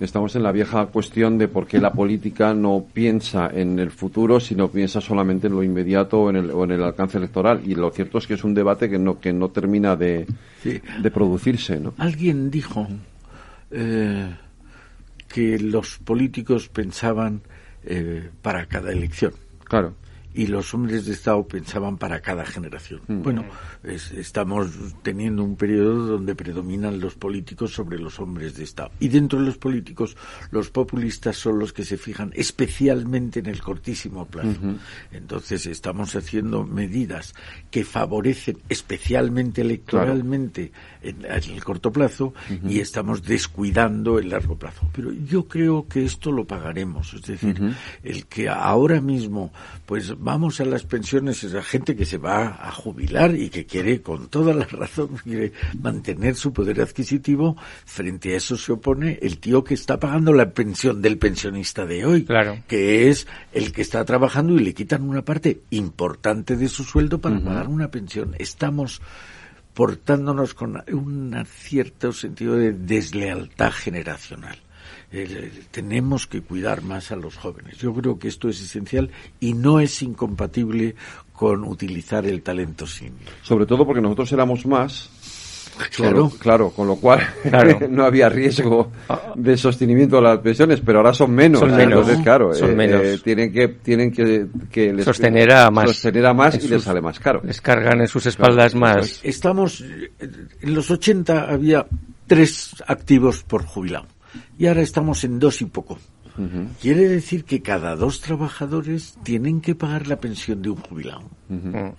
Estamos 0.02 0.36
en 0.36 0.44
la 0.44 0.52
vieja 0.52 0.86
cuestión 0.88 1.38
de 1.38 1.48
por 1.48 1.68
qué 1.68 1.80
la 1.80 1.92
política 1.94 2.41
no 2.54 2.86
piensa 2.92 3.50
en 3.54 3.80
el 3.80 3.92
futuro, 3.92 4.40
sino 4.40 4.70
piensa 4.70 5.00
solamente 5.00 5.48
en 5.48 5.54
lo 5.54 5.64
inmediato 5.64 6.22
o 6.22 6.30
en 6.30 6.36
el, 6.38 6.52
o 6.52 6.64
en 6.64 6.72
el 6.72 6.84
alcance 6.84 7.18
electoral. 7.18 7.62
Y 7.66 7.76
lo 7.76 7.92
cierto 7.92 8.18
es 8.18 8.28
que 8.28 8.34
es 8.34 8.44
un 8.44 8.54
debate 8.54 8.90
que 8.90 9.00
no, 9.00 9.20
que 9.20 9.32
no 9.32 9.50
termina 9.50 9.96
de, 9.96 10.26
sí. 10.62 10.82
de 11.02 11.12
producirse. 11.12 11.80
¿no? 11.80 11.94
Alguien 11.98 12.50
dijo 12.52 12.88
eh, 13.70 14.36
que 15.28 15.60
los 15.60 15.98
políticos 16.00 16.68
pensaban 16.70 17.42
eh, 17.84 18.30
para 18.42 18.66
cada 18.66 18.92
elección. 18.92 19.34
Claro 19.64 19.94
y 20.34 20.48
los 20.48 20.74
hombres 20.74 21.06
de 21.06 21.14
Estado 21.14 21.46
pensaban 21.48 21.98
para 21.98 22.22
cada 22.22 22.46
generación. 22.46 23.02
Mm. 23.08 23.22
Bueno, 23.22 23.46
es, 23.84 24.12
estamos 24.12 24.70
teniendo 25.04 25.44
un 25.44 25.56
periodo 25.56 26.06
donde 26.08 26.36
predominan 26.36 27.00
los 27.00 27.16
políticos 27.16 27.74
sobre 27.74 28.00
los 28.00 28.20
hombres 28.20 28.56
de 28.56 28.64
Estado. 28.64 28.92
Y 29.00 29.10
dentro 29.10 29.40
de 29.40 29.46
los 29.46 29.58
políticos, 29.58 30.16
los 30.52 30.70
populistas 30.70 31.36
son 31.36 31.60
los 31.60 31.74
que 31.74 31.84
se 31.84 31.98
fijan 31.98 32.32
especialmente 32.36 33.40
en 33.40 33.48
el 33.48 33.62
cortísimo 33.62 34.26
plazo. 34.26 34.60
Entonces, 35.12 35.66
estamos 35.66 36.16
haciendo 36.16 36.64
medidas 36.66 37.34
que 37.70 37.84
favorecen 37.84 38.58
especialmente 38.70 39.62
electoralmente 39.62 40.70
claro. 40.70 40.91
En, 41.02 41.26
en, 41.26 41.32
el 41.32 41.64
corto 41.64 41.92
plazo 41.92 42.34
uh 42.50 42.54
-huh. 42.54 42.72
y 42.72 42.80
estamos 42.80 43.24
descuidando 43.24 44.20
el 44.20 44.30
largo 44.30 44.56
plazo. 44.58 44.90
Pero 44.94 45.12
yo 45.12 45.48
creo 45.48 45.88
que 45.88 46.06
esto 46.06 46.32
lo 46.32 46.46
pagaremos. 46.46 47.14
Es 47.14 47.24
decir, 47.24 47.56
uh 47.60 47.64
-huh. 47.66 47.76
el 48.04 48.26
que 48.26 48.50
ahora 48.50 49.02
mismo, 49.02 49.52
pues 49.86 50.18
vamos 50.20 50.60
a 50.60 50.66
las 50.66 50.84
pensiones 50.84 51.44
es 51.44 51.54
la 51.54 51.64
gente 51.64 51.96
que 51.96 52.06
se 52.06 52.18
va 52.18 52.60
a 52.62 52.72
jubilar 52.72 53.36
y 53.36 53.50
que 53.50 53.66
quiere, 53.66 54.02
con 54.02 54.28
toda 54.28 54.54
la 54.54 54.66
razón, 54.72 55.10
quiere 55.24 55.54
mantener 55.80 56.36
su 56.36 56.54
poder 56.54 56.82
adquisitivo. 56.82 57.58
Frente 57.86 58.34
a 58.34 58.38
eso 58.38 58.58
se 58.58 58.72
opone 58.72 59.20
el 59.22 59.40
tío 59.40 59.64
que 59.64 59.74
está 59.74 60.00
pagando 60.00 60.34
la 60.34 60.52
pensión 60.52 61.02
del 61.02 61.18
pensionista 61.18 61.86
de 61.86 62.06
hoy, 62.06 62.24
claro. 62.26 62.60
que 62.68 63.10
es 63.10 63.28
el 63.54 63.72
que 63.72 63.82
está 63.82 64.04
trabajando 64.06 64.56
y 64.56 64.60
le 64.60 64.74
quitan 64.74 65.04
una 65.04 65.24
parte 65.24 65.62
importante 65.72 66.56
de 66.56 66.68
su 66.68 66.84
sueldo 66.84 67.20
para 67.20 67.36
uh 67.36 67.40
-huh. 67.40 67.44
pagar 67.46 67.68
una 67.68 67.90
pensión. 67.90 68.36
Estamos 68.38 69.02
portándonos 69.74 70.54
con 70.54 70.84
un 70.92 71.46
cierto 71.46 72.12
sentido 72.14 72.56
de 72.56 72.74
deslealtad 72.74 73.72
generacional. 73.72 74.58
Eh, 75.14 75.66
tenemos 75.72 76.26
que 76.26 76.42
cuidar 76.42 76.82
más 76.84 77.12
a 77.12 77.18
los 77.18 77.36
jóvenes. 77.36 77.78
Yo 77.78 77.94
creo 77.94 78.18
que 78.18 78.30
esto 78.30 78.48
es 78.48 78.62
esencial 78.62 79.12
y 79.40 79.54
no 79.54 79.80
es 79.80 80.02
incompatible 80.02 80.96
con 81.34 81.66
utilizar 81.66 82.26
el 82.26 82.42
talento 82.42 82.88
senior. 82.88 83.30
Sobre 83.42 83.66
todo 83.66 83.86
porque 83.86 84.02
nosotros 84.02 84.32
éramos 84.32 84.66
más. 84.66 85.10
Claro. 85.96 86.14
Con 86.14 86.14
lo, 86.14 86.30
claro, 86.30 86.70
con 86.70 86.88
lo 86.88 86.96
cual 86.96 87.20
claro. 87.50 87.80
no 87.90 88.06
había 88.06 88.30
riesgo 88.30 88.92
de 89.36 89.58
sostenimiento 89.58 90.18
de 90.18 90.22
las 90.24 90.40
pensiones, 90.40 90.82
pero 90.82 91.00
ahora 91.00 91.14
son 91.14 91.32
menos. 91.32 91.60
Son 91.60 91.72
menos. 91.76 92.00
Entonces, 92.00 92.24
claro, 92.24 92.54
son 92.54 92.72
eh, 92.72 92.76
menos. 92.76 93.02
Eh, 93.02 93.20
tienen 93.24 93.52
que 93.52 93.68
tienen 93.68 94.12
que, 94.12 94.48
que 94.70 94.94
les, 94.94 95.06
sostener 95.06 95.52
a 95.52 95.72
más, 95.72 95.90
sostener 95.90 96.26
a 96.26 96.34
más 96.34 96.64
y 96.64 96.68
les 96.68 96.84
sale 96.84 97.02
más 97.02 97.20
caro. 97.20 97.42
Les 97.44 97.62
cargan 97.62 98.02
en 98.02 98.08
sus 98.08 98.26
espaldas 98.26 98.74
claro. 98.74 99.00
más. 99.00 99.20
Estamos 99.24 99.82
en 99.82 100.76
los 100.76 100.92
80 100.92 101.50
había 101.50 101.86
tres 102.28 102.76
activos 102.88 103.44
por 103.44 103.66
jubilado 103.66 104.08
y 104.58 104.68
ahora 104.68 104.82
estamos 104.82 105.24
en 105.24 105.40
dos 105.40 105.62
y 105.62 105.66
poco. 105.66 105.98
Uh 106.38 106.42
-huh. 106.42 106.68
Quiere 106.82 107.08
decir 107.10 107.44
que 107.44 107.62
cada 107.62 107.96
dos 107.96 108.22
trabajadores 108.22 109.18
tienen 109.24 109.60
que 109.60 109.76
pagar 109.76 110.08
la 110.08 110.18
pensión 110.18 110.62
de 110.62 110.70
un 110.70 110.78
jubilado. 110.78 111.24
Uh 111.50 111.56
-huh. 111.56 111.94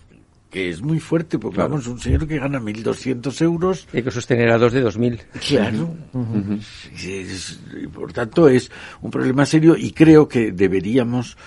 Que 0.52 0.68
es 0.68 0.82
muy 0.82 1.00
fuerte, 1.00 1.38
porque 1.38 1.56
claro. 1.56 1.70
vamos, 1.70 1.86
un 1.86 1.98
señor 1.98 2.28
que 2.28 2.38
gana 2.38 2.60
1.200 2.60 3.40
euros. 3.42 3.88
Hay 3.92 4.02
que 4.02 4.10
sostener 4.10 4.50
a 4.50 4.58
dos 4.58 4.72
de 4.72 4.84
2.000. 4.84 5.20
Claro. 5.48 5.96
Uh 6.12 6.18
-huh. 6.18 6.60
es, 7.02 7.58
por 7.92 8.12
tanto, 8.12 8.48
es 8.48 8.70
un 9.00 9.10
problema 9.10 9.46
serio 9.46 9.74
y 9.76 9.92
creo 9.92 10.28
que 10.28 10.52
deberíamos, 10.52 11.38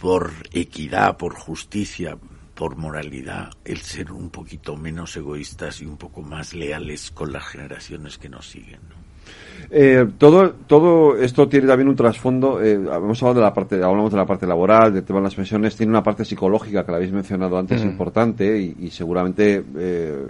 por 0.00 0.32
equidad, 0.52 1.16
por 1.16 1.34
justicia, 1.34 2.16
por 2.54 2.76
moralidad, 2.76 3.50
el 3.64 3.78
ser 3.78 4.12
un 4.12 4.30
poquito 4.30 4.76
menos 4.76 5.16
egoístas 5.16 5.80
y 5.80 5.86
un 5.86 5.96
poco 5.96 6.22
más 6.22 6.54
leales 6.54 7.10
con 7.10 7.32
las 7.32 7.44
generaciones 7.44 8.18
que 8.18 8.28
nos 8.28 8.48
siguen. 8.48 8.80
¿no? 8.88 8.97
Eh, 9.70 10.06
todo, 10.18 10.52
todo 10.66 11.16
esto 11.16 11.48
tiene 11.48 11.66
también 11.66 11.88
un 11.88 11.96
trasfondo. 11.96 12.62
Eh, 12.62 12.74
hemos 12.74 13.22
hablado 13.22 13.40
de 13.40 13.46
la 13.46 13.54
parte, 13.54 13.74
hablamos 13.76 14.10
de 14.10 14.16
la 14.16 14.26
parte 14.26 14.46
laboral, 14.46 14.92
del 14.92 15.04
tema 15.04 15.20
de 15.20 15.24
las 15.24 15.34
pensiones. 15.34 15.76
Tiene 15.76 15.90
una 15.90 16.02
parte 16.02 16.24
psicológica 16.24 16.84
que 16.84 16.90
la 16.90 16.96
habéis 16.96 17.12
mencionado 17.12 17.58
antes, 17.58 17.84
mm. 17.84 17.88
importante 17.88 18.58
y, 18.60 18.76
y 18.80 18.90
seguramente. 18.90 19.64
Eh, 19.76 20.26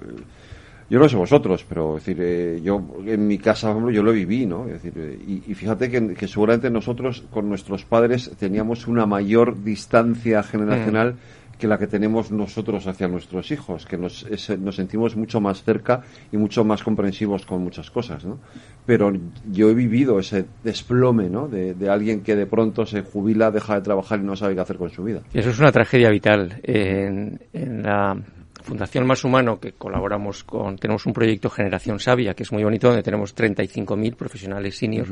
yo 0.90 0.98
no 0.98 1.06
sé 1.06 1.16
vosotros, 1.16 1.66
pero 1.68 1.98
es 1.98 2.06
decir, 2.06 2.22
eh, 2.24 2.60
yo 2.62 2.82
en 3.04 3.26
mi 3.26 3.36
casa, 3.36 3.76
yo 3.92 4.02
lo 4.02 4.10
viví, 4.10 4.46
¿no? 4.46 4.66
Es 4.66 4.82
decir, 4.82 4.94
eh, 4.96 5.18
y, 5.26 5.42
y, 5.46 5.54
fíjate 5.54 5.90
que, 5.90 6.14
que, 6.14 6.26
seguramente 6.26 6.70
nosotros 6.70 7.24
con 7.30 7.46
nuestros 7.46 7.84
padres 7.84 8.30
teníamos 8.38 8.86
una 8.86 9.04
mayor 9.04 9.62
distancia 9.62 10.42
generacional. 10.42 11.12
Mm 11.12 11.37
que 11.58 11.66
la 11.66 11.78
que 11.78 11.88
tenemos 11.88 12.30
nosotros 12.30 12.86
hacia 12.86 13.08
nuestros 13.08 13.50
hijos, 13.50 13.84
que 13.84 13.98
nos, 13.98 14.26
nos 14.58 14.76
sentimos 14.76 15.16
mucho 15.16 15.40
más 15.40 15.62
cerca 15.64 16.02
y 16.30 16.36
mucho 16.36 16.64
más 16.64 16.82
comprensivos 16.82 17.44
con 17.44 17.62
muchas 17.62 17.90
cosas, 17.90 18.24
¿no? 18.24 18.38
Pero 18.86 19.12
yo 19.50 19.68
he 19.68 19.74
vivido 19.74 20.18
ese 20.20 20.46
desplome, 20.62 21.28
¿no? 21.28 21.48
De, 21.48 21.74
alguien 21.90 22.22
que 22.22 22.36
de 22.36 22.46
pronto 22.46 22.86
se 22.86 23.02
jubila, 23.02 23.50
deja 23.50 23.74
de 23.74 23.80
trabajar 23.80 24.20
y 24.20 24.22
no 24.22 24.36
sabe 24.36 24.54
qué 24.54 24.60
hacer 24.60 24.76
con 24.76 24.90
su 24.90 25.02
vida. 25.02 25.22
Eso 25.34 25.50
es 25.50 25.58
una 25.58 25.72
tragedia 25.72 26.10
vital. 26.10 26.60
En, 26.62 27.40
la 27.52 28.16
Fundación 28.62 29.06
Más 29.06 29.24
Humano, 29.24 29.58
que 29.58 29.72
colaboramos 29.72 30.44
con, 30.44 30.76
tenemos 30.76 31.06
un 31.06 31.12
proyecto 31.12 31.50
Generación 31.50 31.98
Sabia, 31.98 32.34
que 32.34 32.44
es 32.44 32.52
muy 32.52 32.62
bonito, 32.62 32.88
donde 32.88 33.02
tenemos 33.02 33.34
35.000 33.34 34.14
profesionales 34.14 34.76
senior 34.76 35.06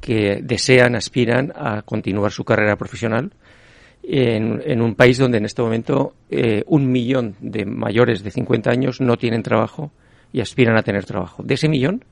que 0.00 0.40
desean, 0.42 0.94
aspiran 0.94 1.52
a 1.56 1.82
continuar 1.82 2.30
su 2.30 2.44
carrera 2.44 2.76
profesional 2.76 3.32
en, 4.02 4.80
un 4.80 4.94
país 4.94 5.18
donde 5.18 5.38
en 5.38 5.44
este 5.44 5.62
momento 5.62 6.14
eh, 6.30 6.62
un 6.66 6.90
millón 6.90 7.34
de 7.40 7.64
mayores 7.64 8.22
de 8.22 8.30
50 8.30 8.70
años 8.70 9.00
no 9.00 9.16
tienen 9.16 9.42
trabajo 9.42 9.90
y 10.32 10.40
aspiran 10.40 10.76
a 10.76 10.82
tener 10.82 11.04
trabajo. 11.04 11.42
De 11.42 11.54
ese 11.54 11.68
millón, 11.68 12.04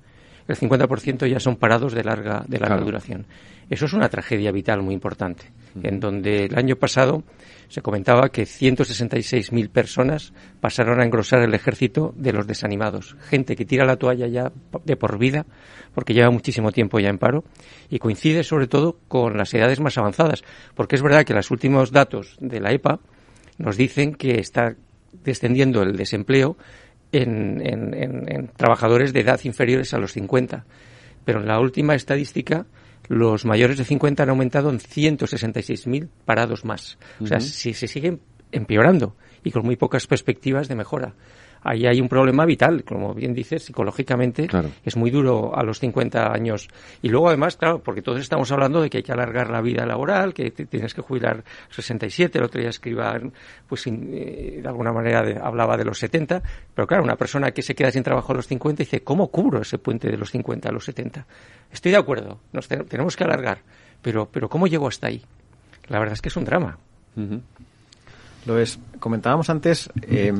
el 0.49 0.57
50% 0.57 1.27
ya 1.29 1.41
son 1.41 1.57
parados 1.57 1.93
de 1.93 2.05
larga, 2.05 2.45
de 2.47 2.59
larga 2.59 2.81
duración. 2.81 3.27
Eso 3.71 3.87
es 3.87 3.93
una 3.93 4.09
tragedia 4.09 4.53
vital 4.53 4.83
muy 4.83 4.95
importante, 4.95 5.53
en 5.83 6.01
donde 6.01 6.45
el 6.45 6.59
año 6.59 6.77
pasado 6.77 7.25
se 7.69 7.83
comentaba 7.83 8.29
que 8.29 8.43
166.000 8.43 9.71
personas 9.71 10.33
pasaron 10.61 11.01
a 11.01 11.05
engrosar 11.05 11.41
el 11.41 11.55
ejército 11.55 12.15
de 12.17 12.33
los 12.33 12.47
desanimados. 12.47 13.17
Gente 13.29 13.57
que 13.57 13.65
tira 13.65 13.85
la 13.85 13.97
toalla 13.97 14.27
ya 14.27 14.53
de 14.85 14.97
por 14.97 15.19
vida, 15.19 15.47
porque 15.95 16.15
lleva 16.15 16.31
muchísimo 16.31 16.73
tiempo 16.73 17.01
ya 17.01 17.09
en 17.09 17.19
paro, 17.19 17.45
y 17.89 17.99
coincide 17.99 18.45
sobre 18.45 18.67
todo 18.67 18.99
con 19.09 19.37
las 19.37 19.53
edades 19.55 19.81
más 19.81 19.97
avanzadas, 19.99 20.45
porque 20.75 20.97
es 20.97 21.03
verdad 21.03 21.25
que 21.25 21.35
los 21.35 21.51
últimos 21.51 21.91
datos 21.91 22.37
de 22.41 22.61
la 22.61 22.73
EPA 22.73 23.01
nos 23.59 23.77
dicen 23.77 24.15
que 24.15 24.39
está 24.41 24.77
descendiendo 25.23 25.83
el 25.83 25.97
desempleo 25.97 26.57
en, 27.13 28.51
trabajadores 28.57 29.13
de 29.13 29.21
edad 29.21 29.41
inferiores 29.45 29.95
a 29.95 29.99
los 29.99 30.13
50. 30.13 30.65
Pero 31.25 31.41
en 31.41 31.47
la 31.47 31.61
última 31.61 31.95
estadística, 31.95 32.67
los 33.09 33.45
mayores 33.45 33.79
de 33.79 33.85
50 33.85 34.23
han 34.23 34.31
aumentado 34.31 34.71
en 34.71 34.79
166.000 34.79 36.09
parados 36.25 36.65
más. 36.65 36.99
O 37.21 37.27
sea, 37.27 37.41
si 37.41 37.75
se 37.75 37.89
siguen 37.89 38.21
empeorando 38.53 39.17
y 39.43 39.51
con 39.51 39.65
muy 39.65 39.77
pocas 39.77 40.07
perspectivas 40.07 40.69
de 40.69 40.75
mejora 40.75 41.15
ahí 41.65 41.87
hay 41.87 42.01
un 42.01 42.09
problema 42.09 42.45
vital, 42.45 42.85
como 42.85 43.15
bien 43.15 43.35
dices, 43.35 43.65
psicológicamente 43.65 44.47
es 44.85 44.97
muy 44.97 45.11
duro 45.11 45.57
a 45.57 45.65
los 45.65 45.81
50 45.81 46.33
años. 46.33 46.69
Y 47.03 47.09
luego 47.09 47.29
además, 47.29 47.57
claro, 47.57 47.83
porque 47.83 48.03
todos 48.03 48.21
estamos 48.21 48.53
hablando 48.53 48.83
de 48.83 48.91
que 48.91 48.99
hay 48.99 49.03
que 49.03 49.13
alargar 49.13 49.51
la 49.51 49.61
vida 49.63 49.87
laboral, 49.87 50.35
que 50.35 50.51
tienes 50.51 50.95
que 50.95 51.01
jubilar 51.01 51.43
67, 51.71 52.39
el 52.39 52.45
otro 52.45 52.61
día 52.61 52.71
escriba, 52.71 53.19
pues 53.67 53.87
eh, 53.87 54.61
de 54.63 54.69
alguna 54.69 54.93
manera 54.93 55.25
hablaba 55.43 55.77
de 55.77 55.85
los 55.85 55.99
70, 55.99 56.43
pero 56.75 56.87
claro, 56.87 57.03
una 57.03 57.17
persona 57.17 57.51
que 57.51 57.63
se 57.63 57.75
queda 57.75 57.91
sin 57.91 58.03
trabajo 58.03 58.33
a 58.33 58.37
los 58.37 58.47
50 58.47 58.83
dice, 58.83 59.03
¿cómo 59.03 59.29
cubro 59.29 59.63
ese 59.63 59.79
puente 59.79 60.09
de 60.11 60.19
los 60.19 60.31
50 60.31 60.69
a 60.69 60.73
los 60.73 60.85
70? 60.85 61.27
Estoy 61.73 61.93
de 61.93 61.99
acuerdo, 61.99 62.41
nos 62.53 62.69
tenemos 62.69 63.17
que 63.17 63.25
alargar, 63.25 63.63
pero, 64.03 64.29
pero 64.31 64.49
¿cómo 64.49 64.67
llego 64.67 64.87
hasta 64.87 65.07
ahí? 65.07 65.23
La 65.89 65.99
verdad 65.99 66.15
es 66.15 66.23
que 66.23 66.29
es 66.29 66.37
un 66.37 66.45
drama. 66.45 66.79
Lo 68.47 68.59
es. 68.59 68.79
Comentábamos 68.99 69.49
antes 69.49 69.89
eh, 70.03 70.33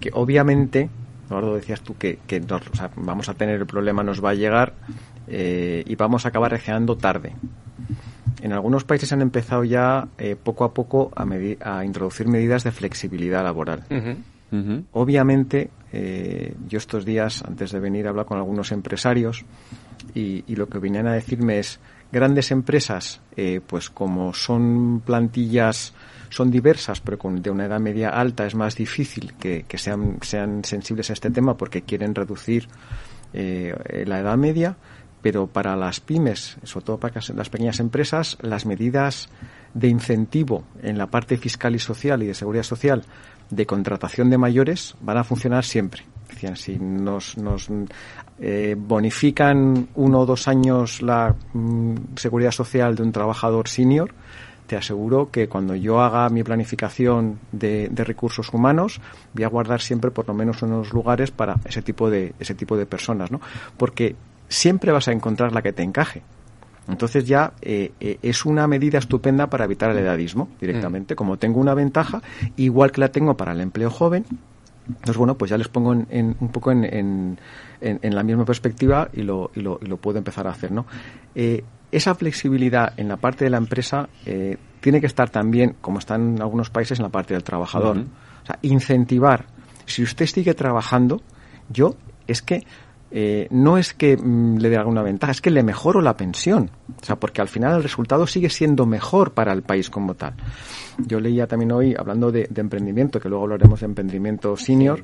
que 0.00 0.10
obviamente, 0.12 0.88
Eduardo, 1.26 1.54
decías 1.54 1.80
tú 1.80 1.96
que, 1.96 2.18
vamos 2.96 3.28
a 3.28 3.34
tener 3.34 3.56
el 3.56 3.66
problema, 3.66 4.02
nos 4.02 4.24
va 4.24 4.30
a 4.30 4.34
llegar 4.34 4.74
eh, 5.26 5.82
y 5.86 5.94
vamos 5.96 6.24
a 6.24 6.28
acabar 6.28 6.50
reaccionando 6.50 6.96
tarde. 6.96 7.34
En 8.40 8.52
algunos 8.52 8.84
países 8.84 9.12
han 9.12 9.20
empezado 9.20 9.64
ya 9.64 10.08
eh, 10.16 10.36
poco 10.40 10.64
a 10.64 10.72
poco 10.72 11.10
a, 11.14 11.26
a, 11.60 11.84
introducir 11.84 12.28
medidas 12.28 12.64
de 12.64 12.70
flexibilidad 12.70 13.42
laboral. 13.42 13.84
Obviamente, 14.92 15.70
eh, 15.92 16.54
yo 16.66 16.78
estos 16.78 17.04
días, 17.04 17.44
antes 17.46 17.72
de 17.72 17.80
venir, 17.80 18.06
he 18.06 18.08
hablado 18.08 18.26
con 18.26 18.38
algunos 18.38 18.72
empresarios 18.72 19.44
y, 20.14 20.44
y, 20.46 20.56
lo 20.56 20.68
que 20.68 20.78
venían 20.78 21.06
a 21.06 21.12
decirme 21.12 21.58
es, 21.58 21.80
grandes 22.10 22.50
empresas, 22.50 23.20
pues 23.66 23.90
como 23.90 24.32
son 24.32 25.02
plantillas 25.04 25.92
son 26.30 26.50
diversas, 26.50 27.00
pero 27.00 27.18
con, 27.18 27.42
de 27.42 27.50
una 27.50 27.66
edad 27.66 27.80
media 27.80 28.10
alta 28.10 28.46
es 28.46 28.54
más 28.54 28.76
difícil 28.76 29.34
que, 29.34 29.64
sean, 29.76 30.18
sean 30.22 30.64
sensibles 30.64 31.10
a 31.10 31.12
este 31.12 31.30
tema 31.30 31.56
porque 31.56 31.82
quieren 31.82 32.14
reducir 32.14 32.68
eh, 33.32 34.04
la 34.06 34.20
edad 34.20 34.36
media, 34.36 34.76
pero 35.22 35.46
para 35.46 35.76
las 35.76 36.00
pymes, 36.00 36.58
sobre 36.62 36.86
todo 36.86 36.98
para 36.98 37.20
las 37.34 37.50
pequeñas 37.50 37.80
empresas, 37.80 38.38
las 38.40 38.66
medidas 38.66 39.28
de 39.74 39.88
incentivo 39.88 40.64
en 40.82 40.96
la 40.98 41.06
parte 41.06 41.36
fiscal 41.36 41.74
y 41.74 41.78
social 41.78 42.22
y 42.22 42.26
de 42.26 42.34
seguridad 42.34 42.62
social 42.62 43.04
de 43.50 43.66
contratación 43.66 44.30
de 44.30 44.38
mayores 44.38 44.94
van 45.00 45.18
a 45.18 45.24
funcionar 45.24 45.64
siempre. 45.64 46.02
Decían, 46.28 46.56
si 46.56 46.78
nos, 46.78 47.38
nos 47.38 47.68
eh, 48.38 48.76
bonifican 48.78 49.88
uno 49.94 50.20
o 50.20 50.26
dos 50.26 50.46
años 50.46 51.02
la 51.02 51.34
mm, 51.52 51.94
seguridad 52.16 52.52
social 52.52 52.94
de 52.94 53.02
un 53.02 53.12
trabajador 53.12 53.68
senior, 53.68 54.12
te 54.68 54.76
aseguro 54.76 55.30
que 55.30 55.48
cuando 55.48 55.74
yo 55.74 56.00
haga 56.00 56.28
mi 56.28 56.44
planificación 56.44 57.40
de, 57.52 57.90
recursos 57.96 58.52
humanos 58.52 59.00
voy 59.32 59.44
a 59.44 59.48
guardar 59.48 59.80
siempre 59.80 60.10
por 60.10 60.28
lo 60.28 60.34
menos 60.34 60.62
unos 60.62 60.92
lugares 60.92 61.30
para 61.30 61.56
ese 61.64 61.82
tipo 61.82 62.10
de 62.10 62.34
ese 62.38 62.54
tipo 62.54 62.76
de 62.76 62.84
personas, 62.84 63.30
¿no? 63.30 63.40
Porque 63.76 64.14
siempre 64.48 64.92
vas 64.92 65.08
a 65.08 65.12
encontrar 65.12 65.52
la 65.52 65.62
que 65.62 65.72
te 65.72 65.82
encaje. 65.82 66.22
Entonces 66.86 67.26
ya 67.26 67.52
eh, 67.62 67.92
eh, 68.00 68.18
es 68.22 68.44
una 68.44 68.66
medida 68.66 68.98
estupenda 68.98 69.48
para 69.48 69.64
evitar 69.64 69.90
el 69.90 69.98
edadismo 69.98 70.48
directamente. 70.60 71.14
Mm. 71.14 71.16
Como 71.16 71.38
tengo 71.38 71.60
una 71.60 71.74
ventaja, 71.74 72.22
igual 72.56 72.92
que 72.92 73.00
la 73.00 73.08
tengo 73.10 73.36
para 73.36 73.52
el 73.52 73.60
empleo 73.60 73.90
joven, 73.90 74.26
entonces 74.86 75.16
bueno, 75.16 75.36
pues 75.36 75.50
ya 75.50 75.58
les 75.58 75.68
pongo 75.68 75.92
en, 75.92 76.36
un 76.40 76.48
poco 76.48 76.72
en, 76.72 76.84
en, 76.84 77.38
en, 77.80 78.14
la 78.14 78.22
misma 78.22 78.44
perspectiva 78.44 79.08
y 79.12 79.22
lo, 79.22 79.50
y 79.54 79.60
lo, 79.60 79.78
y 79.82 79.86
lo 79.86 79.96
puedo 79.98 80.18
empezar 80.18 80.46
a 80.46 80.50
hacer, 80.50 80.72
¿no? 80.72 80.86
Eh, 81.34 81.62
esa 81.90 82.14
flexibilidad 82.14 82.92
en 82.96 83.08
la 83.08 83.16
parte 83.16 83.44
de 83.44 83.50
la 83.50 83.56
empresa 83.56 84.08
eh, 84.26 84.56
tiene 84.80 85.00
que 85.00 85.06
estar 85.06 85.30
también, 85.30 85.76
como 85.80 85.98
está 85.98 86.16
en 86.16 86.40
algunos 86.40 86.70
países, 86.70 86.98
en 86.98 87.04
la 87.04 87.10
parte 87.10 87.34
del 87.34 87.42
trabajador. 87.42 87.98
O 87.98 88.46
sea, 88.46 88.58
incentivar. 88.62 89.46
Si 89.86 90.02
usted 90.02 90.26
sigue 90.26 90.54
trabajando, 90.54 91.22
yo 91.70 91.96
es 92.26 92.42
que 92.42 92.64
eh, 93.10 93.48
no 93.50 93.78
es 93.78 93.94
que 93.94 94.18
mm, 94.18 94.58
le 94.58 94.68
dé 94.68 94.76
alguna 94.76 95.02
ventaja, 95.02 95.32
es 95.32 95.40
que 95.40 95.50
le 95.50 95.62
mejoro 95.62 96.02
la 96.02 96.16
pensión. 96.16 96.70
O 97.00 97.04
sea, 97.04 97.16
porque 97.16 97.40
al 97.40 97.48
final 97.48 97.76
el 97.76 97.82
resultado 97.82 98.26
sigue 98.26 98.50
siendo 98.50 98.84
mejor 98.84 99.32
para 99.32 99.52
el 99.52 99.62
país 99.62 99.88
como 99.88 100.14
tal. 100.14 100.34
Yo 100.98 101.18
leía 101.20 101.46
también 101.46 101.72
hoy, 101.72 101.94
hablando 101.98 102.30
de, 102.30 102.48
emprendimiento, 102.54 103.18
que 103.18 103.28
luego 103.28 103.44
hablaremos 103.44 103.80
de 103.80 103.86
emprendimiento 103.86 104.56
senior, 104.56 105.02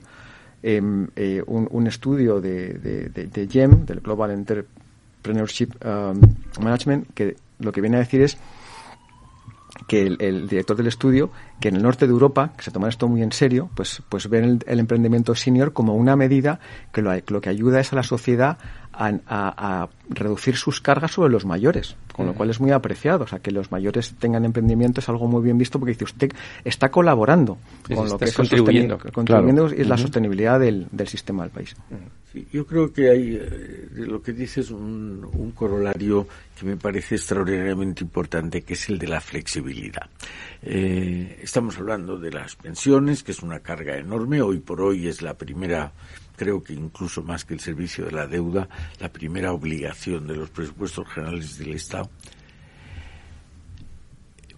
em, 0.63 1.09
eh, 1.17 1.43
un, 1.47 1.87
estudio 1.87 2.41
de, 2.41 2.75
de, 2.75 3.09
de, 3.09 3.49
GEM, 3.49 3.87
del 3.87 4.01
Global 4.01 4.33
Enterprise 4.33 4.84
Entrepreneurship 5.25 5.75
um, 5.85 6.21
Management, 6.63 7.15
que 7.15 7.37
lo 7.59 7.73
que 7.73 7.81
viene 7.81 7.97
a 7.97 8.01
decir 8.01 8.21
es 8.21 8.37
que 9.89 10.03
el, 10.07 10.49
director 10.49 10.77
del 10.77 10.87
estudio, 10.87 11.31
que 11.61 11.69
en 11.69 11.77
el 11.77 11.83
norte 11.83 12.07
de 12.07 12.13
Europa, 12.13 12.53
que 12.57 12.63
se 12.63 12.71
toma 12.71 12.89
esto 12.89 13.09
muy 13.09 13.23
en 13.23 13.33
serio, 13.33 13.71
pues, 13.75 14.03
pues 14.09 14.29
ven 14.29 14.61
el, 14.67 14.79
emprendimiento 14.79 15.35
senior 15.35 15.73
como 15.73 15.95
una 15.95 16.15
medida 16.15 16.61
que 16.93 17.03
lo, 17.03 17.13
lo, 17.29 17.41
que 17.41 17.49
ayuda 17.49 17.81
es 17.81 17.93
a 17.93 17.97
la 17.97 18.03
sociedad 18.03 18.59
a, 18.97 19.89
reducir 20.09 20.57
sus 20.57 20.83
cargas 20.83 21.13
sobre 21.13 21.33
los 21.33 21.47
mayores, 21.47 21.97
con 22.13 22.27
lo 22.27 22.35
cual 22.35 22.51
es 22.51 22.61
muy 22.61 22.71
apreciado. 22.73 23.25
O 23.25 23.27
sea, 23.27 23.39
que 23.39 23.51
los 23.51 23.73
mayores 23.73 24.15
tengan 24.19 24.45
emprendimiento 24.45 25.01
es 25.01 25.09
algo 25.09 25.27
muy 25.27 25.43
bien 25.43 25.57
visto 25.57 25.79
porque 25.79 25.93
dice 25.93 26.05
usted 26.05 26.31
está 26.65 26.91
colaborando 26.91 27.59
con 27.95 28.09
lo 28.09 28.19
que 28.19 28.27
es 28.27 28.35
contribuyendo, 28.35 28.99
contribuyendo 29.13 29.67
es 29.67 29.89
la 29.89 29.97
sostenibilidad 29.97 30.61
del, 30.61 30.87
del, 30.93 31.09
sistema 31.09 31.45
del 31.45 31.53
país. 31.53 31.75
yo 32.53 32.67
creo 32.67 32.93
que 32.93 33.11
hay, 33.11 33.39
eh, 33.41 33.89
lo 33.95 34.23
que 34.23 34.33
dices, 34.33 34.71
un, 34.71 35.27
un 35.33 35.53
corolario 35.53 36.29
que 36.59 36.67
me 36.67 36.77
parece 36.77 37.17
extraordinariamente 37.17 38.05
importante, 38.05 38.63
que 38.63 38.75
es 38.75 38.89
el 38.89 38.99
de 38.99 39.09
la 39.09 39.21
flexibilidad. 39.21 40.09
Eh, 40.63 41.41
estamos 41.43 41.79
hablando 41.79 42.19
de 42.19 42.31
las 42.31 42.57
pensiones, 42.57 43.23
que 43.23 43.33
es 43.33 43.43
una 43.43 43.61
carga 43.61 43.97
enorme. 43.97 44.41
Hoy 44.41 44.61
por 44.61 44.81
hoy 44.81 45.09
es 45.09 45.21
la 45.21 45.35
primera 45.35 45.93
creo 46.37 46.63
que 46.63 46.73
incluso 46.73 47.23
más 47.23 47.45
que 47.45 47.55
el 47.55 47.61
servicio 47.61 48.07
de 48.07 48.13
la 48.13 48.27
deuda, 48.27 48.69
la 49.01 49.11
primera 49.11 49.53
obligación 49.53 50.27
de 50.27 50.37
los 50.37 50.51
presupuestos 50.51 51.09
generales 51.09 51.59
del 51.59 51.75
Estado. 51.75 52.11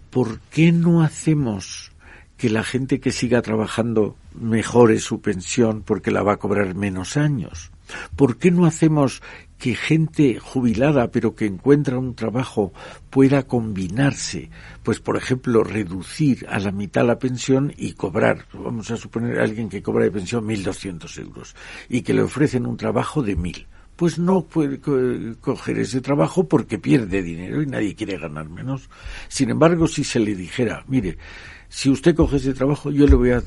¿Por 0.09 0.39
qué 0.51 0.71
no 0.71 1.01
hacemos 1.03 1.91
que 2.37 2.49
la 2.49 2.63
gente 2.63 2.99
que 2.99 3.11
siga 3.11 3.41
trabajando 3.41 4.15
mejore 4.39 4.99
su 4.99 5.21
pensión 5.21 5.81
porque 5.81 6.11
la 6.11 6.23
va 6.23 6.33
a 6.33 6.37
cobrar 6.37 6.75
menos 6.75 7.17
años? 7.17 7.71
¿Por 8.15 8.37
qué 8.37 8.51
no 8.51 8.65
hacemos 8.65 9.21
que 9.57 9.75
gente 9.75 10.39
jubilada 10.39 11.09
pero 11.09 11.35
que 11.35 11.45
encuentra 11.45 11.97
un 11.97 12.15
trabajo 12.15 12.73
pueda 13.09 13.43
combinarse, 13.43 14.49
pues 14.83 14.99
por 14.99 15.17
ejemplo 15.17 15.63
reducir 15.63 16.45
a 16.49 16.59
la 16.59 16.71
mitad 16.71 17.05
la 17.05 17.19
pensión 17.19 17.73
y 17.75 17.93
cobrar, 17.93 18.45
vamos 18.53 18.91
a 18.91 18.97
suponer 18.97 19.39
a 19.39 19.43
alguien 19.43 19.69
que 19.69 19.81
cobra 19.81 20.05
de 20.05 20.11
pensión 20.11 20.45
1.200 20.45 21.19
euros 21.21 21.55
y 21.89 22.01
que 22.01 22.13
le 22.13 22.21
ofrecen 22.21 22.65
un 22.65 22.77
trabajo 22.77 23.23
de 23.23 23.37
1.000 23.37 23.65
pues 23.97 24.19
no 24.19 24.43
puede 24.43 24.79
coger 25.41 25.79
ese 25.79 26.01
trabajo 26.01 26.47
porque 26.47 26.77
pierde 26.77 27.23
dinero 27.23 27.63
y 27.63 27.65
nadie 27.65 27.95
quiere 27.95 28.19
ganar 28.19 28.47
menos. 28.47 28.91
Sin 29.27 29.49
embargo, 29.49 29.87
si 29.87 30.03
se 30.03 30.19
le 30.19 30.35
dijera, 30.35 30.83
mire, 30.87 31.17
si 31.69 31.89
usted 31.89 32.15
coge 32.15 32.37
ese 32.37 32.53
trabajo, 32.53 32.91
yo 32.91 33.07
le 33.07 33.15
voy 33.15 33.31
a, 33.31 33.41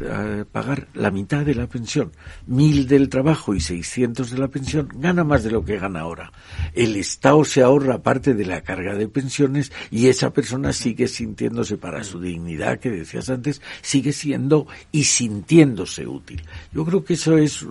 pagar 0.51 0.89
la 0.95 1.11
mitad 1.11 1.45
de 1.45 1.55
la 1.55 1.67
pensión. 1.67 2.13
Mil 2.47 2.87
del 2.87 3.09
trabajo 3.09 3.55
y 3.55 3.61
seiscientos 3.61 4.31
de 4.31 4.39
la 4.39 4.49
pensión, 4.49 4.89
gana 4.95 5.25
más 5.25 5.43
de 5.43 5.51
lo 5.51 5.65
que 5.65 5.79
gana 5.79 6.01
ahora. 6.01 6.33
El 6.75 6.97
Estado 6.97 7.45
se 7.45 7.63
ahorra 7.63 8.03
parte 8.03 8.35
de 8.35 8.45
la 8.45 8.61
carga 8.61 8.95
de 8.95 9.09
pensiones 9.09 9.73
y 9.91 10.09
esa 10.09 10.33
persona 10.33 10.73
sigue 10.73 11.09
sintiéndose 11.09 11.77
para 11.79 12.05
su 12.05 12.21
dignidad, 12.21 12.79
que 12.79 12.91
decías 12.91 13.31
antes, 13.31 13.63
sigue 13.81 14.13
siendo 14.13 14.67
y 14.93 15.05
sintiéndose 15.05 16.07
útil. 16.07 16.43
Yo 16.73 16.85
creo 16.85 17.05
que 17.05 17.15
eso 17.15 17.39
es 17.39 17.67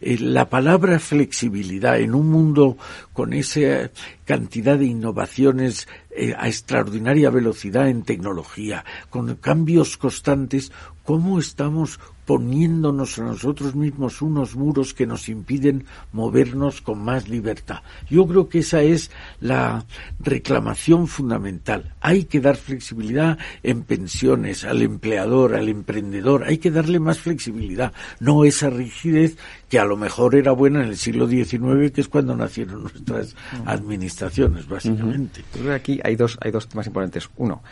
eh, 0.00 0.18
la 0.20 0.48
palabra 0.48 0.98
flexibilidad 0.98 1.98
en 1.98 2.14
un 2.14 2.28
mundo 2.28 2.76
con 3.12 3.32
esa 3.32 3.90
cantidad 4.28 4.78
de 4.78 4.84
innovaciones 4.84 5.88
eh, 6.10 6.34
a 6.36 6.48
extraordinaria 6.48 7.30
velocidad 7.30 7.88
en 7.88 8.02
tecnología, 8.02 8.84
con 9.08 9.36
cambios 9.36 9.96
constantes, 9.96 10.70
¿cómo 11.02 11.38
estamos 11.38 11.98
poniéndonos 12.28 13.18
a 13.18 13.22
nosotros 13.22 13.74
mismos 13.74 14.20
unos 14.20 14.54
muros 14.54 14.92
que 14.92 15.06
nos 15.06 15.30
impiden 15.30 15.86
movernos 16.12 16.82
con 16.82 16.98
más 16.98 17.26
libertad. 17.26 17.78
Yo 18.10 18.26
creo 18.26 18.50
que 18.50 18.58
esa 18.58 18.82
es 18.82 19.10
la 19.40 19.86
reclamación 20.20 21.06
fundamental. 21.06 21.94
Hay 22.02 22.24
que 22.24 22.40
dar 22.40 22.56
flexibilidad 22.56 23.38
en 23.62 23.82
pensiones 23.82 24.64
al 24.64 24.82
empleador, 24.82 25.54
al 25.54 25.70
emprendedor. 25.70 26.44
Hay 26.44 26.58
que 26.58 26.70
darle 26.70 27.00
más 27.00 27.18
flexibilidad, 27.18 27.94
no 28.20 28.44
esa 28.44 28.68
rigidez 28.68 29.38
que 29.70 29.78
a 29.78 29.86
lo 29.86 29.96
mejor 29.96 30.34
era 30.34 30.52
buena 30.52 30.82
en 30.82 30.90
el 30.90 30.98
siglo 30.98 31.26
XIX, 31.26 31.90
que 31.94 32.02
es 32.02 32.08
cuando 32.08 32.36
nacieron 32.36 32.82
nuestras 32.82 33.34
administraciones, 33.64 34.68
básicamente. 34.68 35.40
Yo 35.54 35.60
creo 35.62 35.68
que 35.68 35.74
aquí 35.74 36.00
hay 36.04 36.14
dos, 36.14 36.36
hay 36.42 36.50
dos 36.50 36.68
temas 36.68 36.86
importantes. 36.86 37.30
Uno, 37.38 37.62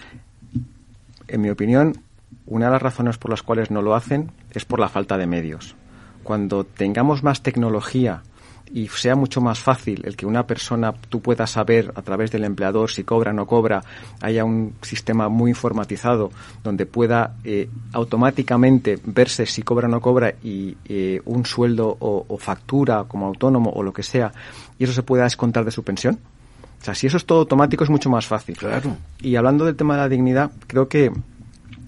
en 1.29 1.40
mi 1.42 1.51
opinión, 1.51 2.06
una 2.47 2.67
de 2.67 2.73
las 2.73 2.83
razones 2.83 3.19
por 3.19 3.31
las 3.31 3.43
cuales 3.43 3.71
no 3.71 3.83
lo 3.83 3.95
hacen 3.95 4.31
es 4.53 4.65
por 4.65 4.81
la 4.81 4.89
falta 4.89 5.19
de 5.19 5.27
medios. 5.27 5.75
Cuando 6.23 6.65
tengamos 6.65 7.23
más 7.23 7.43
tecnología 7.43 8.23
y 8.73 8.89
sea 8.89 9.15
mucho 9.15 9.41
más 9.41 9.61
fácil 9.61 10.03
el 10.05 10.17
que 10.17 10.27
una 10.27 10.47
persona 10.47 10.93
tú 10.93 11.21
puedas 11.21 11.51
saber 11.51 11.93
a 11.95 12.03
través 12.03 12.31
del 12.31 12.45
empleador 12.45 12.91
si 12.91 13.05
cobra 13.05 13.31
o 13.31 13.35
no 13.35 13.47
cobra, 13.47 13.83
haya 14.21 14.45
un 14.45 14.75
sistema 14.83 15.29
muy 15.29 15.51
informatizado 15.51 16.31
donde 16.65 16.87
pueda 16.87 17.37
eh, 17.45 17.69
automáticamente 17.93 18.99
verse 19.05 19.47
si 19.47 19.62
cobra 19.62 19.87
o 19.87 19.91
no 19.91 20.01
cobra 20.01 20.35
y 20.43 20.77
eh, 20.87 21.21
un 21.25 21.47
sueldo 21.47 21.97
o, 22.01 22.37
factura 22.39 23.05
como 23.05 23.27
autónomo 23.27 23.71
o 23.71 23.83
lo 23.83 23.93
que 23.93 24.03
sea 24.03 24.33
y 24.79 24.85
eso 24.85 24.93
se 24.93 25.03
pueda 25.03 25.25
descontar 25.25 25.65
de 25.65 25.71
su 25.71 25.83
pensión. 25.83 26.19
O 26.81 26.85
sea, 26.85 26.95
si 26.95 27.07
eso 27.07 27.17
es 27.17 27.25
todo 27.25 27.41
automático 27.41 27.83
es 27.83 27.91
mucho 27.91 28.11
más 28.11 28.27
fácil. 28.27 28.57
Claro. 28.57 28.97
Y 29.21 29.37
hablando 29.37 29.65
del 29.65 29.75
tema 29.75 29.95
de 29.95 30.01
la 30.01 30.09
dignidad, 30.09 30.51
creo 30.67 30.89
que 30.89 31.11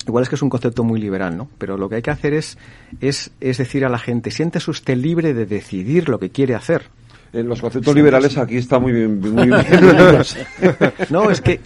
Igual 0.09 0.23
es 0.23 0.31
que 0.31 0.37
es 0.37 0.43
un 0.43 0.49
concepto 0.49 0.85
muy 0.85 0.99
liberal, 0.99 1.37
¿no? 1.37 1.49
Pero 1.59 1.77
lo 1.77 1.89
que 1.89 1.97
hay 1.97 2.03
que 2.03 2.11
hacer 2.11 2.33
es, 2.33 2.57
es, 3.01 3.31
es 3.41 3.59
decir 3.59 3.85
a 3.85 3.91
la 3.91 3.99
gente, 3.99 4.31
siéntese 4.31 4.71
usted 4.71 4.97
libre 4.97 5.35
de 5.35 5.45
decidir 5.45 6.09
lo 6.09 6.19
que 6.19 6.31
quiere 6.31 6.55
hacer. 6.55 6.85
En 7.31 7.47
los 7.47 7.61
conceptos 7.61 7.95
liberales 7.95 8.39
aquí 8.39 8.57
está 8.57 8.79
muy 8.79 8.93
bien. 8.93 9.21
Muy 9.21 9.47
bien. 9.49 9.67
no, 11.11 11.31
es 11.31 11.43
que, 11.43 11.61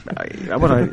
vamos 0.49 0.71
a 0.73 0.75
ver, 0.75 0.91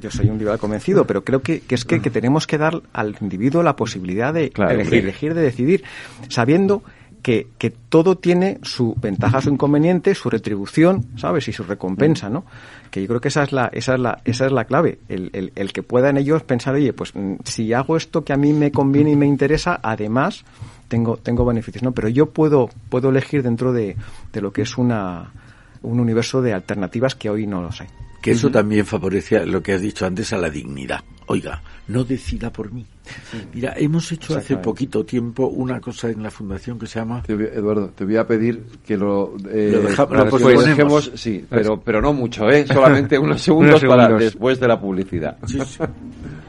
yo, 0.00 0.10
soy 0.12 0.28
un 0.28 0.38
liberal 0.38 0.60
convencido, 0.60 1.04
pero 1.04 1.24
creo 1.24 1.42
que, 1.42 1.62
que 1.62 1.74
es 1.74 1.84
que, 1.84 2.00
que, 2.00 2.10
tenemos 2.10 2.46
que 2.46 2.56
dar 2.56 2.80
al 2.92 3.16
individuo 3.20 3.64
la 3.64 3.74
posibilidad 3.74 4.32
de 4.32 4.52
elegir, 4.56 5.34
de 5.34 5.42
decidir, 5.42 5.82
sabiendo 6.28 6.84
que, 7.22 7.72
todo 7.88 8.18
tiene 8.18 8.58
su 8.62 8.94
ventaja, 9.00 9.40
su 9.40 9.50
inconveniente, 9.50 10.14
su 10.14 10.28
retribución, 10.28 11.06
¿sabes? 11.16 11.48
Y 11.48 11.52
su 11.52 11.62
recompensa, 11.62 12.28
¿no? 12.28 12.44
Que 12.90 13.00
yo 13.00 13.08
creo 13.08 13.20
que 13.20 13.28
esa 13.28 13.44
es 13.44 13.52
la, 13.52 13.70
esa 13.72 13.94
es 13.94 14.00
la, 14.00 14.20
esa 14.24 14.46
es 14.46 14.52
la 14.52 14.64
clave. 14.64 14.98
El, 15.08 15.30
el, 15.32 15.52
el 15.54 15.72
que 15.72 15.82
puedan 15.82 16.16
ellos 16.16 16.42
pensar, 16.42 16.74
oye, 16.74 16.92
pues 16.92 17.14
mm, 17.14 17.36
si 17.44 17.72
hago 17.72 17.96
esto 17.96 18.24
que 18.24 18.32
a 18.32 18.36
mí 18.36 18.52
me 18.52 18.72
conviene 18.72 19.12
y 19.12 19.16
me 19.16 19.26
interesa, 19.26 19.78
además 19.82 20.44
tengo, 20.88 21.16
tengo 21.16 21.44
beneficios, 21.44 21.82
¿no? 21.82 21.92
Pero 21.92 22.08
yo 22.08 22.30
puedo, 22.30 22.68
puedo 22.88 23.10
elegir 23.10 23.42
dentro 23.42 23.72
de, 23.72 23.96
de 24.32 24.40
lo 24.40 24.52
que 24.52 24.62
es 24.62 24.76
una, 24.76 25.32
un 25.82 26.00
universo 26.00 26.42
de 26.42 26.52
alternativas 26.52 27.14
que 27.14 27.30
hoy 27.30 27.46
no 27.46 27.62
lo 27.62 27.72
sé 27.72 27.86
que 28.22 28.30
eso 28.30 28.50
también 28.50 28.86
favorece 28.86 29.44
lo 29.44 29.62
que 29.62 29.72
has 29.72 29.80
dicho 29.80 30.06
antes 30.06 30.32
a 30.32 30.38
la 30.38 30.48
dignidad. 30.48 31.02
Oiga, 31.26 31.60
no 31.88 32.04
decida 32.04 32.52
por 32.52 32.72
mí. 32.72 32.86
Mira, 33.52 33.74
hemos 33.76 34.10
hecho 34.12 34.36
hace 34.36 34.56
poquito 34.56 35.04
tiempo 35.04 35.48
una 35.48 35.80
cosa 35.80 36.08
en 36.10 36.22
la 36.22 36.30
fundación 36.30 36.78
que 36.78 36.86
se 36.86 37.00
llama. 37.00 37.22
Eduardo, 37.26 37.88
te 37.88 38.04
voy 38.04 38.16
a 38.16 38.26
pedir 38.26 38.62
que 38.84 38.96
lo, 38.96 39.34
eh, 39.50 39.82
lo, 39.82 40.58
dejemos, 40.60 41.10
sí, 41.14 41.44
pero 41.48 41.80
pero 41.80 42.00
no 42.00 42.12
mucho, 42.12 42.48
¿eh? 42.48 42.66
Solamente 42.66 43.18
unos 43.18 43.42
segundos, 43.42 43.82
para 43.84 44.08
después 44.08 44.60
de 44.60 44.68
la 44.68 44.80
publicidad. 44.80 45.36
Sí, 45.46 45.58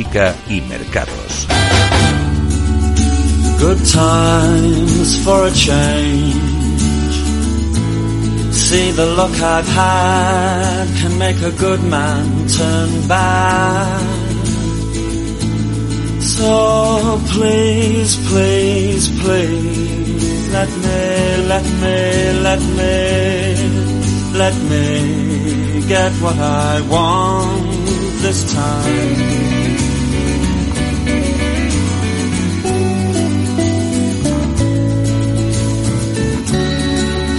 música 0.00 0.34
y 0.48 0.60
mercados. 0.62 1.46
Good 3.58 3.84
times 3.92 5.22
for 5.24 5.46
a 5.46 5.50
change. 5.50 6.34
See 8.52 8.92
the 8.92 9.06
look 9.16 9.34
I've 9.42 9.68
had 9.68 10.86
can 11.00 11.18
make 11.18 11.40
a 11.42 11.50
good 11.52 11.82
man 11.82 12.48
turn 12.48 13.08
bad. 13.08 14.00
So 16.20 17.20
please, 17.28 18.16
please, 18.28 19.08
please, 19.20 20.48
let 20.52 20.68
me, 20.68 21.46
let 21.46 21.64
me, 21.82 22.32
let 22.40 22.60
me, 22.78 23.54
let 24.38 24.54
me 24.70 25.86
get 25.88 26.12
what 26.22 26.38
I 26.38 26.80
want 26.88 27.70
this 28.22 28.52
time. 28.52 29.69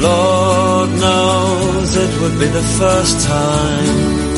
Lord 0.00 0.90
knows 0.98 1.96
it 1.96 2.20
would 2.22 2.38
be 2.38 2.46
the 2.46 2.62
first 2.62 3.26
time. 3.26 4.29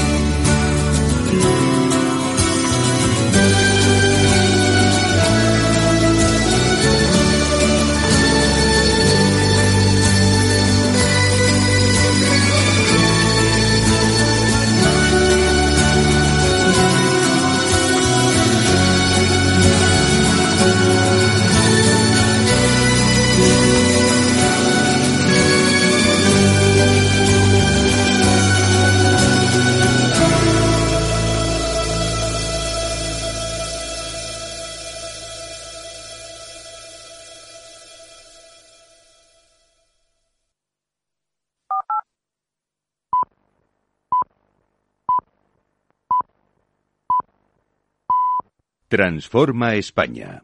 Transforma 48.92 49.74
España. 49.76 50.42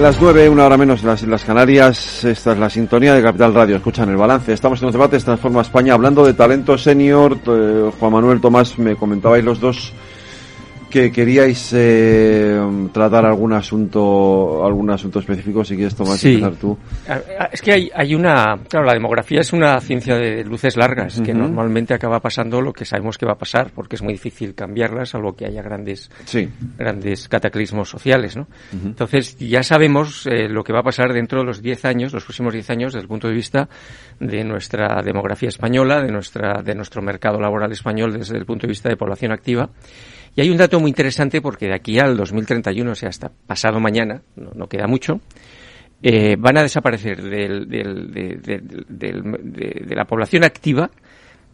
Las 0.00 0.20
nueve, 0.20 0.48
una 0.48 0.66
hora 0.66 0.76
menos 0.76 1.00
en 1.00 1.08
las 1.08 1.20
Islas 1.20 1.42
Canarias. 1.42 2.22
Esta 2.22 2.52
es 2.52 2.58
la 2.58 2.70
sintonía 2.70 3.12
de 3.14 3.22
Capital 3.22 3.52
Radio. 3.52 3.74
Escuchan 3.74 4.08
el 4.10 4.16
balance. 4.16 4.52
Estamos 4.52 4.80
en 4.80 4.86
los 4.86 4.92
debates 4.92 5.24
Transforma 5.24 5.62
España 5.62 5.94
hablando 5.94 6.24
de 6.24 6.34
talento 6.34 6.78
senior. 6.78 7.36
Eh, 7.44 7.90
Juan 7.98 8.12
Manuel 8.12 8.40
Tomás, 8.40 8.78
me 8.78 8.94
comentabais 8.94 9.44
los 9.44 9.58
dos 9.58 9.92
que 10.96 11.12
queríais 11.12 11.74
eh, 11.76 12.58
tratar 12.92 13.26
algún 13.26 13.52
asunto 13.52 14.64
algún 14.64 14.90
asunto 14.90 15.18
específico 15.18 15.62
si 15.62 15.74
quieres 15.76 15.94
Tomás 15.94 16.18
Sí. 16.18 16.34
empezar 16.34 16.56
tú 16.56 16.78
Es 17.52 17.60
que 17.60 17.72
hay, 17.72 17.90
hay 17.94 18.14
una, 18.14 18.58
claro, 18.68 18.86
la 18.86 18.94
demografía 18.94 19.40
es 19.40 19.52
una 19.52 19.78
ciencia 19.80 20.16
de 20.16 20.42
luces 20.44 20.76
largas, 20.76 21.20
que 21.20 21.34
normalmente 21.34 21.92
acaba 21.92 22.20
pasando 22.20 22.60
lo 22.62 22.72
que 22.72 22.84
sabemos 22.86 23.18
que 23.18 23.26
va 23.26 23.32
a 23.32 23.38
pasar, 23.38 23.72
porque 23.74 23.96
es 23.96 24.02
muy 24.02 24.14
difícil 24.14 24.54
cambiarla, 24.54 25.04
salvo 25.04 25.34
que 25.34 25.44
haya 25.44 25.62
grandes, 25.62 26.10
sí 26.24 26.48
grandes 26.78 27.28
cataclismos 27.28 27.88
sociales, 27.90 28.36
¿no? 28.36 28.46
Entonces, 28.72 29.36
ya 29.38 29.62
sabemos 29.62 30.26
eh, 30.26 30.48
lo 30.48 30.64
que 30.64 30.72
va 30.72 30.80
a 30.80 30.82
pasar 30.84 31.12
dentro 31.12 31.40
de 31.40 31.46
los 31.46 31.60
10 31.60 31.84
años, 31.84 32.12
los 32.12 32.24
próximos 32.24 32.52
10 32.52 32.70
años, 32.70 32.92
desde 32.92 33.02
el 33.02 33.08
punto 33.08 33.28
de 33.28 33.34
vista 33.34 33.68
de 34.18 34.44
nuestra 34.44 35.02
demografía 35.02 35.48
española, 35.48 36.00
de 36.02 36.10
nuestra, 36.10 36.62
de 36.62 36.74
nuestro 36.74 37.02
mercado 37.02 37.38
laboral 37.40 37.70
español, 37.72 38.12
desde 38.18 38.36
el 38.38 38.46
punto 38.46 38.66
de 38.66 38.70
vista 38.70 38.88
de 38.88 38.96
población 38.96 39.32
activa. 39.32 39.68
Y 40.36 40.42
hay 40.42 40.50
un 40.50 40.56
dato 40.58 40.78
muy 40.78 40.90
interesante 40.90 41.40
porque 41.40 41.66
de 41.66 41.74
aquí 41.74 41.98
al 41.98 42.16
2031, 42.16 42.92
o 42.92 42.94
sea, 42.94 43.08
hasta 43.08 43.30
pasado 43.46 43.80
mañana, 43.80 44.20
no, 44.36 44.50
no 44.54 44.68
queda 44.68 44.86
mucho, 44.86 45.20
eh, 46.02 46.36
van 46.38 46.58
a 46.58 46.62
desaparecer 46.62 47.22
del- 47.22 47.66
del- 47.68 48.12
de, 48.12 48.36
de- 48.36 48.60
del- 48.86 49.22
de- 49.42 49.82
de 49.86 49.94
la 49.96 50.04
población 50.04 50.44
activa 50.44 50.90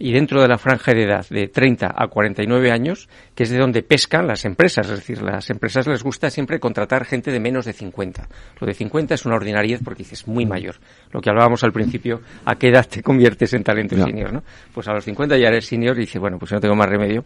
y 0.00 0.10
dentro 0.12 0.42
de 0.42 0.48
la 0.48 0.58
franja 0.58 0.92
de 0.94 1.04
edad 1.04 1.24
de 1.30 1.46
30 1.46 1.94
a 1.96 2.08
49 2.08 2.72
años, 2.72 3.08
que 3.36 3.44
es 3.44 3.50
de 3.50 3.58
donde 3.58 3.84
pescan 3.84 4.26
las 4.26 4.44
empresas. 4.44 4.90
Es 4.90 4.96
decir, 4.98 5.22
las 5.22 5.48
empresas 5.48 5.86
les 5.86 6.02
gusta 6.02 6.28
siempre 6.28 6.58
contratar 6.58 7.04
gente 7.04 7.30
de 7.30 7.38
menos 7.38 7.66
de 7.66 7.72
50. 7.72 8.28
Lo 8.58 8.66
de 8.66 8.74
50 8.74 9.14
es 9.14 9.24
una 9.24 9.36
ordinariedad 9.36 9.80
porque 9.84 10.02
dices 10.02 10.26
muy 10.26 10.44
mayor. 10.44 10.74
Lo 11.12 11.20
que 11.20 11.30
hablábamos 11.30 11.62
al 11.62 11.72
principio, 11.72 12.20
¿a 12.44 12.56
qué 12.56 12.70
edad 12.70 12.88
te 12.88 13.00
conviertes 13.00 13.54
en 13.54 13.62
talento 13.62 13.94
senior? 14.04 14.32
¿no? 14.32 14.42
Pues 14.74 14.88
a 14.88 14.92
los 14.92 15.04
50 15.04 15.36
ya 15.38 15.46
eres 15.46 15.66
senior 15.66 15.96
y 15.98 16.00
dices, 16.00 16.20
bueno, 16.20 16.36
pues 16.36 16.50
no 16.50 16.58
tengo 16.58 16.74
más 16.74 16.88
remedio. 16.88 17.24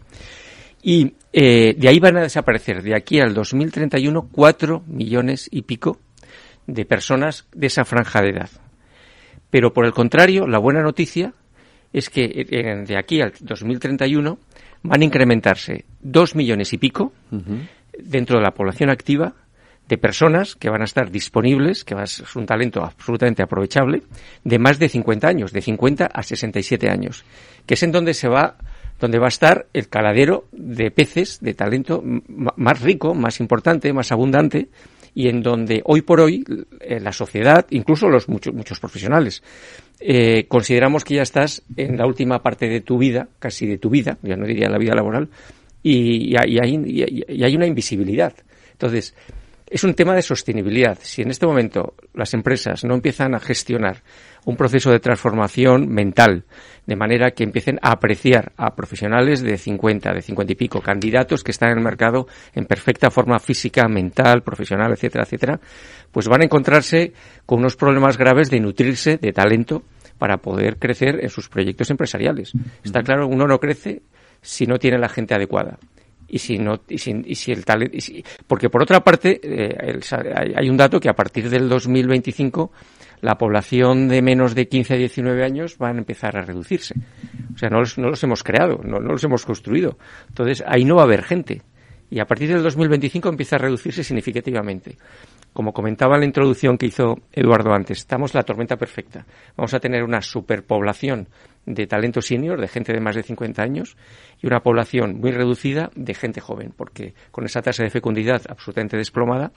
Y 0.81 1.13
eh, 1.33 1.75
de 1.77 1.89
ahí 1.89 1.99
van 1.99 2.17
a 2.17 2.21
desaparecer, 2.21 2.81
de 2.83 2.95
aquí 2.95 3.19
al 3.19 3.33
2031, 3.33 4.29
cuatro 4.31 4.83
millones 4.87 5.49
y 5.51 5.63
pico 5.63 5.99
de 6.65 6.85
personas 6.85 7.47
de 7.53 7.67
esa 7.67 7.85
franja 7.85 8.21
de 8.21 8.29
edad. 8.29 8.49
Pero 9.49 9.73
por 9.73 9.85
el 9.85 9.93
contrario, 9.93 10.47
la 10.47 10.59
buena 10.59 10.81
noticia 10.81 11.33
es 11.93 12.09
que 12.09 12.25
eh, 12.25 12.83
de 12.85 12.97
aquí 12.97 13.21
al 13.21 13.33
2031 13.39 14.37
van 14.83 15.01
a 15.01 15.05
incrementarse 15.05 15.85
dos 15.99 16.35
millones 16.35 16.73
y 16.73 16.77
pico 16.77 17.13
dentro 17.97 18.37
de 18.37 18.43
la 18.43 18.53
población 18.53 18.89
activa 18.89 19.33
de 19.87 19.97
personas 19.97 20.55
que 20.55 20.69
van 20.69 20.81
a 20.81 20.85
estar 20.85 21.09
disponibles, 21.09 21.83
que 21.83 21.95
ser 22.07 22.25
un 22.35 22.45
talento 22.45 22.83
absolutamente 22.83 23.41
aprovechable, 23.41 24.03
de 24.43 24.59
más 24.59 24.79
de 24.79 24.89
50 24.89 25.27
años, 25.27 25.53
de 25.53 25.61
50 25.61 26.05
a 26.05 26.23
67 26.23 26.89
años, 26.89 27.23
que 27.65 27.75
es 27.75 27.83
en 27.83 27.91
donde 27.91 28.13
se 28.13 28.27
va, 28.27 28.57
donde 28.99 29.19
va 29.19 29.25
a 29.25 29.29
estar 29.29 29.67
el 29.73 29.87
caladero 29.89 30.45
de 30.51 30.91
peces 30.91 31.39
de 31.41 31.53
talento 31.53 32.01
más 32.03 32.81
rico, 32.81 33.13
más 33.13 33.39
importante, 33.39 33.93
más 33.93 34.11
abundante, 34.11 34.69
y 35.13 35.29
en 35.29 35.41
donde 35.41 35.81
hoy 35.85 36.01
por 36.01 36.19
hoy 36.19 36.43
eh, 36.79 36.99
la 36.99 37.11
sociedad, 37.11 37.65
incluso 37.71 38.07
los 38.07 38.29
muchos, 38.29 38.53
muchos 38.53 38.79
profesionales, 38.79 39.41
eh, 39.99 40.45
consideramos 40.47 41.03
que 41.03 41.15
ya 41.15 41.23
estás 41.23 41.63
en 41.75 41.97
la 41.97 42.05
última 42.05 42.43
parte 42.43 42.67
de 42.67 42.81
tu 42.81 42.97
vida, 42.99 43.27
casi 43.39 43.65
de 43.65 43.79
tu 43.79 43.89
vida, 43.89 44.17
ya 44.21 44.35
no 44.35 44.45
diría 44.45 44.69
la 44.69 44.77
vida 44.77 44.93
laboral, 44.93 45.29
y, 45.81 46.33
y 46.33 46.35
hay- 46.37 47.25
y 47.29 47.43
hay 47.43 47.55
una 47.55 47.65
invisibilidad. 47.65 48.33
Entonces, 48.73 49.15
es 49.69 49.83
un 49.83 49.93
tema 49.93 50.15
de 50.15 50.21
sostenibilidad. 50.21 50.97
Si 51.01 51.21
en 51.21 51.29
este 51.29 51.45
momento 51.45 51.95
las 52.13 52.33
empresas 52.33 52.83
no 52.85 52.95
empiezan 52.95 53.35
a 53.35 53.39
gestionar 53.39 54.01
un 54.45 54.55
proceso 54.55 54.91
de 54.91 54.99
transformación 54.99 55.89
mental, 55.89 56.45
de 56.85 56.95
manera 56.95 57.31
que 57.31 57.43
empiecen 57.43 57.77
a 57.81 57.91
apreciar 57.91 58.53
a 58.55 58.75
profesionales 58.75 59.41
de 59.41 59.57
50, 59.57 60.13
de 60.13 60.21
50 60.21 60.53
y 60.53 60.55
pico, 60.55 60.81
candidatos 60.81 61.43
que 61.43 61.51
están 61.51 61.71
en 61.71 61.79
el 61.79 61.83
mercado 61.83 62.27
en 62.53 62.65
perfecta 62.65 63.11
forma 63.11 63.39
física, 63.39 63.87
mental, 63.89 64.41
profesional, 64.41 64.93
etcétera, 64.93 65.25
etcétera, 65.25 65.59
pues 66.11 66.29
van 66.29 66.41
a 66.41 66.45
encontrarse 66.45 67.11
con 67.45 67.59
unos 67.59 67.75
problemas 67.75 68.17
graves 68.17 68.49
de 68.49 68.61
nutrirse 68.61 69.17
de 69.17 69.33
talento 69.33 69.83
para 70.17 70.37
poder 70.37 70.77
crecer 70.77 71.19
en 71.21 71.29
sus 71.29 71.49
proyectos 71.49 71.89
empresariales. 71.89 72.53
Está 72.83 73.01
claro, 73.01 73.27
uno 73.27 73.45
no 73.47 73.59
crece 73.59 74.01
si 74.41 74.65
no 74.65 74.79
tiene 74.79 74.97
la 74.97 75.09
gente 75.09 75.35
adecuada 75.35 75.77
y 76.27 76.39
si 76.39 76.57
no 76.57 76.81
y 76.87 76.97
si, 76.97 77.21
y 77.25 77.35
si 77.35 77.51
el 77.51 77.63
talento 77.65 77.97
porque 78.47 78.69
por 78.69 78.81
otra 78.81 79.03
parte 79.03 79.39
eh, 79.41 79.75
el 79.79 80.01
hay, 80.55 80.69
un 80.69 80.77
dato 80.77 80.99
que 80.99 81.09
a 81.09 81.13
partir 81.13 81.49
del 81.49 81.69
2025 81.69 82.71
la 83.21 83.37
población 83.37 84.07
de 84.07 84.21
menos 84.21 84.53
de 84.53 84.67
15 84.67 84.93
a 84.93 84.97
19 84.97 85.43
años 85.43 85.77
va 85.81 85.87
a 85.89 85.91
empezar 85.91 86.37
a 86.37 86.41
reducirse. 86.41 86.93
O 87.55 87.57
sea 87.57 87.69
no 87.69 87.79
los, 87.79 87.97
no 87.97 88.09
los 88.09 88.23
hemos 88.23 88.43
creado 88.43 88.81
no, 88.83 88.99
no 88.99 89.11
los 89.13 89.23
hemos 89.23 89.45
construido. 89.45 89.97
Entonces 90.27 90.63
ahí 90.67 90.85
no 90.85 90.95
va 90.95 91.01
a 91.01 91.05
haber 91.05 91.23
gente. 91.23 91.61
Y 92.09 92.19
a 92.19 92.25
partir 92.25 92.49
del 92.49 92.63
2025 92.63 93.27
empieza 93.27 93.57
a 93.57 93.59
reducirse 93.59 94.03
significativamente. 94.03 94.97
Como 95.51 95.73
comentaba 95.73 96.15
en 96.15 96.21
la 96.21 96.25
introducción 96.27 96.77
que 96.77 96.85
hizo 96.85 97.17
Eduardo 97.33 97.73
antes, 97.73 97.97
estamos 97.97 98.33
la 98.33 98.43
tormenta 98.43 98.77
perfecta. 98.77 99.25
Vamos 99.57 99.73
a 99.73 99.79
tener 99.79 100.03
una 100.03 100.21
superpoblación 100.21 101.27
de 101.67 101.85
talento 101.85 102.21
senior, 102.21 102.59
de 102.59 102.67
gente 102.67 102.91
de 102.93 102.99
más 102.99 103.15
de 103.15 103.21
50 103.21 103.61
años, 103.61 103.95
y 104.41 104.47
una 104.47 104.61
población 104.61 105.19
muy 105.19 105.31
reducida 105.31 105.91
de 105.95 106.13
gente 106.15 106.41
joven, 106.41 106.73
porque 106.75 107.13
con 107.29 107.45
esa 107.45 107.61
tasa 107.61 107.83
de 107.83 107.89
fecundidad 107.91 108.41
absolutamente 108.49 108.97
desplomada, 108.97 109.51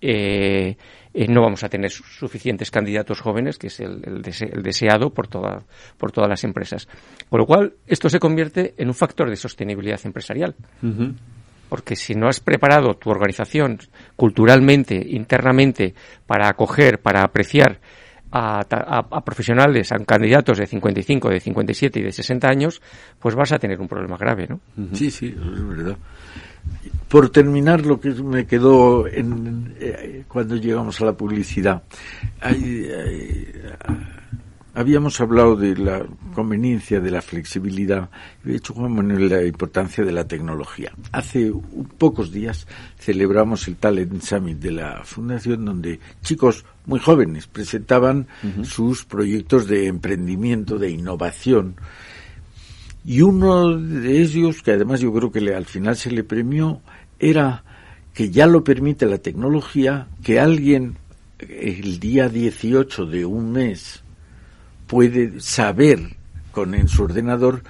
eh, 0.00 0.76
eh, 1.12 1.26
no 1.28 1.42
vamos 1.42 1.64
a 1.64 1.68
tener 1.68 1.90
su- 1.90 2.04
suficientes 2.04 2.70
candidatos 2.70 3.20
jóvenes, 3.20 3.58
que 3.58 3.66
es 3.66 3.80
el, 3.80 4.00
el 4.04 4.22
dese- 4.22 4.48
el 4.54 4.62
deseado 4.62 5.10
por, 5.10 5.26
toda- 5.26 5.64
por 5.96 6.12
todas 6.12 6.28
las 6.30 6.44
empresas. 6.44 6.86
Con 7.28 7.40
lo 7.40 7.46
cual, 7.46 7.74
esto 7.86 8.08
se 8.08 8.20
convierte 8.20 8.74
en 8.76 8.88
un 8.88 8.94
factor 8.94 9.28
de 9.28 9.34
sostenibilidad 9.36 9.98
empresarial. 10.04 10.54
Porque 11.68 11.96
si 11.96 12.14
no 12.14 12.28
has 12.28 12.40
preparado 12.40 12.94
tu 12.94 13.10
organización 13.10 13.78
culturalmente, 14.16 14.94
internamente, 15.08 15.94
para 16.26 16.48
acoger, 16.48 17.00
para 17.00 17.22
apreciar 17.22 17.80
a, 18.32 18.64
ta- 18.68 18.84
a- 18.86 19.06
a 19.10 19.24
profesionales, 19.24 19.90
a 19.92 19.98
candidatos 20.04 20.58
de 20.58 20.66
55, 20.66 21.30
de 21.30 21.40
57 21.40 22.00
y 22.00 22.02
de 22.02 22.12
60 22.12 22.48
años, 22.48 22.80
pues 23.18 23.34
vas 23.34 23.52
a 23.52 23.58
tener 23.58 23.80
un 23.80 23.88
problema 23.88 24.16
grave, 24.16 24.46
¿no? 24.48 24.60
Sí, 24.94 25.10
sí, 25.10 25.26
es 25.36 25.68
verdad. 25.68 25.96
Por 27.08 27.30
terminar, 27.30 27.86
lo 27.86 27.98
que 27.98 28.10
me 28.10 28.46
quedó 28.46 29.06
en, 29.06 29.74
eh, 29.80 30.24
cuando 30.28 30.56
llegamos 30.56 31.00
a 31.00 31.06
la 31.06 31.12
publicidad, 31.14 31.82
hay- 32.40 32.86
hay- 32.90 33.46
habíamos 34.78 35.20
hablado 35.20 35.56
de 35.56 35.76
la 35.76 36.06
conveniencia 36.34 37.00
de 37.00 37.10
la 37.10 37.20
flexibilidad. 37.20 38.10
Y 38.44 38.50
de 38.50 38.56
hecho 38.56 38.74
Juan 38.74 38.92
Manuel 38.92 39.28
la 39.28 39.44
importancia 39.44 40.04
de 40.04 40.12
la 40.12 40.26
tecnología. 40.28 40.92
Hace 41.10 41.52
pocos 41.98 42.30
días 42.30 42.66
celebramos 42.98 43.66
el 43.66 43.76
Talent 43.76 44.22
Summit 44.22 44.58
de 44.58 44.70
la 44.70 45.02
Fundación 45.04 45.64
donde 45.64 45.98
chicos 46.22 46.64
muy 46.86 47.00
jóvenes 47.00 47.46
presentaban 47.48 48.26
sus 48.62 49.04
proyectos 49.04 49.66
de 49.66 49.86
emprendimiento, 49.88 50.78
de 50.78 50.90
innovación. 50.90 51.74
Y 53.04 53.22
uno 53.22 53.76
de 53.76 54.20
ellos, 54.22 54.62
que 54.62 54.72
además 54.72 55.00
yo 55.00 55.12
creo 55.12 55.32
que 55.32 55.40
le- 55.40 55.54
al 55.54 55.64
final 55.66 55.96
se 55.96 56.10
le 56.10 56.24
premió, 56.24 56.80
era 57.18 57.64
que 58.14 58.30
ya 58.30 58.46
lo 58.46 58.62
permite 58.64 59.06
la 59.06 59.18
tecnología, 59.18 60.08
que 60.22 60.38
alguien 60.40 60.96
eh, 61.38 61.80
el 61.82 61.98
día 62.00 62.28
18 62.28 63.06
de 63.06 63.24
un 63.24 63.52
mes 63.52 64.02
puede 64.88 65.40
saber 65.40 66.00
con 66.50 66.74
en 66.74 66.88
su 66.88 67.04
ordenador 67.04 67.62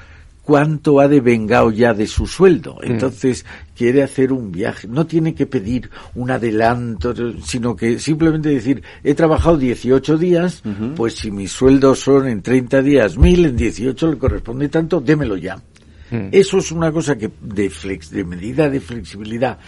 cuánto 0.48 0.98
ha 0.98 1.08
devengado 1.08 1.70
ya 1.70 1.92
de 1.92 2.06
su 2.06 2.26
sueldo. 2.26 2.78
Entonces 2.82 3.44
quiere 3.76 4.02
hacer 4.02 4.32
un 4.32 4.50
viaje. 4.50 4.88
No 4.88 5.06
tiene 5.06 5.34
que 5.34 5.44
pedir 5.44 5.90
un 6.14 6.30
adelanto, 6.30 7.14
sino 7.42 7.76
que 7.76 7.98
simplemente 7.98 8.48
decir, 8.48 8.82
he 9.04 9.12
trabajado 9.12 9.58
18 9.58 10.16
días, 10.16 10.62
pues 10.96 11.16
si 11.16 11.30
mis 11.30 11.52
sueldos 11.52 12.00
son 12.00 12.28
en 12.28 12.40
30 12.40 12.80
días 12.80 13.18
mil, 13.18 13.44
en 13.44 13.56
18 13.58 14.12
le 14.12 14.16
corresponde 14.16 14.70
tanto, 14.70 15.02
démelo 15.02 15.36
ya. 15.36 15.60
Eso 16.10 16.56
es 16.56 16.72
una 16.72 16.90
cosa 16.90 17.18
que 17.18 17.30
de, 17.42 17.68
flex, 17.68 18.10
de 18.10 18.24
medida 18.24 18.70
de 18.70 18.80
flexibilidad 18.80 19.58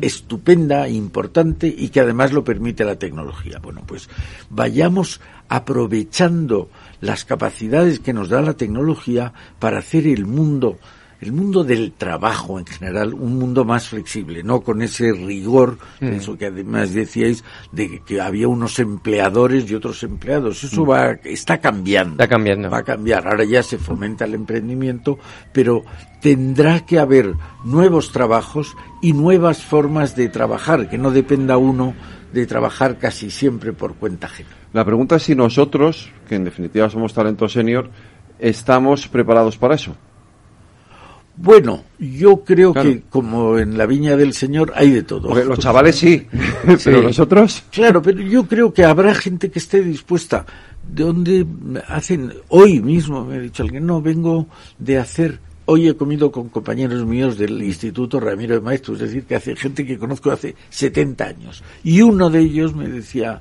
estupenda, 0.00 0.88
importante 0.88 1.66
y 1.68 1.90
que 1.90 2.00
además 2.00 2.32
lo 2.32 2.42
permite 2.42 2.84
la 2.84 2.96
tecnología. 2.96 3.58
Bueno, 3.62 3.82
pues 3.86 4.08
vayamos 4.48 5.20
aprovechando 5.48 6.70
las 7.00 7.24
capacidades 7.24 8.00
que 8.00 8.12
nos 8.12 8.28
da 8.28 8.42
la 8.42 8.54
tecnología 8.54 9.32
para 9.58 9.78
hacer 9.78 10.06
el 10.06 10.26
mundo 10.26 10.78
el 11.20 11.32
mundo 11.32 11.64
del 11.64 11.92
trabajo 11.92 12.58
en 12.58 12.64
general, 12.66 13.12
un 13.12 13.38
mundo 13.38 13.64
más 13.64 13.88
flexible, 13.88 14.42
no 14.42 14.62
con 14.62 14.80
ese 14.80 15.12
rigor, 15.12 15.76
Mm. 16.00 16.06
eso 16.06 16.38
que 16.38 16.46
además 16.46 16.94
decíais, 16.94 17.44
de 17.72 18.00
que 18.06 18.20
había 18.20 18.48
unos 18.48 18.78
empleadores 18.78 19.70
y 19.70 19.74
otros 19.74 20.02
empleados. 20.02 20.64
Eso 20.64 20.86
va, 20.86 21.10
está 21.24 21.58
cambiando. 21.58 22.12
Está 22.12 22.26
cambiando. 22.26 22.70
Va 22.70 22.78
a 22.78 22.84
cambiar. 22.84 23.28
Ahora 23.28 23.44
ya 23.44 23.62
se 23.62 23.76
fomenta 23.76 24.24
el 24.24 24.34
emprendimiento, 24.34 25.18
pero 25.52 25.84
tendrá 26.22 26.86
que 26.86 26.98
haber 26.98 27.34
nuevos 27.64 28.12
trabajos 28.12 28.74
y 29.02 29.12
nuevas 29.12 29.62
formas 29.62 30.16
de 30.16 30.28
trabajar, 30.30 30.88
que 30.88 30.96
no 30.96 31.10
dependa 31.10 31.58
uno 31.58 31.94
de 32.32 32.46
trabajar 32.46 32.98
casi 32.98 33.30
siempre 33.30 33.74
por 33.74 33.96
cuenta 33.96 34.26
ajena. 34.26 34.59
La 34.72 34.84
pregunta 34.84 35.16
es 35.16 35.24
si 35.24 35.34
nosotros, 35.34 36.10
que 36.28 36.36
en 36.36 36.44
definitiva 36.44 36.88
somos 36.88 37.12
talento 37.12 37.48
senior, 37.48 37.90
estamos 38.38 39.08
preparados 39.08 39.56
para 39.56 39.74
eso. 39.74 39.96
Bueno, 41.36 41.84
yo 41.98 42.44
creo 42.44 42.72
Claro. 42.72 42.90
que 42.90 43.02
como 43.08 43.58
en 43.58 43.78
la 43.78 43.86
viña 43.86 44.16
del 44.16 44.34
Señor 44.34 44.72
hay 44.76 44.90
de 44.90 45.02
todo. 45.02 45.28
Porque 45.28 45.44
los 45.44 45.58
chavales 45.58 45.96
sí, 45.96 46.26
pero 46.84 47.00
nosotros... 47.02 47.64
Claro, 47.70 48.02
pero 48.02 48.20
yo 48.20 48.46
creo 48.46 48.74
que 48.74 48.84
habrá 48.84 49.14
gente 49.14 49.50
que 49.50 49.58
esté 49.58 49.82
dispuesta. 49.82 50.44
De 50.86 51.04
donde 51.04 51.46
hacen, 51.88 52.32
hoy 52.48 52.80
mismo 52.80 53.24
me 53.24 53.36
ha 53.36 53.40
dicho 53.40 53.62
alguien, 53.62 53.86
no, 53.86 54.02
vengo 54.02 54.48
de 54.78 54.98
hacer, 54.98 55.38
hoy 55.64 55.88
he 55.88 55.94
comido 55.94 56.30
con 56.30 56.48
compañeros 56.48 57.06
míos 57.06 57.38
del 57.38 57.62
Instituto 57.62 58.18
Ramiro 58.20 58.54
de 58.54 58.60
Maestros, 58.60 59.00
es 59.00 59.08
decir, 59.08 59.24
que 59.24 59.36
hace 59.36 59.56
gente 59.56 59.86
que 59.86 59.98
conozco 59.98 60.30
hace 60.30 60.54
70 60.68 61.24
años. 61.24 61.62
Y 61.84 62.02
uno 62.02 62.28
de 62.28 62.40
ellos 62.40 62.74
me 62.74 62.88
decía, 62.88 63.40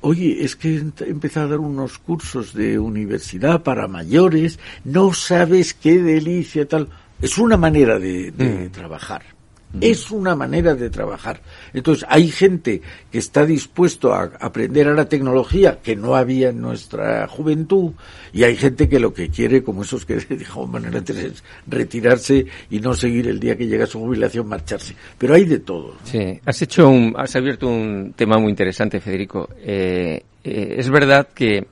Oye, 0.00 0.44
es 0.44 0.56
que 0.56 0.76
he 0.76 1.10
empezado 1.10 1.46
a 1.46 1.50
dar 1.50 1.58
unos 1.60 1.98
cursos 1.98 2.54
de 2.54 2.78
universidad 2.78 3.62
para 3.62 3.88
mayores, 3.88 4.58
no 4.84 5.12
sabes 5.12 5.74
qué 5.74 6.02
delicia 6.02 6.66
tal. 6.66 6.88
Es 7.20 7.38
una 7.38 7.56
manera 7.56 7.98
de, 7.98 8.30
de 8.30 8.68
trabajar. 8.70 9.37
Es 9.80 10.10
una 10.10 10.34
manera 10.34 10.74
de 10.74 10.88
trabajar. 10.88 11.40
Entonces, 11.74 12.06
hay 12.08 12.28
gente 12.30 12.80
que 13.12 13.18
está 13.18 13.44
dispuesto 13.44 14.14
a 14.14 14.30
aprender 14.40 14.88
a 14.88 14.94
la 14.94 15.08
tecnología 15.08 15.80
que 15.82 15.94
no 15.94 16.16
había 16.16 16.48
en 16.48 16.60
nuestra 16.60 17.28
juventud, 17.28 17.92
y 18.32 18.44
hay 18.44 18.56
gente 18.56 18.88
que 18.88 18.98
lo 18.98 19.12
que 19.12 19.28
quiere, 19.28 19.62
como 19.62 19.82
esos 19.82 20.04
que 20.06 20.16
dijo 20.30 20.66
Manuel 20.66 20.96
antes, 20.96 21.16
es 21.16 21.44
retirarse 21.66 22.46
y 22.70 22.80
no 22.80 22.94
seguir 22.94 23.28
el 23.28 23.38
día 23.38 23.56
que 23.56 23.66
llega 23.66 23.86
su 23.86 24.00
jubilación, 24.00 24.48
marcharse. 24.48 24.94
Pero 25.18 25.34
hay 25.34 25.44
de 25.44 25.58
todo. 25.58 25.88
¿no? 25.88 26.06
Sí, 26.06 26.40
has 26.44 26.62
hecho 26.62 26.88
un, 26.88 27.14
has 27.16 27.36
abierto 27.36 27.68
un 27.68 28.14
tema 28.16 28.38
muy 28.38 28.50
interesante, 28.50 29.00
Federico. 29.00 29.50
Eh, 29.60 30.22
eh, 30.44 30.74
es 30.78 30.88
verdad 30.88 31.28
que 31.34 31.66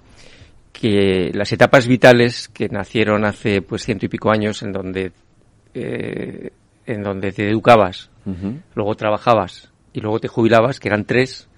que 0.72 1.30
las 1.32 1.50
etapas 1.52 1.86
vitales 1.86 2.48
que 2.48 2.68
nacieron 2.68 3.24
hace 3.24 3.62
pues 3.62 3.82
ciento 3.82 4.04
y 4.04 4.08
pico 4.10 4.30
años, 4.30 4.62
en 4.62 4.72
donde 4.72 5.10
eh, 5.72 6.50
en 6.86 7.02
donde 7.02 7.32
te 7.32 7.48
educabas, 7.48 8.10
luego 8.74 8.94
trabajabas 8.94 9.70
y 9.92 10.00
luego 10.00 10.18
te 10.20 10.28
jubilabas, 10.28 10.80
que 10.80 10.88
eran 10.88 11.04
tres, 11.04 11.48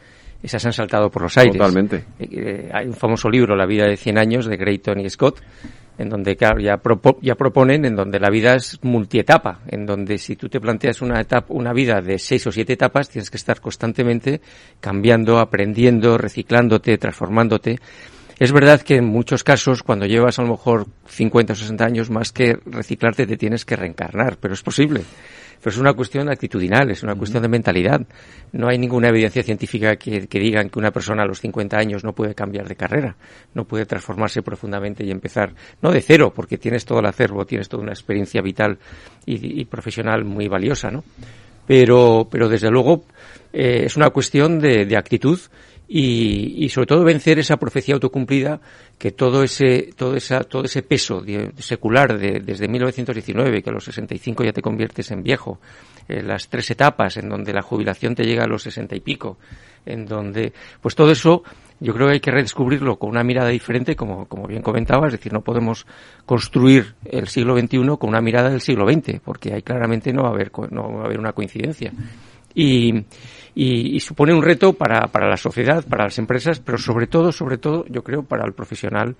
esas 0.42 0.64
han 0.66 0.72
saltado 0.72 1.10
por 1.10 1.22
los 1.22 1.36
aires. 1.36 1.56
Totalmente. 1.56 2.04
Eh, 2.18 2.28
eh, 2.30 2.70
hay 2.72 2.86
un 2.86 2.94
famoso 2.94 3.28
libro, 3.28 3.56
La 3.56 3.66
vida 3.66 3.86
de 3.86 3.96
100 3.96 4.18
años, 4.18 4.46
de 4.46 4.56
Grayton 4.56 5.00
y 5.00 5.10
Scott, 5.10 5.40
en 5.98 6.08
donde 6.08 6.36
claro, 6.36 6.60
ya, 6.60 6.76
propo- 6.80 7.18
ya 7.20 7.34
proponen 7.34 7.84
en 7.84 7.96
donde 7.96 8.20
la 8.20 8.30
vida 8.30 8.54
es 8.54 8.78
multietapa, 8.82 9.60
en 9.66 9.84
donde 9.84 10.16
si 10.18 10.36
tú 10.36 10.48
te 10.48 10.60
planteas 10.60 11.02
una 11.02 11.20
etapa, 11.20 11.46
una 11.52 11.72
vida 11.72 12.00
de 12.00 12.18
seis 12.20 12.46
o 12.46 12.52
siete 12.52 12.74
etapas, 12.74 13.08
tienes 13.08 13.30
que 13.30 13.36
estar 13.36 13.60
constantemente 13.60 14.40
cambiando, 14.78 15.38
aprendiendo, 15.40 16.16
reciclándote, 16.16 16.96
transformándote. 16.98 17.80
Es 18.38 18.52
verdad 18.52 18.82
que 18.82 18.96
en 18.96 19.04
muchos 19.04 19.42
casos, 19.42 19.82
cuando 19.82 20.06
llevas 20.06 20.38
a 20.38 20.42
lo 20.42 20.50
mejor 20.50 20.86
50 21.06 21.52
o 21.52 21.56
60 21.56 21.84
años, 21.84 22.08
más 22.08 22.30
que 22.32 22.56
reciclarte, 22.66 23.26
te 23.26 23.36
tienes 23.36 23.64
que 23.64 23.74
reencarnar, 23.74 24.36
pero 24.40 24.54
es 24.54 24.62
posible. 24.62 25.02
Pero 25.60 25.74
es 25.74 25.78
una 25.78 25.92
cuestión 25.92 26.28
actitudinal, 26.28 26.88
es 26.92 27.02
una 27.02 27.16
cuestión 27.16 27.42
de 27.42 27.48
mentalidad. 27.48 28.00
No 28.52 28.68
hay 28.68 28.78
ninguna 28.78 29.08
evidencia 29.08 29.42
científica 29.42 29.96
que, 29.96 30.28
que 30.28 30.38
digan 30.38 30.70
que 30.70 30.78
una 30.78 30.92
persona 30.92 31.24
a 31.24 31.26
los 31.26 31.40
50 31.40 31.76
años 31.76 32.04
no 32.04 32.12
puede 32.12 32.36
cambiar 32.36 32.68
de 32.68 32.76
carrera, 32.76 33.16
no 33.54 33.64
puede 33.64 33.86
transformarse 33.86 34.40
profundamente 34.42 35.04
y 35.04 35.10
empezar, 35.10 35.52
no 35.82 35.90
de 35.90 36.00
cero, 36.00 36.32
porque 36.32 36.58
tienes 36.58 36.84
todo 36.84 37.00
el 37.00 37.06
acervo, 37.06 37.44
tienes 37.44 37.68
toda 37.68 37.82
una 37.82 37.92
experiencia 37.92 38.40
vital 38.40 38.78
y, 39.26 39.60
y 39.60 39.64
profesional 39.64 40.24
muy 40.24 40.46
valiosa, 40.46 40.92
¿no? 40.92 41.02
Pero, 41.66 42.28
pero 42.30 42.48
desde 42.48 42.70
luego 42.70 43.04
eh, 43.52 43.82
es 43.86 43.96
una 43.96 44.10
cuestión 44.10 44.60
de, 44.60 44.86
de 44.86 44.96
actitud 44.96 45.40
y, 45.90 46.54
y 46.64 46.68
sobre 46.68 46.86
todo 46.86 47.02
vencer 47.02 47.38
esa 47.38 47.56
profecía 47.56 47.94
autocumplida 47.94 48.60
que 48.98 49.10
todo 49.10 49.42
ese 49.42 49.90
todo 49.96 50.16
esa 50.16 50.40
todo 50.44 50.64
ese 50.64 50.82
peso 50.82 51.24
secular 51.58 52.18
de- 52.18 52.40
desde 52.40 52.68
1919 52.68 53.62
que 53.62 53.70
a 53.70 53.72
los 53.72 53.84
65 53.84 54.44
ya 54.44 54.52
te 54.52 54.60
conviertes 54.60 55.10
en 55.10 55.22
viejo 55.22 55.60
eh, 56.08 56.22
las 56.22 56.48
tres 56.48 56.70
etapas 56.70 57.16
en 57.16 57.28
donde 57.30 57.54
la 57.54 57.62
jubilación 57.62 58.14
te 58.14 58.24
llega 58.24 58.44
a 58.44 58.46
los 58.46 58.62
60 58.64 58.96
y 58.96 59.00
pico 59.00 59.38
en 59.86 60.04
donde 60.04 60.52
pues 60.82 60.94
todo 60.94 61.10
eso 61.10 61.42
yo 61.80 61.94
creo 61.94 62.08
que 62.08 62.14
hay 62.14 62.20
que 62.20 62.32
redescubrirlo 62.32 62.98
con 62.98 63.08
una 63.08 63.22
mirada 63.24 63.48
diferente 63.48 63.96
como 63.96 64.26
como 64.26 64.46
bien 64.46 64.60
comentabas 64.60 65.14
es 65.14 65.20
decir 65.20 65.32
no 65.32 65.40
podemos 65.40 65.86
construir 66.26 66.94
el 67.06 67.28
siglo 67.28 67.56
XXI 67.58 67.78
con 67.98 68.10
una 68.10 68.20
mirada 68.20 68.50
del 68.50 68.60
siglo 68.60 68.86
XX 68.86 69.20
porque 69.24 69.54
ahí 69.54 69.62
claramente 69.62 70.12
no 70.12 70.24
va 70.24 70.28
a 70.28 70.32
haber 70.32 70.50
no 70.70 70.92
va 70.92 71.02
a 71.02 71.04
haber 71.06 71.18
una 71.18 71.32
coincidencia. 71.32 71.92
Y, 72.54 73.04
y, 73.60 73.96
y 73.96 73.98
supone 73.98 74.32
un 74.32 74.40
reto 74.40 74.74
para, 74.74 75.08
para 75.08 75.28
la 75.28 75.36
sociedad, 75.36 75.84
para 75.84 76.04
las 76.04 76.16
empresas, 76.20 76.60
pero 76.60 76.78
sobre 76.78 77.08
todo, 77.08 77.32
sobre 77.32 77.58
todo, 77.58 77.84
yo 77.88 78.04
creo, 78.04 78.22
para 78.22 78.46
el 78.46 78.52
profesional, 78.52 79.16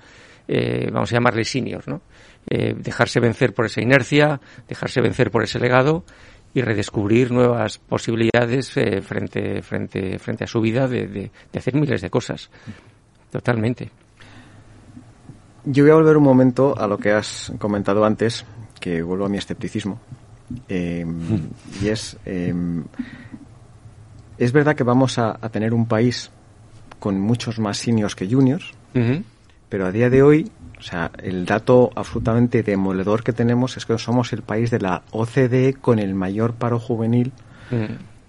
eh, 0.47 0.89
vamos 0.93 1.11
a 1.11 1.17
llamarle 1.17 1.45
senior, 1.45 1.83
¿no? 1.89 2.03
Eh, 2.49 2.73
dejarse 2.79 3.19
vencer 3.19 3.53
por 3.53 3.67
esa 3.67 3.83
inercia, 3.83 4.41
dejarse 4.69 5.01
vencer 5.01 5.33
por 5.33 5.43
ese 5.43 5.59
legado 5.59 6.05
y 6.55 6.63
redescubrir 6.63 7.33
nuevas 7.33 7.79
posibilidades 7.79 8.77
eh, 8.77 9.03
frente, 9.03 9.61
frente, 9.61 10.21
frente 10.21 10.45
a 10.45 10.47
su 10.47 10.61
vida 10.61 10.87
de, 10.87 11.09
de, 11.09 11.31
de 11.53 11.59
hacer 11.59 11.75
miles 11.75 12.01
de 12.01 12.09
cosas. 12.09 12.49
Totalmente. 13.33 13.91
Yo 15.65 15.83
voy 15.83 15.91
a 15.91 15.95
volver 15.97 16.17
un 16.17 16.23
momento 16.23 16.79
a 16.79 16.87
lo 16.87 16.97
que 16.97 17.11
has 17.11 17.53
comentado 17.59 18.05
antes, 18.05 18.47
que 18.79 19.03
vuelvo 19.03 19.27
a 19.27 19.29
mi 19.29 19.39
escepticismo. 19.39 20.01
Eh, 20.69 21.05
y 21.83 21.89
es, 21.89 22.17
eh, 22.25 22.55
es 24.39 24.53
verdad 24.53 24.77
que 24.77 24.85
vamos 24.85 25.19
a, 25.19 25.39
a 25.41 25.49
tener 25.49 25.75
un 25.75 25.87
país 25.87 26.31
con 26.99 27.21
muchos 27.21 27.59
más 27.59 27.79
seniors 27.79 28.15
que 28.15 28.27
juniors, 28.29 28.73
pero 29.69 29.87
a 29.87 29.93
día 29.93 30.11
de 30.11 30.23
hoy, 30.23 30.51
o 30.79 30.83
sea, 30.83 31.11
el 31.23 31.45
dato 31.47 31.91
absolutamente 31.95 32.63
demoledor 32.63 33.23
que 33.23 33.33
tenemos 33.33 33.77
es 33.77 33.87
que 33.87 33.97
somos 33.99 34.33
el 34.33 34.43
país 34.43 34.71
de 34.71 34.81
la 34.81 35.03
OCDE 35.13 35.75
con 35.75 35.99
el 35.99 36.15
mayor 36.15 36.55
paro 36.55 36.79
juvenil 36.81 37.33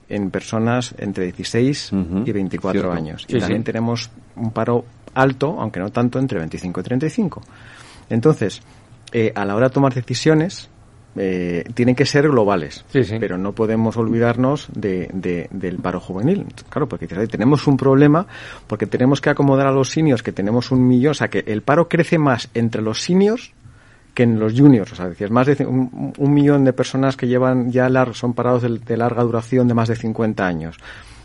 en 0.09 0.31
personas 0.31 0.93
entre 0.97 1.25
16 1.25 1.93
Ujú, 1.93 2.23
y 2.25 2.31
24 2.31 2.81
cierto. 2.81 2.97
años. 2.97 3.25
Sí, 3.27 3.37
y 3.37 3.39
también 3.39 3.61
sí. 3.61 3.65
tenemos 3.65 4.09
un 4.35 4.51
paro 4.51 4.85
alto, 5.13 5.57
aunque 5.59 5.79
no 5.79 5.91
tanto, 5.91 6.19
entre 6.19 6.39
25 6.39 6.79
y 6.79 6.83
35. 6.83 7.41
Entonces, 8.09 8.61
eh, 9.11 9.31
a 9.35 9.45
la 9.45 9.55
hora 9.55 9.69
de 9.69 9.73
tomar 9.73 9.93
decisiones, 9.93 10.68
eh, 11.15 11.63
tienen 11.73 11.95
que 11.95 12.05
ser 12.05 12.29
globales, 12.29 12.85
Sí, 12.91 13.03
sí. 13.03 13.17
pero 13.19 13.37
no 13.37 13.53
podemos 13.53 13.97
olvidarnos 13.97 14.67
de, 14.73 15.09
de- 15.13 15.47
del 15.51 15.77
paro 15.77 15.99
juvenil. 15.99 16.45
Claro, 16.69 16.87
porque 16.87 17.05
dices, 17.05 17.17
"Ay, 17.19 17.27
tenemos 17.27 17.65
un 17.67 17.77
problema 17.77 18.27
porque 18.67 18.85
tenemos 18.85 19.19
que 19.21 19.29
acomodar 19.29 19.67
a 19.67 19.71
los 19.71 19.89
seniors, 19.89 20.21
que 20.23 20.31
tenemos 20.31 20.71
un 20.71 20.87
millón, 20.87 21.11
o 21.11 21.15
sea, 21.15 21.27
que 21.29 21.43
el 21.47 21.61
paro 21.61 21.87
crece 21.89 22.17
más 22.17 22.49
entre 22.53 22.81
los 22.81 23.01
seniors 23.01 23.51
que 24.13 24.23
en 24.23 24.39
los 24.39 24.53
juniors, 24.53 24.91
o 24.91 24.95
sea, 24.95 25.07
decías, 25.07 25.31
más 25.31 25.47
de 25.47 25.65
un, 25.65 26.13
un 26.17 26.33
millón 26.33 26.65
de 26.65 26.73
personas 26.73 27.15
que 27.15 27.27
llevan 27.27 27.71
ya 27.71 27.87
lar- 27.89 28.13
son 28.13 28.33
parados 28.33 28.63
de, 28.63 28.77
de 28.79 28.97
larga 28.97 29.23
duración 29.23 29.67
de 29.67 29.73
más 29.75 29.87
de 29.87 29.95
50 29.95 30.45
años. 30.45 30.77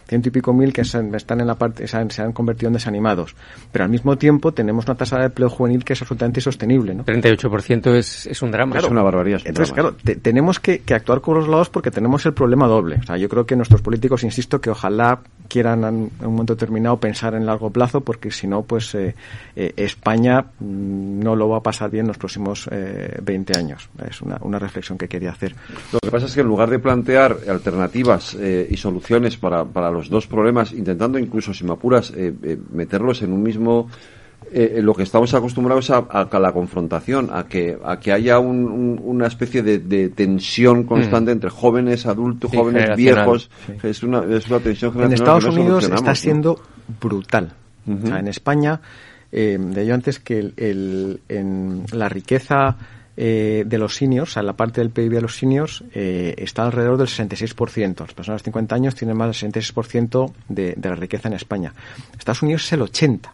Ciento 0.06 0.28
y 0.28 0.32
pico 0.32 0.52
mil 0.52 0.72
que 0.72 0.84
se- 0.84 1.02
están 1.16 1.40
en 1.40 1.46
la 1.46 1.54
parte, 1.54 1.86
se 1.88 1.96
han, 1.96 2.10
se 2.10 2.22
han 2.22 2.32
convertido 2.32 2.68
en 2.68 2.74
desanimados. 2.74 3.34
Pero 3.72 3.84
al 3.84 3.90
mismo 3.90 4.16
tiempo 4.16 4.52
tenemos 4.52 4.84
una 4.86 4.94
tasa 4.94 5.18
de 5.18 5.26
empleo 5.26 5.48
juvenil 5.48 5.84
que 5.84 5.94
es 5.94 6.02
absolutamente 6.02 6.40
insostenible, 6.40 6.94
¿no? 6.94 7.04
38% 7.04 7.94
es, 7.94 8.26
es 8.26 8.42
un 8.42 8.50
drama. 8.50 8.76
Es 8.78 8.84
una 8.84 9.02
barbaridad. 9.02 9.38
es 9.38 9.44
un 9.44 9.48
Entonces, 9.48 9.74
drama. 9.74 9.90
claro, 9.90 10.02
te- 10.04 10.16
tenemos 10.16 10.60
que, 10.60 10.80
que 10.80 10.94
actuar 10.94 11.20
con 11.20 11.36
los 11.36 11.48
lados 11.48 11.68
porque 11.70 11.90
tenemos 11.90 12.24
el 12.26 12.34
problema 12.34 12.66
doble. 12.66 12.96
O 12.96 13.02
sea, 13.02 13.16
yo 13.16 13.28
creo 13.28 13.46
que 13.46 13.56
nuestros 13.56 13.80
políticos, 13.82 14.24
insisto, 14.24 14.60
que 14.60 14.70
ojalá 14.70 15.20
quieran 15.48 15.84
en 15.84 15.94
un 15.94 16.10
momento 16.32 16.54
determinado 16.54 16.96
pensar 16.98 17.34
en 17.34 17.44
largo 17.46 17.70
plazo 17.70 18.00
porque 18.00 18.30
si 18.30 18.46
no, 18.46 18.62
pues 18.62 18.94
eh, 18.94 19.14
eh, 19.56 19.72
España 19.76 20.40
mm, 20.58 21.20
no 21.20 21.36
lo 21.36 21.48
va 21.48 21.58
a 21.58 21.62
pasar 21.62 21.90
bien 21.90 22.06
los 22.06 22.16
próximos 22.18 22.68
eh, 22.70 23.18
20 23.22 23.56
años. 23.58 23.88
Es 24.08 24.22
una, 24.22 24.38
una 24.40 24.58
reflexión 24.58 24.96
que 24.98 25.08
quería 25.08 25.30
hacer. 25.30 25.54
Lo 25.92 25.98
que 26.00 26.10
pasa 26.10 26.26
es 26.26 26.34
que 26.34 26.40
en 26.40 26.46
lugar 26.46 26.70
de 26.70 26.78
plantear 26.78 27.36
alternativas 27.48 28.36
eh, 28.40 28.66
y 28.70 28.76
soluciones 28.76 29.36
para, 29.36 29.64
para 29.64 29.90
los 29.94 30.10
dos 30.10 30.26
problemas, 30.26 30.72
intentando 30.72 31.18
incluso, 31.18 31.54
si 31.54 31.64
me 31.64 31.72
apuras, 31.72 32.12
eh, 32.16 32.34
eh, 32.42 32.58
meterlos 32.72 33.22
en 33.22 33.32
un 33.32 33.42
mismo... 33.42 33.88
eh, 34.52 34.80
lo 34.82 34.92
que 34.94 35.02
estamos 35.04 35.32
acostumbrados 35.34 35.90
a, 35.90 35.98
a 35.98 36.38
la 36.38 36.52
confrontación, 36.52 37.30
a 37.32 37.46
que, 37.46 37.76
a 37.82 37.98
que 37.98 38.12
haya 38.12 38.38
un- 38.38 38.66
un- 38.70 39.00
una 39.02 39.26
especie 39.26 39.62
de, 39.62 39.78
de 39.78 40.10
tensión 40.10 40.84
constante 40.84 41.32
entre 41.32 41.48
jóvenes, 41.50 42.04
adultos, 42.06 42.50
Sí, 42.50 42.56
jóvenes, 42.58 42.94
viejos. 42.94 43.50
Es, 43.82 44.02
una, 44.02 44.22
es 44.24 44.46
una 44.48 44.60
tensión 44.60 44.90
En 44.92 44.94
generacional 45.00 45.14
Estados 45.14 45.44
que 45.44 45.50
no 45.50 45.60
Unidos 45.62 45.84
está 45.84 46.10
¿no? 46.10 46.14
siendo 46.14 46.60
brutal. 47.00 47.52
Ujú. 47.86 48.04
O 48.04 48.06
sea, 48.06 48.18
en 48.20 48.28
España, 48.28 48.80
eh, 49.32 49.58
de 49.58 49.86
yo 49.86 49.94
antes 49.94 50.18
que 50.20 50.38
el, 50.38 50.52
el- 50.58 51.20
en 51.28 51.84
la 51.92 52.08
riqueza 52.10 52.76
eh, 53.16 53.64
de 53.66 53.78
los 53.78 53.94
seniors, 53.94 54.30
o 54.30 54.32
sea, 54.34 54.42
la 54.42 54.54
parte 54.54 54.80
del 54.80 54.90
PIB 54.90 55.12
de 55.12 55.20
los 55.20 55.36
seniors, 55.36 55.84
eh, 55.94 56.34
está 56.38 56.64
alrededor 56.64 56.96
del 56.96 57.06
66%. 57.06 58.00
Las 58.00 58.14
personas 58.14 58.42
de 58.42 58.44
50 58.46 58.74
años 58.74 58.94
tienen 58.94 59.16
más 59.16 59.40
del 59.40 59.52
66% 59.52 60.32
de, 60.48 60.74
de 60.76 60.88
la 60.88 60.94
riqueza 60.96 61.28
en 61.28 61.34
España. 61.34 61.72
Estados 62.18 62.42
Unidos 62.42 62.64
es 62.64 62.72
el 62.72 62.80
80%. 62.80 63.30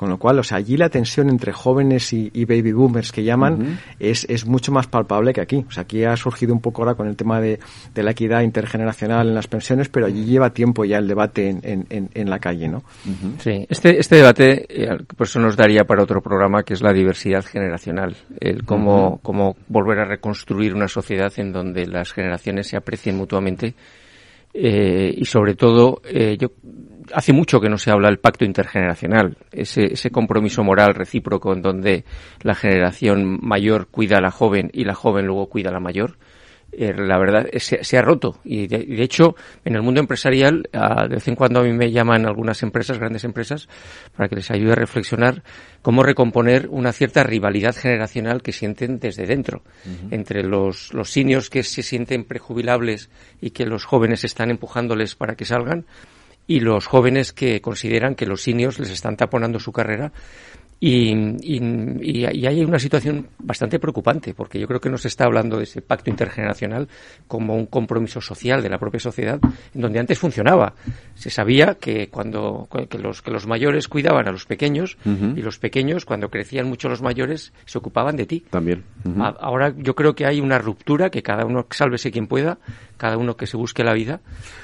Con 0.00 0.08
lo 0.08 0.16
cual, 0.16 0.38
o 0.38 0.42
sea, 0.42 0.56
allí 0.56 0.78
la 0.78 0.88
tensión 0.88 1.28
entre 1.28 1.52
jóvenes 1.52 2.14
y, 2.14 2.30
y 2.32 2.46
baby 2.46 2.72
boomers 2.72 3.12
que 3.12 3.22
llaman 3.22 3.78
es, 3.98 4.24
es 4.30 4.46
mucho 4.46 4.72
más 4.72 4.86
palpable 4.86 5.34
que 5.34 5.42
aquí. 5.42 5.62
O 5.68 5.70
sea, 5.70 5.82
aquí 5.82 6.04
ha 6.04 6.16
surgido 6.16 6.54
un 6.54 6.62
poco 6.62 6.80
ahora 6.80 6.94
con 6.94 7.06
el 7.06 7.16
tema 7.16 7.38
de, 7.38 7.60
de 7.94 8.02
la 8.02 8.12
equidad 8.12 8.40
intergeneracional 8.40 9.28
en 9.28 9.34
las 9.34 9.46
pensiones, 9.46 9.90
pero 9.90 10.06
allí 10.06 10.24
lleva 10.24 10.54
tiempo 10.54 10.86
ya 10.86 10.96
el 10.96 11.06
debate 11.06 11.50
en, 11.50 11.60
en, 11.64 11.86
en, 11.90 12.08
en 12.14 12.30
la 12.30 12.38
calle, 12.38 12.66
¿no? 12.66 12.82
Sí, 13.40 13.66
este, 13.68 14.00
este 14.00 14.16
debate, 14.16 14.66
por 15.14 15.26
eso 15.26 15.38
nos 15.38 15.54
daría 15.54 15.84
para 15.84 16.02
otro 16.02 16.22
programa, 16.22 16.62
que 16.62 16.72
es 16.72 16.80
la 16.80 16.94
diversidad 16.94 17.44
generacional. 17.44 18.16
El 18.40 18.64
cómo, 18.64 19.20
cómo 19.22 19.54
volver 19.68 19.98
a 19.98 20.06
reconstruir 20.06 20.74
una 20.74 20.88
sociedad 20.88 21.30
en 21.36 21.52
donde 21.52 21.86
las 21.86 22.10
generaciones 22.14 22.68
se 22.68 22.78
aprecien 22.78 23.18
mutuamente. 23.18 23.74
eh, 24.52 25.14
y 25.16 25.24
sobre 25.24 25.54
todo, 25.54 26.00
eh, 26.04 26.36
yo 26.38 26.48
hace 27.12 27.32
mucho 27.32 27.60
que 27.60 27.68
no 27.68 27.78
se 27.78 27.90
habla 27.90 28.08
del 28.08 28.18
pacto 28.18 28.44
intergeneracional, 28.44 29.36
ese, 29.52 29.92
ese 29.94 30.10
compromiso 30.10 30.62
moral 30.64 30.94
recíproco 30.94 31.52
en 31.52 31.62
donde 31.62 32.04
la 32.42 32.54
generación 32.54 33.38
mayor 33.42 33.88
cuida 33.88 34.18
a 34.18 34.20
la 34.20 34.30
joven 34.30 34.70
y 34.72 34.84
la 34.84 34.94
joven 34.94 35.26
luego 35.26 35.48
cuida 35.48 35.70
a 35.70 35.72
la 35.72 35.80
mayor. 35.80 36.18
Eh, 36.72 36.94
la 36.96 37.18
verdad 37.18 37.48
es- 37.50 37.64
se, 37.64 37.82
se 37.82 37.98
ha 37.98 38.02
roto 38.02 38.38
y 38.44 38.68
de, 38.68 38.78
de 38.84 39.02
hecho 39.02 39.34
en 39.64 39.74
el 39.74 39.82
mundo 39.82 39.98
empresarial 39.98 40.68
de 40.72 41.08
vez 41.16 41.26
en 41.26 41.34
cuando 41.34 41.58
a 41.58 41.62
mí 41.64 41.72
me 41.72 41.90
llaman 41.90 42.26
algunas 42.26 42.62
empresas 42.62 42.96
grandes 42.96 43.24
empresas 43.24 43.68
para 44.16 44.28
que 44.28 44.36
les 44.36 44.52
ayude 44.52 44.70
a 44.70 44.76
reflexionar 44.76 45.42
cómo 45.82 46.04
recomponer 46.04 46.68
una 46.70 46.92
cierta 46.92 47.24
rivalidad 47.24 47.74
generacional 47.74 48.40
que 48.40 48.52
sienten 48.52 49.00
desde 49.00 49.26
dentro 49.26 49.64
entre 50.12 50.44
los 50.44 50.94
los 50.94 51.10
seniors 51.10 51.50
que 51.50 51.64
se 51.64 51.82
sienten 51.82 52.22
prejubilables 52.22 53.10
y 53.40 53.50
que 53.50 53.66
los 53.66 53.84
jóvenes 53.84 54.22
están 54.22 54.52
empujándoles 54.52 55.16
para 55.16 55.34
que 55.34 55.46
salgan 55.46 55.86
y 56.50 56.58
los 56.58 56.88
jóvenes 56.88 57.32
que 57.32 57.60
consideran 57.60 58.16
que 58.16 58.26
los 58.26 58.42
seniors 58.42 58.80
les 58.80 58.90
están 58.90 59.16
taponando 59.16 59.60
su 59.60 59.70
carrera 59.70 60.12
y, 60.82 61.12
y- 61.12 62.00
y- 62.00 62.24
hay 62.46 62.64
una 62.64 62.78
situación 62.78 63.26
bastante 63.38 63.78
preocupante, 63.78 64.32
porque 64.34 64.58
yo 64.58 64.66
creo 64.66 64.80
que 64.80 64.88
no 64.88 64.96
se 64.96 65.08
está 65.08 65.24
hablando 65.26 65.58
de 65.58 65.64
ese 65.64 65.82
pacto 65.82 66.08
intergeneracional 66.10 66.88
como 67.28 67.54
un 67.54 67.66
compromiso 67.66 68.20
social 68.22 68.62
de 68.62 68.70
la 68.70 68.78
propia 68.78 68.98
sociedad, 68.98 69.38
en 69.74 69.80
donde 69.80 69.98
antes 70.00 70.18
funcionaba. 70.18 70.74
Se 71.14 71.28
sabía 71.28 71.74
que 71.74 72.08
cuando 72.08 72.66
que 72.90 72.98
los, 72.98 73.20
que 73.20 73.30
los 73.30 73.46
mayores 73.46 73.88
cuidaban 73.88 74.26
a 74.26 74.32
los 74.32 74.46
pequeños 74.46 74.96
y 75.04 75.42
los 75.42 75.58
pequeños, 75.58 76.04
cuando 76.06 76.30
crecían 76.30 76.66
mucho 76.66 76.88
los 76.88 77.02
mayores, 77.02 77.52
se 77.66 77.76
ocupaban 77.78 78.16
de 78.16 78.24
ti. 78.26 78.44
También. 78.50 78.82
Ahora 79.40 79.74
yo 79.76 79.94
creo 79.94 80.14
que 80.14 80.24
hay 80.24 80.40
una 80.40 80.58
ruptura, 80.58 81.10
que 81.10 81.22
cada 81.22 81.44
uno 81.44 81.66
sálvese 81.70 82.10
quien 82.10 82.26
pueda, 82.26 82.58
cada 82.96 83.16
uno 83.18 83.36
que 83.36 83.46
se 83.46 83.56
busque 83.56 83.84
la 83.84 83.92
vida, 83.92 84.20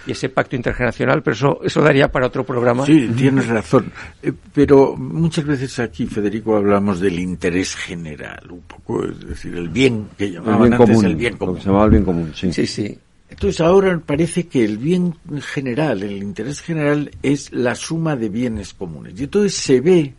y 0.07 0.13
ese 0.13 0.29
pacto 0.31 0.57
intergeneracional, 0.57 1.23
pero 1.23 1.35
eso, 1.35 1.61
eso 1.63 1.83
daría 1.83 2.09
para 2.11 2.27
otro 2.27 2.45
programa. 2.45 2.85
Sí, 2.87 3.09
tienes 3.17 3.47
razón. 3.49 3.93
Eh, 4.23 4.33
Pero 4.55 4.95
muchas 4.97 5.45
veces 5.45 5.79
aquí, 5.79 6.06
Federico, 6.09 6.57
hablamos 6.57 7.01
del 7.01 7.19
interés 7.19 7.75
general, 7.77 8.47
un 8.51 8.63
poco, 8.63 9.05
es 9.05 9.21
decir, 9.27 9.55
el 9.57 9.69
bien 9.69 10.09
que 10.17 10.25
El 10.27 10.33
llamaban 10.35 10.61
bien 10.63 10.73
antes 10.75 10.89
común. 10.89 11.05
el 11.07 11.17
bien 11.17 11.33
Lo 11.35 11.39
común. 11.39 11.55
que 11.57 11.61
se 11.63 11.67
llamaba 11.67 11.85
el 11.85 11.91
bien 11.91 12.05
común, 12.05 12.33
sí. 12.35 12.53
Sí, 12.53 12.67
sí. 12.67 12.99
Entonces 13.29 13.61
ahora 13.61 13.99
parece 14.05 14.47
que 14.47 14.65
el 14.65 14.79
bien 14.79 15.15
general, 15.41 16.03
el 16.03 16.23
interés 16.23 16.61
general 16.61 17.11
es 17.23 17.53
la 17.53 17.75
suma 17.75 18.15
de 18.17 18.29
bienes 18.29 18.73
comunes. 18.73 19.15
Y 19.19 19.25
entonces 19.25 19.55
se 19.55 19.81
ve 19.81 20.15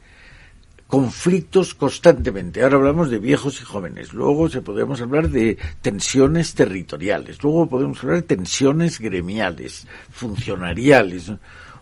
conflictos 0.88 1.74
constantemente. 1.74 2.64
Ahora 2.64 2.78
hablamos 2.78 3.10
de 3.10 3.20
viejos 3.20 3.62
y 3.62 3.66
jóvenes. 3.66 4.14
Luego 4.14 4.50
se 4.50 4.62
podemos 4.62 5.02
hablar 5.02 5.30
de 5.30 5.58
tensiones 5.82 6.54
territoriales. 6.54 7.42
Luego 7.44 7.68
podemos 7.68 8.02
hablar 8.04 8.18
de 8.18 8.36
tensiones 8.36 9.00
gremiales, 9.00 9.88
funcionariales. 10.12 11.32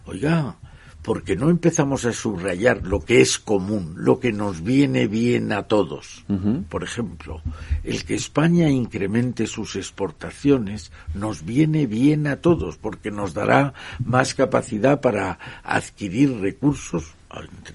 Oiga, 0.06 0.56
¿por 1.06 1.22
qué 1.22 1.36
no 1.36 1.52
empezamos 1.52 2.04
a 2.06 2.14
subrayar 2.14 2.82
lo 2.84 3.00
que 3.00 3.22
es 3.22 3.38
común, 3.38 3.94
lo 3.96 4.20
que 4.20 4.34
nos 4.34 4.64
viene 4.64 5.06
bien 5.08 5.52
a 5.52 5.64
todos? 5.64 6.26
Por 6.68 6.84
ejemplo, 6.84 7.42
el 7.84 8.04
que 8.06 8.16
España 8.16 8.70
incremente 8.70 9.46
sus 9.46 9.76
exportaciones 9.76 10.92
nos 11.14 11.46
viene 11.46 11.86
bien 11.86 12.26
a 12.26 12.38
todos 12.38 12.78
porque 12.78 13.12
nos 13.12 13.36
dará 13.36 13.76
más 14.04 14.34
capacidad 14.34 15.00
para 15.00 15.38
adquirir 15.64 16.40
recursos 16.40 17.14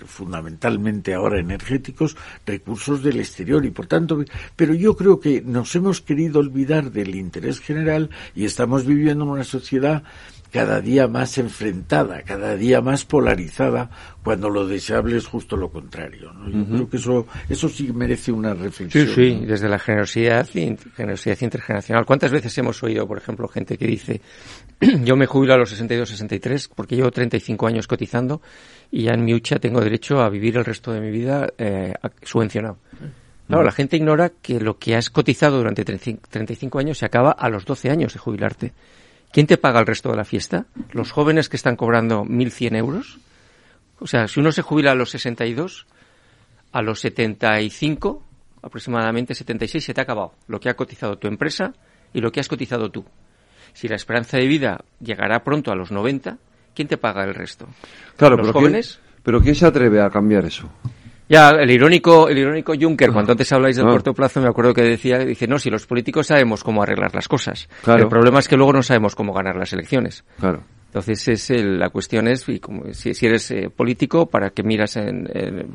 fundamentalmente 0.07 1.13
ahora 1.13 1.39
energéticos, 1.39 2.17
recursos 2.47 3.03
del 3.03 3.21
exterior 3.21 3.65
y 3.67 3.71
por 3.71 3.87
tanto, 3.87 4.25
pero 4.57 4.73
yo 4.73 4.97
creo 4.97 5.21
que 5.21 5.43
nos 5.43 5.75
hemos 5.77 6.01
querido 6.01 6.41
olvidar 6.41 6.91
del 6.91 7.15
interés 7.15 7.61
general 7.61 8.09
y 8.35 8.47
estamos 8.47 8.87
viviendo 8.87 9.25
en 9.25 9.31
una 9.31 9.45
sociedad 9.45 10.03
cada 10.51 10.81
día 10.81 11.07
más 11.09 11.39
enfrentada, 11.39 12.23
cada 12.23 12.57
día 12.57 12.81
más 12.81 13.05
polarizada, 13.05 13.91
cuando 14.23 14.51
lo 14.51 14.67
deseable 14.67 15.17
es 15.17 15.27
justo 15.27 15.57
lo 15.57 15.71
contrario. 15.71 16.33
¿no? 16.33 16.49
Yo 16.51 16.65
creo 16.67 16.91
que 16.91 16.97
eso, 16.97 17.27
eso 17.49 17.69
sí 17.69 17.93
merece 17.93 18.33
una 18.33 18.55
Sí, 18.55 18.61
reflexión. 18.63 19.09
sí, 19.15 19.39
¿no? 19.41 19.47
desde 19.47 19.69
la 19.69 19.79
generosidad, 19.79 20.49
generosidad 20.97 21.39
intergeneracional. 21.41 22.05
¿Cuántas 22.05 22.31
veces 22.33 22.57
hemos 22.59 22.83
oído, 22.83 23.07
por 23.07 23.19
ejemplo, 23.19 23.49
gente 23.49 23.79
que 23.79 23.87
dice, 23.87 24.21
yo 25.05 25.17
me 25.17 25.27
jubilo 25.27 25.55
a 25.55 25.59
los 25.59 25.71
62, 25.71 26.09
63 26.09 26.69
porque 26.69 26.97
llevo 26.97 27.11
35 27.11 27.67
años 27.67 27.87
cotizando 27.87 28.43
y 28.91 29.05
ya 29.05 29.13
en 29.13 29.25
mi 29.25 29.35
hucha 29.35 29.59
tengo 29.59 29.81
derecho 29.81 30.21
a 30.21 30.29
vivir 30.29 30.57
el 30.57 30.65
resto 30.65 30.93
de 30.93 31.01
mi 31.01 31.11
vida 31.11 31.49
eh, 31.59 31.95
subvencionado? 32.23 32.79
Claro, 33.47 33.65
la 33.65 33.73
gente 33.73 33.97
ignora 33.97 34.31
que 34.41 34.61
lo 34.61 34.79
que 34.79 34.95
has 34.95 35.11
cotizado 35.11 35.59
durante 35.59 35.85
35 35.85 36.23
35 36.31 36.79
años 36.79 36.99
se 36.99 37.07
acaba 37.07 37.33
a 37.33 37.49
los 37.49 37.65
12 37.65 37.91
años 37.91 38.13
de 38.13 38.21
jubilarte. 38.21 38.73
¿Quién 39.33 39.47
te 39.47 39.59
paga 39.59 39.81
el 39.81 39.87
resto 39.87 40.11
de 40.11 40.17
la 40.17 40.25
fiesta? 40.25 40.67
¿Los 40.93 41.13
jóvenes 41.13 41.49
que 41.49 41.57
están 41.57 41.77
cobrando 41.77 42.25
1.100 42.25 42.77
euros? 42.77 43.19
O 44.01 44.07
sea, 44.07 44.27
si 44.29 44.41
uno 44.41 44.51
se 44.53 44.63
jubila 44.63 44.93
a 44.93 44.95
los 44.95 45.11
62, 45.11 45.87
a 46.73 46.83
los 46.83 47.01
75, 47.01 48.23
aproximadamente 48.63 49.35
76, 49.35 49.85
se 49.85 49.95
te 49.95 50.01
ha 50.01 50.05
acabado 50.05 50.33
lo 50.49 50.59
que 50.59 50.69
ha 50.69 50.75
cotizado 50.75 51.19
tu 51.19 51.29
empresa 51.29 51.73
y 52.13 52.21
lo 52.21 52.33
que 52.33 52.41
has 52.41 52.49
cotizado 52.49 52.91
tú. 52.91 53.05
Si 53.73 53.87
la 53.89 53.97
esperanza 53.97 54.37
de 54.37 54.47
vida 54.47 54.81
llegará 55.01 55.45
pronto 55.45 55.71
a 55.71 55.77
los 55.77 55.93
90, 55.93 56.39
¿quién 56.75 56.89
te 56.89 56.97
paga 56.97 57.23
el 57.25 57.35
resto? 57.35 57.69
Claro, 58.17 58.37
¿Los 58.37 58.47
pero 58.49 58.53
¿quién- 58.55 58.65
jóvenes? 58.65 59.01
pero 59.23 59.41
¿quién 59.41 59.55
se 59.55 59.67
atreve 59.67 60.01
a 60.01 60.11
cambiar 60.11 60.45
eso? 60.45 60.69
Ya, 61.31 61.51
el 61.51 61.71
irónico, 61.71 62.29
el 62.29 62.37
irónico 62.39 62.73
Juncker, 62.79 63.13
cuando 63.13 63.33
antes 63.33 63.51
habláis 63.53 63.77
del 63.77 63.87
Ah. 63.87 63.91
corto 63.93 64.13
plazo, 64.13 64.41
me 64.41 64.49
acuerdo 64.49 64.75
que 64.75 64.83
decía, 64.83 65.19
dice, 65.21 65.47
no, 65.47 65.59
si 65.61 65.71
los 65.71 65.87
políticos 65.87 66.27
sabemos 66.27 66.65
cómo 66.65 66.83
arreglar 66.83 67.15
las 67.15 67.29
cosas. 67.29 67.69
Claro. 67.85 68.03
El 68.03 68.09
problema 68.09 68.41
es 68.41 68.49
que 68.49 68.57
luego 68.57 68.73
no 68.73 68.83
sabemos 68.83 69.15
cómo 69.15 69.33
ganar 69.33 69.55
las 69.57 69.73
elecciones. 69.73 70.25
Claro. 70.41 70.65
Entonces 70.91 71.29
es 71.29 71.51
el- 71.51 71.79
la 71.79 71.91
cuestión 71.91 72.27
es 72.27 72.49
y 72.49 72.59
como, 72.59 72.93
si, 72.95 73.15
si 73.15 73.27
eres 73.27 73.49
eh, 73.53 73.71
político 73.71 74.27
para 74.27 74.51
que 74.51 74.65
miras 74.65 74.97
en, 74.97 75.29
en- 75.33 75.69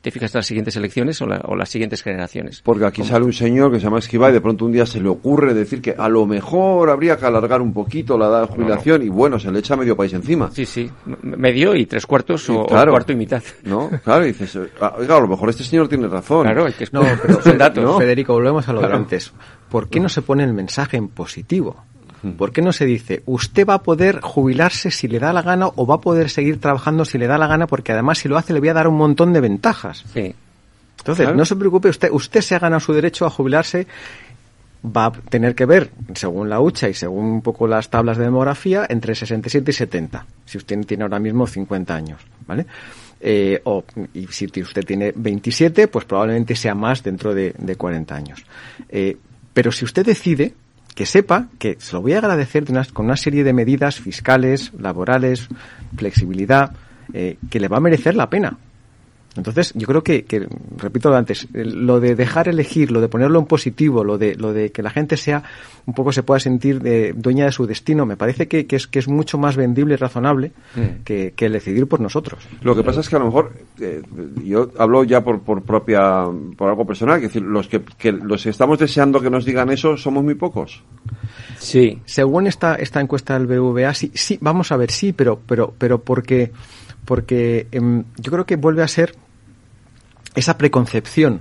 te 0.00 0.12
fijas 0.12 0.32
en 0.32 0.38
las 0.38 0.46
siguientes 0.46 0.76
elecciones 0.76 1.20
o, 1.22 1.26
la- 1.26 1.40
o 1.44 1.56
las 1.56 1.68
siguientes 1.68 2.04
generaciones. 2.04 2.62
Porque 2.62 2.84
aquí 2.86 3.02
sale 3.02 3.24
un 3.24 3.32
señor 3.32 3.72
que 3.72 3.78
se 3.80 3.84
llama 3.84 3.98
Esquiva 3.98 4.30
y 4.30 4.32
de 4.32 4.40
pronto 4.40 4.64
un 4.66 4.70
día 4.70 4.86
se 4.86 5.00
le 5.00 5.08
ocurre 5.08 5.54
decir 5.54 5.82
que 5.82 5.96
a 5.98 6.08
lo 6.08 6.24
mejor 6.24 6.88
habría 6.88 7.16
que 7.16 7.26
alargar 7.26 7.60
un 7.60 7.72
poquito 7.72 8.16
la 8.16 8.28
edad 8.28 8.40
de 8.42 8.46
jubilación 8.46 9.02
y 9.02 9.08
bueno, 9.08 9.40
se 9.40 9.50
le 9.50 9.58
echa 9.58 9.74
medio 9.74 9.96
país 9.96 10.12
encima. 10.12 10.52
Sí, 10.52 10.64
sí, 10.64 10.88
medio 11.22 11.74
y 11.74 11.86
tres 11.86 12.06
cuartos 12.06 12.48
o, 12.50 12.64
cuarto 12.66 13.12
y 13.12 13.16
mitad. 13.16 13.42
¿No? 13.64 13.90
Claro, 14.04 14.24
y 14.24 14.28
dices, 14.28 14.56
ah, 14.80 14.94
oiga, 14.98 15.16
a 15.16 15.20
lo 15.20 15.26
mejor 15.26 15.50
este 15.50 15.64
señor 15.64 15.88
tiene 15.88 16.06
razón. 16.06 16.44
Claro, 16.44 16.66
hay 16.66 16.74
que 16.74 16.86
No, 16.92 17.02
pero 17.22 17.42
son 17.42 17.58
datos. 17.58 17.82
no, 17.82 17.98
Federico, 17.98 18.34
volvemos 18.34 18.68
a 18.68 18.72
lo 18.72 18.78
de 18.80 18.86
Claro. 18.86 19.02
antes. 19.02 19.32
¿Por 19.68 19.88
qué 19.88 19.98
no 19.98 20.08
se 20.08 20.22
pone 20.22 20.44
el 20.44 20.52
mensaje 20.52 20.96
en 20.96 21.08
positivo? 21.08 21.84
¿Por 22.36 22.52
qué 22.52 22.60
no 22.60 22.72
se 22.72 22.84
dice, 22.84 23.22
usted 23.26 23.66
va 23.66 23.74
a 23.74 23.82
poder 23.82 24.20
jubilarse 24.20 24.90
si 24.90 25.08
le 25.08 25.18
da 25.18 25.32
la 25.32 25.40
gana 25.42 25.68
o 25.74 25.86
va 25.86 25.94
a 25.96 26.00
poder 26.00 26.28
seguir 26.28 26.60
trabajando 26.60 27.04
si 27.04 27.16
le 27.18 27.26
da 27.26 27.38
la 27.38 27.46
gana 27.46 27.66
porque 27.66 27.92
además 27.92 28.18
si 28.18 28.28
lo 28.28 28.36
hace 28.36 28.52
le 28.52 28.60
voy 28.60 28.68
a 28.68 28.74
dar 28.74 28.88
un 28.88 28.96
montón 28.96 29.32
de 29.32 29.40
ventajas? 29.40 30.04
Sí. 30.12 30.34
Entonces, 30.98 31.24
Claro. 31.24 31.36
no 31.38 31.44
se 31.46 31.56
preocupe 31.56 31.88
usted, 31.88 32.10
usted 32.12 32.42
se 32.42 32.54
ha 32.54 32.58
ganado 32.58 32.80
su 32.80 32.92
derecho 32.92 33.24
a 33.24 33.30
jubilarse, 33.30 33.86
va 34.84 35.06
a 35.06 35.12
tener 35.12 35.54
que 35.54 35.64
ver, 35.64 35.90
según 36.14 36.48
la 36.50 36.60
hucha 36.60 36.88
y 36.90 36.94
según 36.94 37.24
un 37.24 37.42
poco 37.42 37.66
las 37.66 37.88
tablas 37.88 38.18
de 38.18 38.24
demografía, 38.24 38.86
entre 38.88 39.14
67 39.14 39.70
y 39.70 39.74
70, 39.74 40.26
si 40.44 40.58
usted 40.58 40.78
tiene 40.84 41.04
ahora 41.04 41.18
mismo 41.18 41.46
50 41.46 41.94
años, 41.94 42.20
¿vale? 42.46 42.66
Eh, 43.22 43.60
o, 43.64 43.84
y 44.14 44.26
si 44.28 44.46
usted 44.60 44.84
tiene 44.84 45.12
27, 45.14 45.88
pues 45.88 46.04
probablemente 46.06 46.54
sea 46.56 46.74
más 46.74 47.02
dentro 47.02 47.34
de, 47.34 47.54
de 47.58 47.76
40 47.76 48.14
años. 48.14 48.44
Eh, 48.88 49.16
pero 49.52 49.72
si 49.72 49.84
usted 49.84 50.04
decide, 50.06 50.54
que 51.00 51.06
sepa 51.06 51.46
que 51.58 51.78
se 51.80 51.94
lo 51.94 52.02
voy 52.02 52.12
a 52.12 52.18
agradecer 52.18 52.66
de 52.66 52.72
unas- 52.72 52.92
con 52.92 53.06
una 53.06 53.16
serie 53.16 53.42
de 53.42 53.54
medidas 53.54 53.98
fiscales, 53.98 54.70
laborales, 54.78 55.48
flexibilidad, 55.96 56.72
eh, 57.14 57.38
que 57.48 57.58
le 57.58 57.68
va 57.68 57.78
a 57.78 57.80
merecer 57.80 58.14
la 58.14 58.28
pena. 58.28 58.58
Entonces, 59.36 59.72
yo 59.76 59.86
creo 59.86 60.02
que, 60.02 60.24
que, 60.24 60.48
repito 60.76 61.08
lo 61.08 61.16
antes, 61.16 61.46
lo 61.52 62.00
de 62.00 62.16
dejar 62.16 62.48
elegir, 62.48 62.90
lo 62.90 63.00
de 63.00 63.08
ponerlo 63.08 63.38
en 63.38 63.46
positivo, 63.46 64.02
lo 64.02 64.18
de, 64.18 64.34
lo 64.34 64.52
de 64.52 64.72
que 64.72 64.82
la 64.82 64.90
gente 64.90 65.16
sea, 65.16 65.44
un 65.86 65.94
poco 65.94 66.10
se 66.10 66.24
pueda 66.24 66.40
sentir 66.40 66.80
de, 66.82 67.12
dueña 67.12 67.44
de 67.44 67.52
su 67.52 67.66
destino, 67.66 68.06
me 68.06 68.16
parece 68.16 68.48
que, 68.48 68.66
que, 68.66 68.76
es, 68.76 68.88
que 68.88 68.98
es 68.98 69.08
mucho 69.08 69.38
más 69.38 69.54
vendible 69.54 69.94
y 69.94 69.96
razonable 69.96 70.52
mm. 70.74 71.04
que, 71.04 71.32
que, 71.36 71.46
el 71.46 71.52
decidir 71.52 71.86
por 71.86 72.00
nosotros. 72.00 72.42
Lo 72.62 72.74
que 72.74 72.82
pasa 72.82 73.00
es 73.00 73.08
que 73.08 73.16
a 73.16 73.18
lo 73.20 73.26
mejor, 73.26 73.52
eh, 73.80 74.02
yo 74.44 74.72
hablo 74.78 75.04
ya 75.04 75.22
por, 75.22 75.42
por 75.42 75.62
propia, 75.62 76.24
por 76.56 76.68
algo 76.68 76.84
personal, 76.84 77.18
es 77.18 77.22
decir, 77.22 77.42
los 77.42 77.68
que, 77.68 77.82
que 77.82 78.10
los 78.10 78.42
que 78.42 78.50
estamos 78.50 78.78
deseando 78.80 79.20
que 79.20 79.30
nos 79.30 79.44
digan 79.44 79.70
eso 79.70 79.96
somos 79.96 80.24
muy 80.24 80.34
pocos. 80.34 80.82
Sí. 81.58 82.00
Según 82.04 82.48
esta, 82.48 82.74
esta 82.74 83.00
encuesta 83.00 83.38
del 83.38 83.46
BVA, 83.46 83.94
sí, 83.94 84.10
sí, 84.14 84.38
vamos 84.40 84.72
a 84.72 84.76
ver, 84.76 84.90
sí, 84.90 85.12
pero, 85.12 85.38
pero, 85.46 85.72
pero 85.78 86.02
porque 86.02 86.50
porque 87.10 87.66
em, 87.72 88.04
yo 88.18 88.30
creo 88.30 88.46
que 88.46 88.54
vuelve 88.54 88.84
a 88.84 88.86
ser 88.86 89.16
esa 90.36 90.56
preconcepción. 90.56 91.40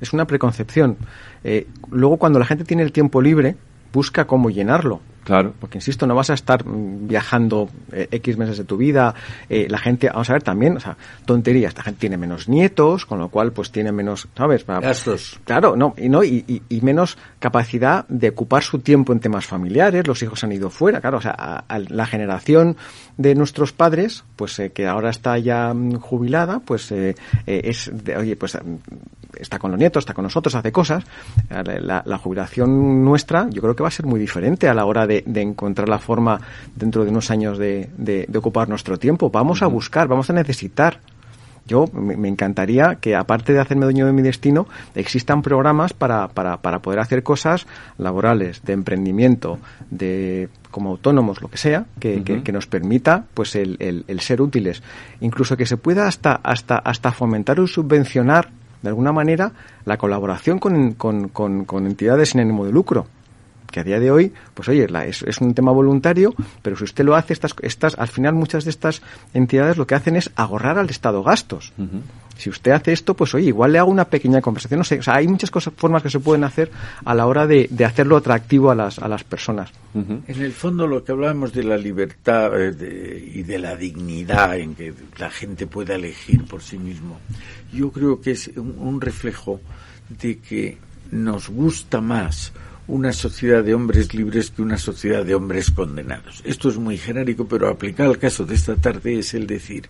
Es 0.00 0.14
una 0.14 0.26
preconcepción. 0.26 0.96
Eh, 1.44 1.66
luego, 1.90 2.16
cuando 2.16 2.38
la 2.38 2.46
gente 2.46 2.64
tiene 2.64 2.84
el 2.84 2.90
tiempo 2.90 3.20
libre, 3.20 3.54
busca 3.94 4.26
cómo 4.26 4.50
llenarlo. 4.50 5.00
Claro. 5.24 5.54
Porque, 5.58 5.78
insisto, 5.78 6.06
no 6.06 6.14
vas 6.14 6.28
a 6.28 6.34
estar 6.34 6.62
viajando 6.66 7.70
eh, 7.90 8.08
X 8.10 8.36
meses 8.36 8.58
de 8.58 8.64
tu 8.64 8.76
vida. 8.76 9.14
Eh, 9.48 9.66
la 9.70 9.78
gente, 9.78 10.08
vamos 10.08 10.28
a 10.28 10.34
ver 10.34 10.42
también, 10.42 10.76
o 10.76 10.80
sea, 10.80 10.98
tonterías. 11.24 11.74
La 11.76 11.82
gente 11.82 12.00
tiene 12.00 12.18
menos 12.18 12.46
nietos, 12.46 13.06
con 13.06 13.18
lo 13.18 13.28
cual, 13.30 13.52
pues 13.52 13.72
tiene 13.72 13.90
menos, 13.90 14.28
¿sabes? 14.36 14.66
Gastos. 14.66 15.40
Claro, 15.44 15.76
no, 15.76 15.94
y, 15.96 16.10
no 16.10 16.22
y, 16.22 16.62
y, 16.68 16.80
menos 16.82 17.16
capacidad 17.38 18.06
de 18.08 18.28
ocupar 18.28 18.62
su 18.62 18.80
tiempo 18.80 19.14
en 19.14 19.20
temas 19.20 19.46
familiares. 19.46 20.06
Los 20.06 20.22
hijos 20.22 20.44
han 20.44 20.52
ido 20.52 20.68
fuera, 20.68 21.00
claro. 21.00 21.16
O 21.16 21.22
sea, 21.22 21.64
la 21.88 22.06
generación 22.06 22.76
de 23.16 23.34
nuestros 23.34 23.72
padres, 23.72 24.24
pues 24.36 24.58
eh, 24.58 24.72
que 24.72 24.86
ahora 24.86 25.08
está 25.08 25.38
ya 25.38 25.72
mm, 25.72 26.00
jubilada, 26.00 26.60
pues 26.60 26.92
es, 26.92 27.90
de, 28.04 28.16
oye, 28.16 28.36
pues 28.36 28.58
está 29.38 29.58
con 29.58 29.70
los 29.70 29.78
nietos, 29.78 30.02
está 30.02 30.14
con 30.14 30.24
nosotros, 30.24 30.54
hace 30.54 30.72
cosas. 30.72 31.04
La, 31.50 32.02
la, 32.04 32.18
jubilación 32.18 33.04
nuestra, 33.04 33.48
yo 33.50 33.60
creo 33.62 33.76
que 33.76 33.82
va 33.82 33.88
a 33.88 33.92
ser 33.92 34.06
muy 34.06 34.20
diferente 34.20 34.68
a 34.68 34.74
la 34.74 34.84
hora 34.84 35.06
de, 35.06 35.22
de 35.26 35.42
encontrar 35.42 35.88
la 35.88 35.98
forma 35.98 36.40
dentro 36.74 37.04
de 37.04 37.10
unos 37.10 37.30
años 37.30 37.58
de, 37.58 37.90
de, 37.96 38.26
de 38.28 38.38
ocupar 38.38 38.68
nuestro 38.68 38.98
tiempo. 38.98 39.30
Vamos 39.30 39.62
a 39.62 39.66
buscar, 39.66 40.08
vamos 40.08 40.30
a 40.30 40.32
necesitar 40.32 41.00
yo 41.66 41.86
me, 41.92 42.28
encantaría 42.28 42.96
que, 42.96 43.16
aparte 43.16 43.52
de 43.52 43.60
hacerme 43.60 43.84
dueño 43.84 44.06
de 44.06 44.12
mi 44.12 44.22
destino, 44.22 44.66
existan 44.94 45.40
programas 45.40 45.94
para, 45.94 46.28
para, 46.28 46.58
para 46.58 46.80
poder 46.80 47.00
hacer 47.00 47.22
cosas 47.22 47.66
laborales, 47.96 48.62
de 48.64 48.74
emprendimiento, 48.74 49.58
de 49.90 50.48
como 50.70 50.90
autónomos, 50.90 51.40
lo 51.40 51.48
que 51.48 51.56
sea, 51.56 51.86
que, 52.00 52.22
que, 52.22 52.52
nos 52.52 52.66
permita 52.66 53.24
pues 53.32 53.54
el, 53.54 53.76
el, 53.78 54.04
el, 54.08 54.20
ser 54.20 54.42
útiles. 54.42 54.82
Incluso 55.20 55.56
que 55.56 55.66
se 55.66 55.76
pueda 55.76 56.06
hasta, 56.06 56.34
hasta, 56.34 56.76
hasta 56.76 57.12
fomentar 57.12 57.60
o 57.60 57.66
subvencionar 57.66 58.50
de 58.84 58.90
alguna 58.90 59.12
manera, 59.12 59.52
la 59.86 59.96
colaboración 59.96 60.58
con, 60.58 60.92
con, 60.92 61.30
con, 61.30 61.86
entidades 61.86 62.30
sin 62.30 62.40
ánimo 62.42 62.66
de 62.66 62.72
lucro 62.72 63.06
que 63.72 63.80
a 63.80 63.82
día 63.82 63.98
de 63.98 64.12
hoy, 64.12 64.32
pues 64.52 64.68
oye, 64.68 64.86
la, 64.88 65.04
es, 65.04 65.22
un 65.40 65.52
tema 65.52 65.72
voluntario, 65.72 66.32
pero 66.62 66.76
si 66.76 66.84
usted 66.84 67.04
lo 67.04 67.16
hace, 67.16 67.32
estas, 67.32 67.56
estas, 67.62 67.98
al 67.98 68.06
final 68.06 68.34
muchas 68.34 68.62
de 68.62 68.70
estas 68.70 69.02
entidades 69.32 69.78
lo 69.78 69.86
que 69.86 69.96
hacen 69.96 70.14
es 70.14 70.30
ahorrar 70.36 70.78
al 70.78 70.90
Estado 70.90 71.24
gastos. 71.24 71.72
Si 72.36 72.50
usted 72.50 72.72
hace 72.72 72.92
esto, 72.92 73.14
pues 73.14 73.34
oye, 73.34 73.48
igual 73.48 73.72
le 73.72 73.78
hago 73.78 73.90
una 73.90 74.04
pequeña 74.06 74.40
conversación. 74.40 74.78
No 74.78 74.84
sé, 74.84 74.98
o 74.98 75.02
sea, 75.02 75.16
hay 75.16 75.28
muchas 75.28 75.50
cosas, 75.50 75.72
formas 75.76 76.02
que 76.02 76.10
se 76.10 76.20
pueden 76.20 76.44
hacer 76.44 76.70
a 77.04 77.14
la 77.14 77.26
hora 77.26 77.46
de, 77.46 77.68
de 77.70 77.84
hacerlo 77.84 78.16
atractivo 78.16 78.70
a 78.70 78.74
las, 78.74 78.98
a 78.98 79.08
las 79.08 79.24
personas. 79.24 79.70
En 79.94 80.22
el 80.26 80.52
fondo, 80.52 80.86
lo 80.86 81.04
que 81.04 81.12
hablábamos 81.12 81.52
de 81.52 81.62
la 81.62 81.76
libertad 81.76 82.50
eh, 82.54 83.30
y 83.34 83.42
de 83.44 83.58
la 83.58 83.76
dignidad 83.76 84.58
en 84.58 84.74
que 84.74 84.92
la 85.18 85.30
gente 85.30 85.66
pueda 85.66 85.94
elegir 85.94 86.44
por 86.44 86.62
sí 86.62 86.78
mismo, 86.78 87.20
yo 87.72 87.90
creo 87.90 88.20
que 88.20 88.32
es 88.32 88.50
un 88.56 89.00
reflejo 89.00 89.60
de 90.08 90.38
que 90.38 90.78
nos 91.10 91.48
gusta 91.48 92.00
más 92.00 92.52
una 92.86 93.12
sociedad 93.12 93.64
de 93.64 93.74
hombres 93.74 94.12
libres 94.14 94.50
que 94.50 94.62
una 94.62 94.76
sociedad 94.76 95.24
de 95.24 95.34
hombres 95.34 95.70
condenados. 95.70 96.42
Esto 96.44 96.68
es 96.68 96.76
muy 96.76 96.98
genérico, 96.98 97.46
pero 97.46 97.68
aplicado 97.68 98.10
al 98.10 98.18
caso 98.18 98.44
de 98.44 98.54
esta 98.54 98.76
tarde 98.76 99.18
es 99.18 99.32
el 99.34 99.46
decir, 99.46 99.88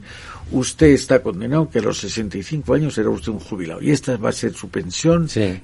usted 0.53 0.88
está 0.88 1.20
condenado 1.20 1.68
que 1.68 1.80
a 1.80 1.82
los 1.82 1.99
65 1.99 2.74
años 2.74 2.97
era 2.99 3.11
usted 3.11 3.32
un 3.32 3.40
jubilado 3.40 3.82
y 3.82 3.90
esta 3.90 4.16
va 4.16 4.28
a 4.28 4.32
ser 4.32 4.55
su 4.55 4.68
pensión. 4.68 5.28
Sí. 5.28 5.61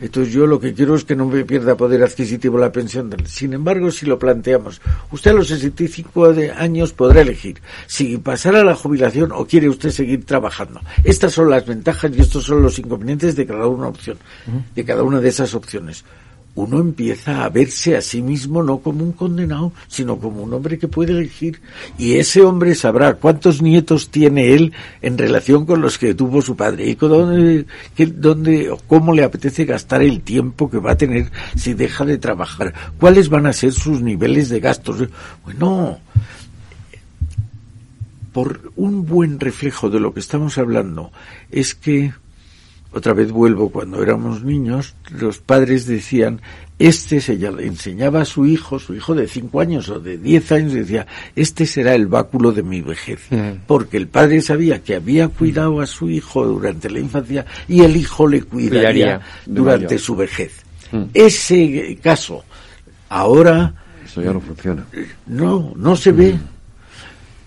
Entonces 0.00 0.32
yo 0.32 0.46
lo 0.46 0.58
que 0.58 0.72
quiero 0.72 0.94
es 0.94 1.04
que 1.04 1.16
no 1.16 1.26
me 1.26 1.44
pierda 1.44 1.76
poder 1.76 2.02
adquisitivo 2.02 2.58
la 2.58 2.72
pensión. 2.72 3.14
Sin 3.26 3.52
embargo, 3.52 3.90
si 3.90 4.06
lo 4.06 4.18
planteamos, 4.18 4.80
usted 5.10 5.32
a 5.32 5.34
los 5.34 5.48
65 5.48 6.34
años 6.56 6.92
podrá 6.92 7.20
elegir 7.20 7.60
si 7.86 8.16
pasar 8.18 8.56
a 8.56 8.64
la 8.64 8.74
jubilación 8.74 9.32
o 9.32 9.46
quiere 9.46 9.68
usted 9.68 9.90
seguir 9.90 10.24
trabajando. 10.24 10.80
Estas 11.02 11.32
son 11.32 11.50
las 11.50 11.66
ventajas 11.66 12.10
y 12.16 12.20
estos 12.20 12.44
son 12.44 12.62
los 12.62 12.78
inconvenientes 12.78 13.36
de 13.36 13.46
cada 13.46 13.66
una 13.66 13.88
opción, 13.88 14.16
de 14.74 14.84
cada 14.84 15.02
una 15.02 15.20
de 15.20 15.28
esas 15.28 15.54
opciones 15.54 16.04
uno 16.56 16.78
empieza 16.78 17.44
a 17.44 17.48
verse 17.48 17.96
a 17.96 18.00
sí 18.00 18.22
mismo 18.22 18.62
no 18.62 18.78
como 18.78 19.04
un 19.04 19.12
condenado, 19.12 19.72
sino 19.88 20.18
como 20.18 20.42
un 20.42 20.52
hombre 20.54 20.78
que 20.78 20.88
puede 20.88 21.12
elegir. 21.12 21.60
Y 21.98 22.14
ese 22.14 22.42
hombre 22.42 22.74
sabrá 22.74 23.14
cuántos 23.14 23.60
nietos 23.60 24.10
tiene 24.10 24.54
él 24.54 24.72
en 25.02 25.18
relación 25.18 25.66
con 25.66 25.80
los 25.80 25.98
que 25.98 26.14
tuvo 26.14 26.42
su 26.42 26.56
padre 26.56 26.86
y 26.86 26.94
dónde, 26.94 27.66
dónde, 27.96 28.76
cómo 28.86 29.12
le 29.12 29.24
apetece 29.24 29.64
gastar 29.64 30.02
el 30.02 30.20
tiempo 30.20 30.70
que 30.70 30.78
va 30.78 30.92
a 30.92 30.96
tener 30.96 31.30
si 31.56 31.74
deja 31.74 32.04
de 32.04 32.18
trabajar. 32.18 32.72
¿Cuáles 32.98 33.28
van 33.28 33.46
a 33.46 33.52
ser 33.52 33.72
sus 33.72 34.00
niveles 34.00 34.48
de 34.48 34.60
gastos? 34.60 35.08
Bueno, 35.44 35.98
por 38.32 38.72
un 38.76 39.06
buen 39.06 39.40
reflejo 39.40 39.90
de 39.90 40.00
lo 40.00 40.14
que 40.14 40.20
estamos 40.20 40.58
hablando 40.58 41.12
es 41.50 41.74
que 41.74 42.12
otra 42.94 43.12
vez 43.12 43.32
vuelvo, 43.32 43.70
cuando 43.70 44.02
éramos 44.02 44.44
niños, 44.44 44.94
los 45.18 45.38
padres 45.38 45.86
decían, 45.86 46.40
este 46.78 47.20
se 47.20 47.32
enseñaba 47.32 48.20
a 48.22 48.24
su 48.24 48.46
hijo, 48.46 48.78
su 48.78 48.94
hijo 48.94 49.16
de 49.16 49.26
cinco 49.26 49.60
años 49.60 49.88
o 49.88 49.98
de 49.98 50.16
diez 50.16 50.52
años, 50.52 50.74
decía, 50.74 51.04
este 51.34 51.66
será 51.66 51.96
el 51.96 52.06
báculo 52.06 52.52
de 52.52 52.62
mi 52.62 52.82
vejez. 52.82 53.20
Mm. 53.30 53.64
Porque 53.66 53.96
el 53.96 54.06
padre 54.06 54.40
sabía 54.40 54.82
que 54.82 54.94
había 54.94 55.26
cuidado 55.26 55.80
a 55.80 55.86
su 55.86 56.08
hijo 56.08 56.46
durante 56.46 56.88
la 56.88 57.00
infancia 57.00 57.44
y 57.66 57.82
el 57.82 57.96
hijo 57.96 58.28
le 58.28 58.42
cuidaría, 58.42 59.20
durante 59.44 59.98
su 59.98 60.14
vejez. 60.14 60.62
Mm. 60.92 61.02
Ese 61.12 61.98
caso, 62.00 62.44
ahora... 63.08 63.74
Eso 64.04 64.22
ya 64.22 64.32
no 64.32 64.40
funciona. 64.40 64.86
No, 65.26 65.72
no 65.74 65.96
se 65.96 66.12
ve. 66.12 66.34
Mm. 66.34 66.53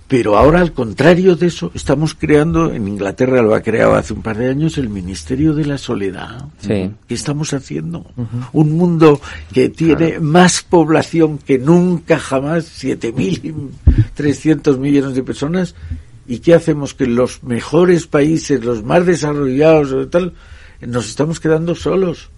Pero 0.07 0.37
ahora, 0.37 0.61
al 0.61 0.71
contrario 0.71 1.35
de 1.35 1.47
eso, 1.47 1.69
estamos 1.73 2.15
creando, 2.15 2.71
en 2.71 2.87
Inglaterra 2.87 3.41
lo 3.41 3.53
ha 3.53 3.61
creado 3.61 3.95
hace 3.95 4.13
un 4.13 4.21
par 4.21 4.37
de 4.37 4.49
años, 4.49 4.77
el 4.77 4.87
Ministerio 4.87 5.53
de 5.53 5.65
la 5.65 5.77
Soledad. 5.77 6.45
Sí. 6.59 6.91
¿Qué 7.07 7.13
estamos 7.13 7.53
haciendo? 7.53 8.05
Un 8.53 8.71
mundo 8.77 9.19
que 9.51 9.67
tiene 9.67 10.21
más 10.21 10.63
población 10.63 11.39
que 11.39 11.59
nunca 11.59 12.19
jamás, 12.19 12.81
7.300 12.81 14.77
millones 14.77 15.13
de 15.13 15.23
personas. 15.23 15.75
¿Y 16.25 16.39
qué 16.39 16.53
hacemos? 16.53 16.93
Que 16.93 17.07
los 17.07 17.43
mejores 17.43 18.07
países, 18.07 18.63
los 18.63 18.85
más 18.85 19.05
desarrollados, 19.05 20.09
tal, 20.09 20.31
nos 20.81 21.07
estamos 21.07 21.39
quedando 21.39 21.73
solos. 21.73 22.29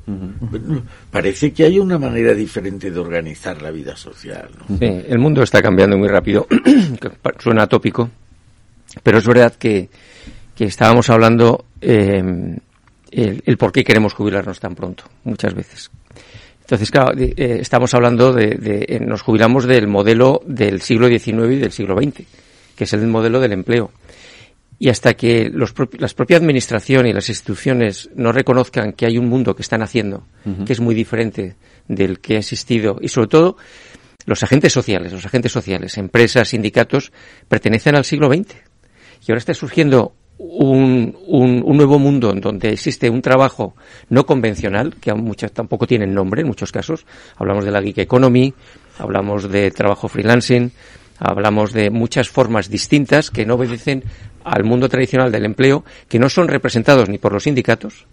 Parece 1.12 1.52
que 1.52 1.66
hay 1.66 1.80
una 1.80 1.98
manera 2.00 2.34
diferente 2.34 2.90
de 2.92 3.00
organizar 3.00 3.62
la 3.62 3.72
vida 3.72 3.96
social. 3.96 4.50
Sí, 4.68 4.86
el 5.08 5.20
mundo 5.20 5.44
está 5.44 5.62
cambiando 5.62 5.98
muy 5.98 6.08
rápido. 6.08 6.48
Suena 7.40 7.68
tópico, 7.68 8.10
pero 9.04 9.18
es 9.18 9.28
verdad 9.28 9.54
que, 9.56 9.90
que 10.56 10.66
estábamos 10.66 11.10
hablando 11.10 11.66
eh, 11.82 12.58
el, 13.12 13.58
por 13.58 13.72
qué 13.72 13.84
queremos 13.84 14.14
jubilarnos 14.14 14.60
tan 14.60 14.76
pronto, 14.76 15.04
muchas 15.24 15.54
veces. 15.54 15.92
Entonces, 16.62 16.92
claro, 16.92 17.18
eh, 17.18 17.58
estamos 17.60 17.94
hablando 17.94 18.32
de, 18.32 18.56
de, 18.56 18.86
eh, 18.88 19.00
nos 19.00 19.22
jubilamos 19.22 19.66
del 19.66 19.88
modelo 19.88 20.42
del 20.46 20.82
siglo 20.82 21.08
XIX 21.08 21.52
y 21.52 21.56
del 21.58 21.72
siglo 21.72 21.98
XX, 21.98 22.24
que 22.76 22.84
es 22.84 22.94
el 22.94 23.08
modelo 23.08 23.40
del 23.40 23.54
empleo. 23.54 23.92
Y 24.80 24.90
hasta 24.90 25.14
que 25.14 25.50
los 25.52 25.74
las 25.98 26.14
propia 26.14 26.38
administración 26.38 27.06
y 27.06 27.14
las 27.14 27.28
instituciones 27.28 28.10
no 28.16 28.32
reconozcan 28.32 28.94
que 28.94 29.06
hay 29.06 29.18
un 29.18 29.28
mundo 29.28 29.54
que 29.56 29.62
están 29.62 29.82
haciendo, 29.82 30.26
que 30.66 30.72
es 30.72 30.80
muy 30.80 30.96
diferente 30.96 31.56
del 31.88 32.20
que 32.20 32.36
ha 32.36 32.40
existido, 32.40 32.98
y 33.02 33.10
sobre 33.10 33.28
todo 33.28 33.58
los 34.26 34.42
agentes 34.44 34.72
sociales, 34.72 35.12
los 35.12 35.26
agentes 35.26 35.52
sociales, 35.52 35.98
empresas, 35.98 36.50
sindicatos, 36.50 37.12
pertenecen 37.48 37.96
al 37.96 38.06
siglo 38.06 38.28
XX. 38.28 38.56
Y 39.28 39.32
ahora 39.32 39.40
está 39.40 39.54
surgiendo 39.54 40.14
un, 40.38 41.18
un, 41.28 41.62
un, 41.66 41.78
nuevo 41.78 42.00
mundo 42.00 42.32
en 42.32 42.40
donde 42.40 42.70
existe 42.70 43.10
un 43.10 43.22
trabajo 43.22 43.76
no 44.08 44.26
convencional, 44.26 44.96
que 44.96 45.12
aún 45.12 45.24
muchas 45.24 45.52
tampoco 45.52 45.86
tienen 45.86 46.14
nombre 46.14 46.42
en 46.42 46.48
muchos 46.48 46.72
casos. 46.72 47.06
Hablamos 47.36 47.66
de 47.66 47.72
la 47.72 47.82
geek 47.82 47.98
economy, 47.98 48.54
hablamos 48.98 49.50
de 49.50 49.72
trabajo 49.72 50.08
freelancing, 50.08 50.72
hablamos 51.20 51.74
de 51.74 51.90
muchas 51.90 52.30
formas 52.30 52.70
distintas 52.70 53.30
que 53.30 53.46
no 53.46 53.56
obedecen 53.56 54.04
al 54.44 54.64
mundo 54.64 54.90
tradicional 54.90 55.32
del 55.32 55.46
empleo, 55.46 55.84
que 56.08 56.20
no 56.20 56.30
son 56.30 56.48
representados 56.48 57.10
ni 57.10 57.18
por 57.18 57.34
los 57.34 57.44
sindicatos 57.44 58.08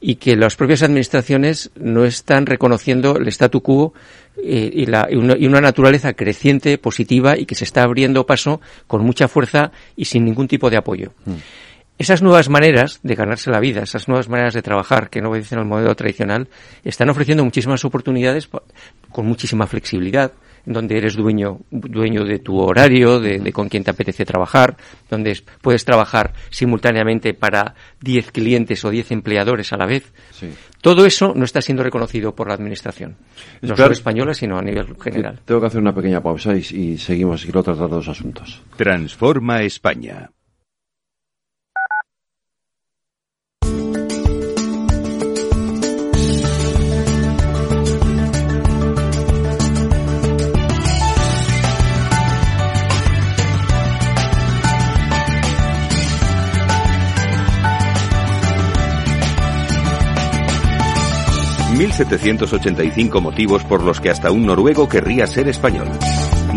y 0.00 0.16
que 0.16 0.36
las 0.36 0.56
propias 0.56 0.82
administraciones 0.82 1.70
no 1.74 2.04
están 2.04 2.46
reconociendo 2.46 3.16
el 3.16 3.26
statu 3.28 3.62
quo 3.62 3.94
eh, 4.36 4.70
y, 4.72 4.86
la, 4.86 5.08
y, 5.10 5.16
una, 5.16 5.36
y, 5.36 5.46
una, 5.46 5.60
naturaleza 5.60 6.12
creciente, 6.12 6.78
positiva 6.78 7.36
y 7.36 7.46
que 7.46 7.56
se 7.56 7.64
está 7.64 7.82
abriendo 7.82 8.24
paso 8.24 8.60
con 8.86 9.04
mucha 9.04 9.26
fuerza 9.26 9.72
y 9.96 10.04
sin 10.04 10.24
ningún 10.24 10.46
tipo 10.46 10.70
de 10.70 10.76
apoyo. 10.76 11.12
Mm. 11.24 11.32
esas 11.98 12.22
nuevas 12.22 12.48
maneras 12.48 13.00
de 13.02 13.16
ganarse 13.16 13.50
la 13.50 13.58
vida, 13.58 13.82
esas 13.82 14.06
nuevas 14.06 14.28
maneras 14.28 14.54
de 14.54 14.62
trabajar 14.62 15.10
que 15.10 15.20
no 15.20 15.30
obedecen 15.30 15.58
al 15.58 15.66
modelo 15.66 15.96
tradicional, 15.96 16.46
están 16.84 17.10
ofreciendo 17.10 17.44
muchísimas 17.44 17.84
oportunidades 17.84 18.48
con 19.10 19.26
muchísima 19.26 19.66
flexibilidad, 19.66 20.32
donde 20.68 20.98
eres 20.98 21.16
dueño, 21.16 21.60
dueño 21.70 22.24
de 22.24 22.38
tu 22.38 22.58
horario, 22.58 23.20
de, 23.20 23.52
con 23.52 23.68
quién 23.68 23.84
te 23.84 23.90
apetece 23.90 24.24
trabajar, 24.24 24.76
donde 25.08 25.36
puedes 25.62 25.84
trabajar 25.84 26.34
simultáneamente 26.50 27.34
para 27.34 27.74
10 28.02 28.32
clientes 28.32 28.84
o 28.84 28.90
10 28.90 29.12
empleadores 29.12 29.72
a 29.72 29.76
la 29.76 29.86
vez. 29.86 30.12
Todo 30.82 31.06
eso 31.06 31.32
no 31.34 31.44
está 31.44 31.62
siendo 31.62 31.82
reconocido 31.82 32.34
por 32.34 32.48
la 32.48 32.54
Administración, 32.54 33.16
no 33.62 33.76
solo 33.76 33.92
española, 33.92 34.34
sino 34.34 34.58
a 34.58 34.62
nivel 34.62 34.94
general. 35.00 35.40
Tengo 35.44 35.60
que 35.60 35.66
hacer 35.66 35.80
una 35.80 35.94
pequeña 35.94 36.22
pausa 36.22 36.54
y, 36.54 36.58
y 36.58 36.98
seguimos 36.98 37.42
y 37.42 37.46
quiero 37.46 37.62
tratar 37.62 37.88
dos 37.88 38.08
asuntos. 38.08 38.62
Transforma 38.76 39.62
España. 39.62 40.30
1785 61.78 63.20
motivos 63.20 63.62
por 63.62 63.84
los 63.84 64.00
que 64.00 64.10
hasta 64.10 64.32
un 64.32 64.46
noruego 64.46 64.88
querría 64.88 65.28
ser 65.28 65.46
español. 65.46 65.86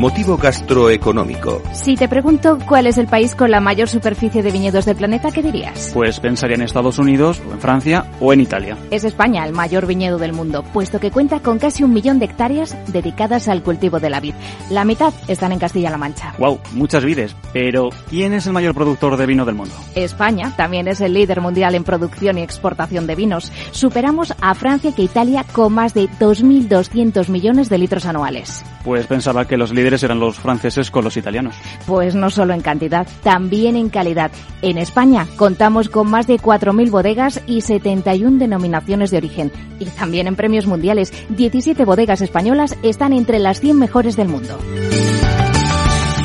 Motivo 0.02 0.36
gastroeconómico. 0.36 1.62
Si 1.74 1.96
te 1.96 2.08
pregunto 2.08 2.58
cuál 2.68 2.88
es 2.88 2.98
el 2.98 3.06
país 3.06 3.36
con 3.36 3.52
la 3.52 3.60
mayor 3.60 3.88
superficie 3.88 4.42
de 4.42 4.50
viñedos 4.50 4.86
del 4.86 4.96
planeta, 4.96 5.30
¿qué 5.30 5.44
dirías? 5.44 5.92
Pues 5.94 6.20
pensaría 6.20 6.56
en 6.56 6.64
Estados 6.64 6.98
Unidos, 6.98 7.40
o 7.48 7.54
en 7.54 7.60
Francia, 7.60 8.08
o 8.20 8.34
en 8.34 8.42
Italia. 8.42 8.76
Es 8.90 9.04
España 9.04 9.46
el 9.46 9.54
mayor 9.54 9.86
viñedo 9.86 10.18
del 10.18 10.34
mundo, 10.34 10.64
puesto 10.64 11.00
que 11.00 11.12
cuenta 11.12 11.42
con 11.42 11.60
casi 11.60 11.84
un 11.84 11.94
millón 11.94 12.18
de 12.18 12.26
hectáreas 12.26 12.76
dedicadas 12.92 13.48
al 13.48 13.62
cultivo 13.62 14.00
de 14.00 14.10
la 14.10 14.20
vid. 14.20 14.34
La 14.72 14.86
mitad 14.86 15.14
están 15.28 15.52
en 15.52 15.60
Castilla-La 15.60 16.00
Mancha. 16.00 16.34
Wow, 16.40 16.60
muchas 16.74 17.06
vides. 17.06 17.36
Pero 17.54 17.90
¿quién 18.10 18.34
es 18.34 18.48
el 18.48 18.54
mayor 18.54 18.74
productor 18.74 19.18
de 19.18 19.28
vino 19.28 19.46
del 19.46 19.54
mundo? 19.54 19.76
España 19.94 20.52
también 20.58 20.88
es 20.88 21.00
el 21.02 21.14
líder 21.14 21.42
mundial 21.42 21.76
en 21.76 21.84
producción 21.84 22.40
y 22.40 22.42
exportación 22.42 23.06
de 23.06 23.14
vinos. 23.14 23.52
Superamos 23.70 24.34
a 24.42 24.56
Francia 24.56 24.92
y 24.98 25.02
Italia 25.04 25.46
con 25.52 25.74
más 25.74 25.94
de 25.94 26.10
2.200 26.10 27.30
millones 27.30 27.70
de 27.70 27.78
litros 27.78 28.08
anuales. 28.08 28.66
Pues 28.84 29.06
pensaba 29.06 29.46
que 29.46 29.58
los 29.58 29.72
líderes 29.72 29.91
eran 29.92 30.20
los 30.20 30.40
franceses 30.40 30.92
con 30.92 31.04
los 31.04 31.18
italianos. 31.18 31.56
Pues 31.86 32.16
no 32.16 32.30
solo 32.30 32.54
en 32.54 32.62
cantidad, 32.62 33.08
también 33.24 33.76
en 33.76 33.90
calidad. 33.90 34.32
En 34.62 34.78
España 34.78 35.28
contamos 35.36 35.90
con 35.90 36.10
más 36.10 36.28
de 36.28 36.38
4.000 36.38 36.90
bodegas 36.90 37.42
y 37.48 37.62
71 37.62 38.40
denominaciones 38.40 39.12
de 39.12 39.18
origen. 39.18 39.52
Y 39.80 39.86
también 39.86 40.28
en 40.28 40.36
premios 40.36 40.66
mundiales, 40.66 41.12
17 41.30 41.86
bodegas 41.86 42.22
españolas 42.22 42.78
están 42.84 43.14
entre 43.14 43.40
las 43.40 43.60
100 43.60 43.78
mejores 43.78 44.16
del 44.16 44.28
mundo. 44.28 44.58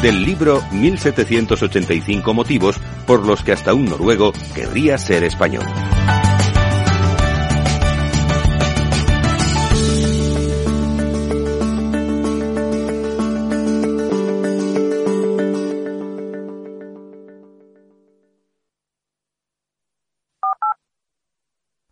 Del 0.03 0.25
libro 0.25 0.63
1785 0.73 2.35
motivos 2.35 2.77
por 3.07 3.27
los 3.27 3.43
que 3.43 3.53
hasta 3.53 3.75
un 3.75 3.87
noruego 3.87 4.33
querría 4.55 4.99
ser 4.99 5.25
español. 5.25 5.65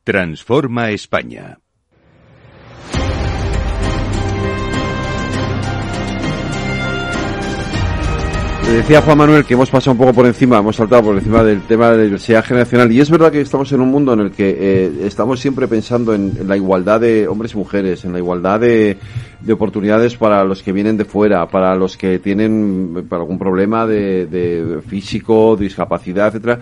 Transforma 0.04 0.90
España. 0.90 1.58
Decía 8.70 9.00
Juan 9.00 9.16
Manuel 9.16 9.46
que 9.46 9.54
hemos 9.54 9.70
pasado 9.70 9.92
un 9.92 9.98
poco 9.98 10.12
por 10.12 10.26
encima, 10.26 10.58
hemos 10.58 10.76
saltado 10.76 11.04
por 11.04 11.14
encima 11.16 11.42
del 11.42 11.62
tema 11.62 11.90
de 11.90 11.96
la 11.96 12.02
diversidad 12.02 12.44
generacional 12.44 12.92
y 12.92 13.00
es 13.00 13.08
verdad 13.08 13.32
que 13.32 13.40
estamos 13.40 13.72
en 13.72 13.80
un 13.80 13.88
mundo 13.88 14.12
en 14.12 14.20
el 14.20 14.30
que 14.32 14.50
eh, 14.50 14.92
estamos 15.04 15.40
siempre 15.40 15.68
pensando 15.68 16.12
en, 16.12 16.46
la 16.46 16.56
igualdad 16.56 17.00
de 17.00 17.26
hombres 17.26 17.54
y 17.54 17.56
mujeres, 17.56 18.04
en 18.04 18.12
la 18.12 18.18
igualdad 18.18 18.60
de, 18.60 18.98
oportunidades 19.50 20.16
para 20.16 20.44
los 20.44 20.62
que 20.62 20.72
vienen 20.72 20.98
de 20.98 21.06
fuera, 21.06 21.48
para 21.48 21.74
los 21.76 21.96
que 21.96 22.18
tienen 22.18 23.06
algún 23.10 23.38
problema 23.38 23.86
de, 23.86 24.26
de 24.26 24.82
físico, 24.86 25.56
discapacidad, 25.56 26.28
etcétera 26.28 26.60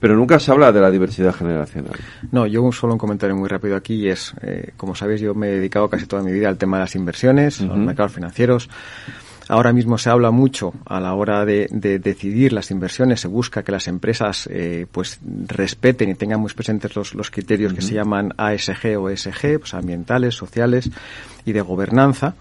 pero 0.00 0.16
nunca 0.16 0.38
se 0.38 0.50
habla 0.50 0.72
de 0.72 0.80
la 0.80 0.90
diversidad 0.90 1.34
generacional. 1.34 1.94
No, 2.30 2.46
yo 2.46 2.70
solo 2.72 2.92
un 2.92 2.98
comentario 2.98 3.36
muy 3.36 3.48
rápido 3.48 3.76
aquí 3.76 4.08
es, 4.08 4.34
eh, 4.42 4.72
como 4.76 4.94
sabéis, 4.94 5.20
yo 5.20 5.34
me 5.34 5.48
he 5.48 5.52
dedicado 5.52 5.88
casi 5.88 6.06
toda 6.06 6.22
mi 6.22 6.32
vida 6.32 6.48
al 6.48 6.58
tema 6.58 6.78
de 6.78 6.84
las 6.84 6.94
inversiones, 6.94 7.60
a 7.60 7.64
los 7.64 7.78
mercados 7.78 8.12
financieros. 8.12 8.68
Ahora 9.48 9.72
mismo 9.72 9.96
se 9.96 10.10
habla 10.10 10.30
mucho 10.30 10.74
a 10.84 11.00
la 11.00 11.14
hora 11.14 11.46
de, 11.46 11.68
decidir 11.70 12.52
las 12.52 12.70
inversiones, 12.70 13.20
se 13.20 13.28
busca 13.28 13.62
que 13.62 13.72
las 13.72 13.88
empresas 13.88 14.46
eh, 14.52 14.86
pues 14.92 15.20
respeten 15.46 16.10
y 16.10 16.14
tengan 16.14 16.40
muy 16.40 16.52
presentes 16.52 16.94
los, 16.94 17.14
los 17.14 17.30
criterios 17.30 17.72
que 17.72 17.80
se 17.80 17.94
llaman 17.94 18.34
ASG 18.36 18.98
o 18.98 19.08
ESG, 19.08 19.58
pues 19.58 19.72
ambientales, 19.72 20.34
sociales 20.34 20.90
y 21.44 21.52
de 21.52 21.60
gobernanza. 21.60 22.34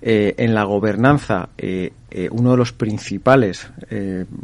Eh, 0.00 0.34
en 0.36 0.54
la 0.54 0.64
gobernanza, 0.64 1.48
eh, 1.58 1.92
uno 2.30 2.52
de 2.52 2.56
los 2.56 2.72
principales 2.72 3.70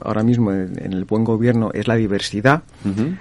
ahora 0.02 0.22
mismo 0.22 0.52
en, 0.52 0.92
el 0.92 1.04
buen 1.04 1.24
gobierno 1.24 1.70
es 1.72 1.88
la 1.88 1.96
diversidad. 1.96 2.62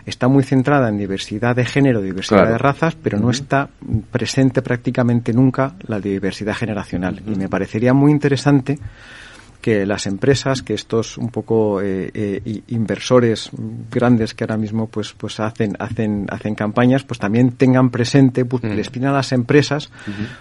Está 0.05 0.27
muy 0.27 0.43
centrada 0.43 0.89
en 0.89 0.97
diversidad 0.97 1.55
de 1.55 1.65
género, 1.65 2.01
diversidad 2.01 2.47
de 2.47 2.57
razas, 2.57 2.95
pero 3.01 3.19
no 3.19 3.29
está 3.29 3.69
presente 4.11 4.61
prácticamente 4.61 5.33
nunca 5.33 5.75
la 5.87 5.99
diversidad 5.99 6.55
generacional. 6.55 7.21
Y 7.25 7.35
me 7.35 7.49
parecería 7.49 7.93
muy 7.93 8.11
interesante 8.11 8.79
que 9.63 9.85
las 9.85 10.07
empresas, 10.07 10.61
que 10.61 10.73
estos 10.73 11.17
un 11.17 11.29
poco 11.29 11.79
eh, 11.81 12.11
eh, 12.13 12.61
inversores 12.67 13.49
grandes 13.89 14.33
que 14.33 14.43
ahora 14.43 14.57
mismo 14.57 14.87
pues 14.87 15.13
pues 15.13 15.39
hacen 15.39 15.77
hacen 15.79 16.27
hacen 16.29 16.53
campañas, 16.53 17.05
pues 17.05 17.17
también 17.17 17.53
tengan 17.53 17.89
presente, 17.89 18.43
pues 18.43 18.61
les 18.65 18.89
piden 18.89 19.07
a 19.07 19.13
las 19.13 19.31
empresas 19.31 19.89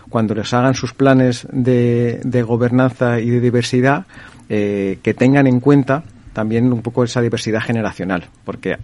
cuando 0.09 0.35
les 0.35 0.53
hagan 0.53 0.75
sus 0.75 0.93
planes 0.93 1.47
de, 1.53 2.21
de 2.25 2.43
gobernanza 2.43 3.21
y 3.21 3.31
de 3.31 3.41
diversidad 3.41 4.07
eh, 4.49 4.99
que 5.05 5.15
tengan 5.15 5.47
en 5.47 5.61
cuenta 5.61 6.03
también 6.33 6.73
un 6.73 6.83
poco 6.83 7.05
esa 7.05 7.21
diversidad 7.21 7.61
generacional, 7.61 8.25
porque 8.45 8.77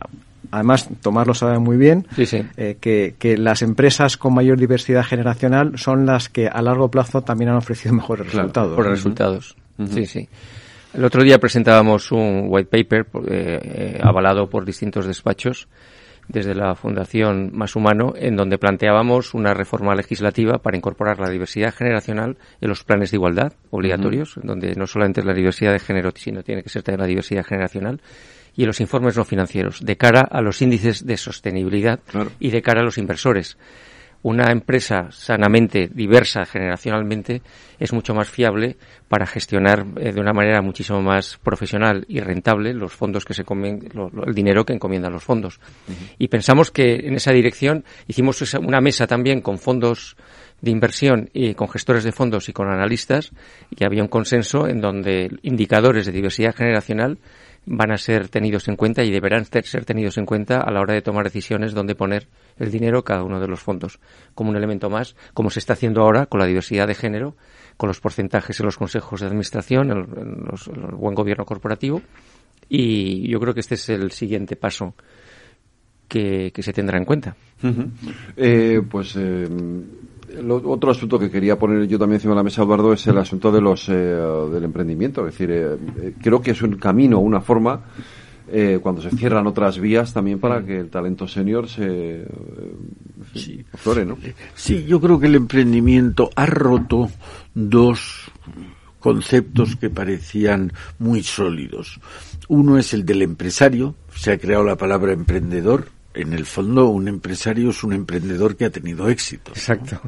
además 0.53 0.89
Tomás 1.03 1.27
lo 1.27 1.35
sabe 1.35 1.59
muy 1.59 1.77
bien, 1.77 2.07
que, 2.15 3.15
que, 3.19 3.37
las 3.37 3.63
empresas 3.63 4.17
con 4.17 4.35
mayor 4.35 4.57
diversidad 4.57 5.03
generacional 5.03 5.77
son 5.79 6.07
las 6.07 6.29
que 6.29 6.47
a 6.47 6.63
largo 6.63 6.93
plazo 6.93 7.23
también 7.23 7.51
han 7.51 7.57
ofrecido 7.57 7.93
mejores 7.93 8.33
resultados. 8.33 8.77
Por 8.77 8.87
resultados. 8.87 9.57
Sí, 9.87 10.07
sí. 10.07 10.29
El 10.95 11.05
otro 11.05 11.23
día 11.23 11.39
presentábamos 11.39 12.11
un 12.13 12.47
white 12.49 12.71
paper 12.71 13.07
eh, 13.29 13.61
eh, 13.63 14.01
avalado 14.03 14.49
por 14.49 14.65
distintos 14.65 15.07
despachos 15.07 15.69
desde 16.29 16.55
la 16.55 16.75
Fundación 16.75 17.51
Más 17.55 17.75
Humano, 17.75 18.13
en 18.17 18.37
donde 18.37 18.59
planteábamos 18.59 19.33
una 19.33 19.55
reforma 19.55 19.95
legislativa 19.95 20.59
para 20.59 20.77
incorporar 20.77 21.19
la 21.21 21.31
diversidad 21.31 21.75
generacional 21.75 22.37
en 22.61 22.69
los 22.69 22.85
planes 22.85 23.11
de 23.11 23.17
igualdad 23.17 23.55
obligatorios, 23.71 24.35
donde 24.43 24.75
no 24.77 24.87
solamente 24.87 25.21
es 25.21 25.27
la 25.27 25.33
diversidad 25.33 25.73
de 25.73 25.79
género, 25.79 26.11
sino 26.15 26.43
tiene 26.43 26.63
que 26.63 26.69
ser 26.69 26.83
también 26.83 27.01
la 27.01 27.07
diversidad 27.07 27.45
generacional, 27.45 28.01
y 28.55 28.63
en 28.63 28.67
los 28.67 28.81
informes 28.81 29.17
no 29.17 29.25
financieros, 29.25 29.85
de 29.85 29.97
cara 29.97 30.21
a 30.21 30.43
los 30.43 30.61
índices 30.61 31.07
de 31.07 31.17
sostenibilidad 31.17 32.01
y 32.41 32.51
de 32.51 32.61
cara 32.61 32.81
a 32.81 32.85
los 32.85 32.99
inversores 32.99 33.57
una 34.29 34.53
empresa 34.53 35.09
sanamente 35.11 35.89
diversa 35.89 36.45
generacionalmente 36.45 37.41
es 37.79 37.95
mucho 37.95 38.13
más 38.13 38.29
fiable 38.29 38.77
para 39.09 39.27
gestionar 39.27 39.87
eh, 39.97 40.13
de 40.13 40.21
una 40.21 40.35
manera 40.35 40.61
muchísimo 40.61 41.01
más 41.01 41.39
profesional 41.43 42.05
y 42.09 42.21
rentable 42.21 42.75
los 42.75 42.93
fondos 42.93 43.25
que 43.25 43.33
se 43.33 43.45
el 43.49 44.35
dinero 44.35 44.67
que 44.67 44.75
encomiendan 44.75 45.15
los 45.15 45.25
fondos. 45.25 45.61
Y 46.19 46.29
pensamos 46.29 46.71
que 46.71 47.07
en 47.07 47.15
esa 47.15 47.33
dirección 47.33 47.85
hicimos 48.07 48.55
una 48.55 48.83
mesa 48.83 49.07
también 49.07 49.41
con 49.41 49.59
fondos 49.59 50.17
de 50.61 50.71
inversión 50.71 51.31
y 51.33 51.55
con 51.55 51.69
gestores 51.71 52.05
de 52.05 52.13
fondos 52.13 52.51
y 52.51 52.53
con 52.53 52.69
analistas 52.69 53.31
y 53.71 53.83
había 53.85 54.03
un 54.03 54.09
consenso 54.09 54.69
en 54.69 54.83
donde 54.83 55.31
indicadores 55.43 56.05
de 56.05 56.13
diversidad 56.13 56.55
generacional 56.55 57.19
van 57.67 57.91
a 57.93 57.99
ser 57.99 58.29
tenidos 58.29 58.69
en 58.69 58.77
cuenta 58.77 59.05
y 59.05 59.11
deberán 59.11 59.45
ser 59.45 59.85
tenidos 59.85 60.17
en 60.19 60.27
cuenta 60.27 60.61
a 60.61 60.71
la 60.71 60.81
hora 60.81 60.95
de 60.95 61.03
tomar 61.03 61.25
decisiones 61.25 61.75
dónde 61.75 61.95
poner 61.95 62.27
el 62.59 62.71
dinero 62.71 63.05
cada 63.05 63.23
uno 63.23 63.41
de 63.41 63.49
los 63.49 63.61
fondos, 63.61 64.01
como 64.35 64.51
un 64.51 64.57
elemento 64.57 64.91
más, 64.91 65.17
como 65.35 65.51
se 65.51 65.59
está 65.59 65.75
haciendo 65.75 66.03
ahora 66.03 66.27
con 66.27 66.41
la 66.41 66.47
diversidad 66.47 66.87
de 66.87 66.95
género, 66.95 67.37
con 67.77 67.89
los 67.89 68.01
porcentajes 68.01 68.59
en 68.61 68.67
los 68.67 68.77
consejos 68.77 69.21
de 69.21 69.27
administración, 69.27 69.91
en, 69.91 69.99
el 69.99 70.97
buen 70.97 71.15
gobierno 71.15 71.45
corporativo. 71.45 72.03
Y 72.69 73.29
yo 73.29 73.39
creo 73.41 73.55
que 73.55 73.61
este 73.61 73.77
es 73.77 73.89
el 73.89 74.11
siguiente 74.11 74.57
paso 74.57 74.95
que, 76.09 76.53
se 76.59 76.73
tendrá 76.73 76.99
en 76.99 77.05
cuenta. 77.05 77.37
Eh, 78.37 78.83
pues 78.91 79.15
eh, 79.17 79.47
otro 80.65 80.91
asunto 80.91 81.19
que 81.19 81.31
quería 81.31 81.59
poner 81.59 81.87
yo 81.89 81.99
también 81.99 82.17
encima 82.17 82.35
de 82.35 82.39
la 82.39 82.43
mesa, 82.43 82.63
Eduardo, 82.63 82.93
es 82.93 83.07
el 83.07 83.19
asunto 83.19 83.51
de 83.53 83.61
los, 83.61 83.89
eh, 83.89 83.93
del 83.93 84.65
emprendimiento. 84.65 85.27
Es 85.27 85.35
decir, 85.35 85.51
eh, 85.51 85.77
eh, 86.01 86.15
creo 86.23 86.41
que 86.41 86.51
es 86.53 86.63
un 86.63 86.77
camino, 86.77 87.19
una 87.19 87.41
forma 87.41 87.81
eh, 88.51 88.79
cuando 88.83 89.03
se 89.03 89.11
cierran 89.11 89.47
otras 89.47 89.79
vías 89.79 90.15
también 90.15 90.39
para 90.39 90.65
que 90.65 90.79
el 90.81 90.89
talento 90.89 91.29
senior 91.29 91.69
se 91.69 92.23
eh, 92.23 92.27
Sí. 93.35 93.65
flore, 93.75 94.07
¿no? 94.07 94.17
Sí, 94.55 94.85
yo 94.87 95.01
creo 95.01 95.21
que 95.21 95.27
el 95.27 95.35
emprendimiento 95.35 96.31
ha 96.35 96.47
roto 96.47 97.11
dos 97.55 98.31
conceptos 99.01 99.77
que 99.77 99.91
parecían 99.91 100.73
muy 100.99 101.23
sólidos. 101.23 102.01
Uno 102.49 102.79
es 102.79 102.95
el 102.95 103.05
del 103.05 103.23
empresario, 103.23 103.95
se 104.15 104.33
ha 104.33 104.39
creado 104.39 104.65
la 104.65 104.77
palabra 104.77 105.13
emprendedor. 105.13 105.89
En 106.21 106.33
el 106.33 106.47
fondo, 106.47 106.89
un 106.89 107.07
empresario 107.09 107.71
es 107.71 107.85
un 107.85 107.93
emprendedor 107.93 108.57
que 108.57 108.65
ha 108.65 108.71
tenido 108.71 109.09
éxito. 109.09 109.53
Exacto. 109.53 110.01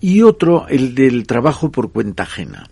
Y 0.00 0.22
otro, 0.22 0.66
el 0.68 0.94
del 0.94 1.26
trabajo 1.26 1.70
por 1.72 1.90
cuenta 1.90 2.22
ajena. 2.22 2.68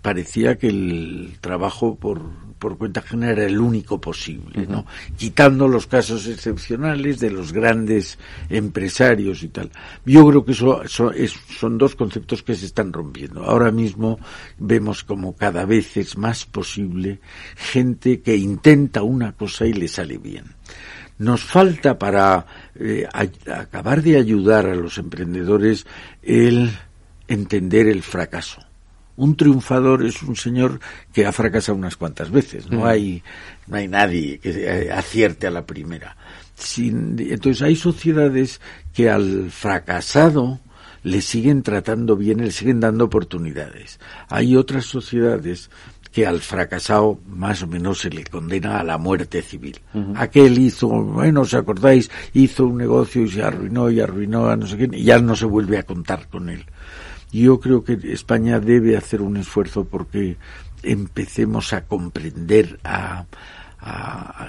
Parecía 0.00 0.56
que 0.56 0.68
el 0.68 1.36
trabajo 1.42 1.96
por, 1.96 2.22
por 2.58 2.78
cuenta 2.78 3.00
ajena 3.00 3.30
era 3.32 3.44
el 3.44 3.60
único 3.60 4.00
posible, 4.00 4.66
¿no? 4.66 4.86
Quitando 5.18 5.68
los 5.68 5.86
casos 5.86 6.26
excepcionales 6.26 7.20
de 7.20 7.30
los 7.30 7.52
grandes 7.52 8.18
empresarios 8.48 9.42
y 9.42 9.48
tal. 9.48 9.70
Yo 10.06 10.26
creo 10.26 10.42
que 10.44 10.52
eso, 10.52 10.82
eso 10.82 11.12
es- 11.12 11.34
son 11.58 11.76
dos 11.76 11.96
conceptos 11.96 12.42
que 12.42 12.54
se 12.54 12.64
están 12.64 12.94
rompiendo. 12.94 13.44
Ahora 13.44 13.70
mismo 13.70 14.18
vemos 14.58 15.04
como 15.04 15.36
cada 15.36 15.66
vez 15.66 15.98
es 15.98 16.16
más 16.16 16.46
posible 16.46 17.20
gente 17.56 18.22
que 18.22 18.36
intenta 18.36 19.02
una 19.02 19.32
cosa 19.32 19.66
y 19.66 19.74
le 19.74 19.86
sale 19.86 20.16
bien. 20.16 20.44
Nos 21.20 21.44
falta 21.44 21.98
para 21.98 22.46
eh, 22.74 23.06
acabar 23.46 24.00
de 24.02 24.16
ayudar 24.16 24.64
a 24.64 24.74
los 24.74 24.96
emprendedores 24.96 25.86
el 26.22 26.70
entender 27.28 27.86
el 27.88 28.02
fracaso. 28.02 28.62
Un 29.16 29.36
triunfador 29.36 30.02
es 30.02 30.22
un 30.22 30.34
señor 30.34 30.80
que 31.12 31.26
ha 31.26 31.32
fracasado 31.32 31.76
unas 31.76 31.96
cuantas 31.98 32.30
veces. 32.30 32.70
No 32.70 32.86
hay, 32.86 33.22
no 33.66 33.76
hay 33.76 33.86
nadie 33.86 34.38
que 34.38 34.48
eh, 34.50 34.90
acierte 34.90 35.46
a 35.46 35.50
la 35.50 35.66
primera. 35.66 36.16
Sin- 36.54 37.16
entonces 37.20 37.60
hay 37.60 37.76
sociedades 37.76 38.62
que 38.94 39.10
al 39.10 39.50
fracasado 39.50 40.58
le 41.02 41.20
siguen 41.20 41.62
tratando 41.62 42.16
bien, 42.16 42.38
le 42.42 42.50
siguen 42.50 42.80
dando 42.80 43.04
oportunidades. 43.04 44.00
Hay 44.28 44.56
otras 44.56 44.86
sociedades 44.86 45.68
que 46.12 46.26
al 46.26 46.40
fracasado 46.40 47.20
más 47.28 47.62
o 47.62 47.66
menos 47.68 48.00
se 48.00 48.10
le 48.10 48.24
condena 48.24 48.80
a 48.80 48.84
la 48.84 48.98
muerte 48.98 49.42
civil. 49.42 49.78
Aquel 50.16 50.58
hizo, 50.58 50.88
bueno, 50.88 51.42
¿os 51.42 51.54
acordáis? 51.54 52.10
Hizo 52.34 52.66
un 52.66 52.78
negocio 52.78 53.22
y 53.22 53.28
se 53.30 53.42
arruinó 53.42 53.90
y 53.90 54.00
arruinó 54.00 54.48
a 54.48 54.56
no 54.56 54.66
sé 54.66 54.76
quién 54.76 54.92
y 54.94 55.04
ya 55.04 55.20
no 55.20 55.36
se 55.36 55.44
vuelve 55.46 55.78
a 55.78 55.84
contar 55.84 56.26
con 56.28 56.48
él. 56.48 56.64
Yo 57.32 57.60
creo 57.60 57.84
que 57.84 57.96
España 58.12 58.58
debe 58.58 58.96
hacer 58.96 59.22
un 59.22 59.36
esfuerzo 59.36 59.84
porque 59.84 60.36
empecemos 60.82 61.72
a 61.72 61.82
comprender, 61.84 62.80
a, 62.82 63.24
a, 63.78 64.48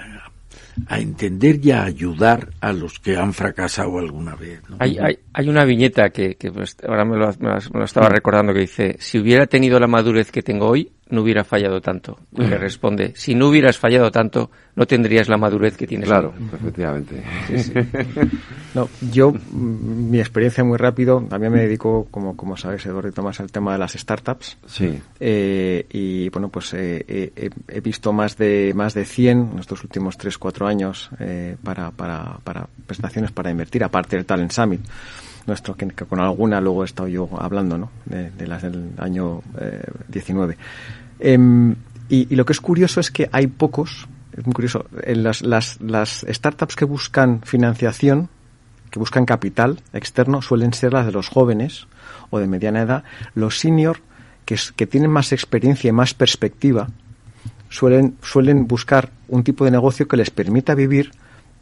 a 0.88 0.98
entender 0.98 1.64
y 1.64 1.70
a 1.70 1.84
ayudar 1.84 2.48
a 2.60 2.72
los 2.72 2.98
que 2.98 3.16
han 3.16 3.32
fracasado 3.34 3.98
alguna 3.98 4.34
vez. 4.34 4.62
¿no? 4.68 4.76
Hay, 4.80 4.98
hay, 4.98 5.18
hay 5.32 5.48
una 5.48 5.64
viñeta 5.64 6.10
que, 6.10 6.34
que 6.34 6.50
pues, 6.50 6.76
ahora 6.86 7.04
me 7.04 7.16
lo, 7.16 7.26
me 7.38 7.50
lo- 7.50 7.70
me 7.72 7.78
lo 7.80 7.84
estaba 7.84 8.08
recordando 8.08 8.52
que 8.52 8.60
dice, 8.60 8.96
si 8.98 9.18
hubiera 9.18 9.46
tenido 9.46 9.78
la 9.78 9.86
madurez 9.86 10.30
que 10.32 10.42
tengo 10.42 10.66
hoy, 10.68 10.90
no 11.12 11.22
hubiera 11.22 11.44
fallado 11.44 11.80
tanto. 11.80 12.18
Y 12.36 12.42
le 12.42 12.58
responde, 12.58 13.12
si 13.14 13.34
no 13.34 13.48
hubieras 13.48 13.78
fallado 13.78 14.10
tanto, 14.10 14.50
no 14.74 14.86
tendrías 14.86 15.28
la 15.28 15.36
madurez 15.36 15.76
que 15.76 15.86
tienes 15.86 16.08
Claro, 16.08 16.32
hoy. 16.36 16.46
efectivamente. 16.54 17.22
No, 18.74 18.88
yo, 19.12 19.32
mm, 19.32 20.10
mi 20.10 20.18
experiencia 20.18 20.64
muy 20.64 20.78
rápido, 20.78 21.20
también 21.28 21.52
me 21.52 21.60
dedico, 21.60 22.06
como, 22.10 22.34
como 22.36 22.56
sabes, 22.56 22.86
Eduardo 22.86 23.10
y 23.10 23.12
Tomás, 23.12 23.38
al 23.38 23.52
tema 23.52 23.72
de 23.74 23.78
las 23.78 23.92
startups. 23.92 24.56
Sí. 24.66 24.98
Eh, 25.20 25.84
y 25.90 26.30
bueno, 26.30 26.48
pues 26.48 26.72
eh, 26.72 27.04
eh, 27.06 27.50
he, 27.68 27.80
visto 27.80 28.14
más 28.14 28.38
de 28.38 28.72
más 28.74 28.94
de 28.94 29.04
100 29.04 29.50
en 29.52 29.58
estos 29.58 29.84
últimos 29.84 30.18
3-4 30.18 30.66
años 30.66 31.10
eh, 31.20 31.56
para, 31.62 31.90
para, 31.90 32.38
para 32.42 32.66
prestaciones 32.86 33.30
para 33.30 33.50
invertir, 33.50 33.84
aparte 33.84 34.16
del 34.16 34.24
Talent 34.24 34.52
Summit, 34.52 34.80
nuestro 35.46 35.74
que, 35.76 35.88
que 35.88 36.06
con 36.06 36.20
alguna 36.20 36.58
luego 36.60 36.82
he 36.82 36.86
estado 36.86 37.08
yo 37.08 37.28
hablando, 37.38 37.76
¿no? 37.76 37.90
De, 38.06 38.30
de 38.30 38.46
las 38.46 38.62
del 38.62 38.92
año 38.98 39.42
eh, 39.60 39.82
19. 40.08 40.56
Em, 41.24 41.76
y, 42.08 42.34
lo 42.34 42.44
que 42.44 42.52
es 42.52 42.60
curioso 42.60 42.98
es 42.98 43.12
que 43.12 43.30
hay 43.30 43.46
pocos, 43.46 44.08
es 44.36 44.44
muy 44.44 44.52
curioso, 44.52 44.86
en 45.04 45.22
las, 45.22 45.40
las, 45.42 45.80
las 45.80 46.26
startups 46.28 46.74
que 46.74 46.84
buscan 46.84 47.42
financiación, 47.42 48.28
que 48.90 48.98
buscan 48.98 49.24
capital 49.24 49.80
externo, 49.92 50.42
suelen 50.42 50.74
ser 50.74 50.92
las 50.92 51.06
de 51.06 51.12
los 51.12 51.28
jóvenes 51.28 51.86
o 52.30 52.40
de 52.40 52.48
mediana 52.48 52.82
edad. 52.82 53.04
Los 53.34 53.60
senior, 53.60 54.00
que, 54.44 54.56
que 54.74 54.86
tienen 54.88 55.12
más 55.12 55.32
experiencia 55.32 55.88
y 55.88 55.92
más 55.92 56.12
perspectiva, 56.12 56.88
suelen, 57.68 58.16
suelen 58.20 58.66
buscar 58.66 59.10
un 59.28 59.44
tipo 59.44 59.64
de 59.64 59.70
negocio 59.70 60.08
que 60.08 60.16
les 60.16 60.30
permita 60.30 60.74
vivir, 60.74 61.12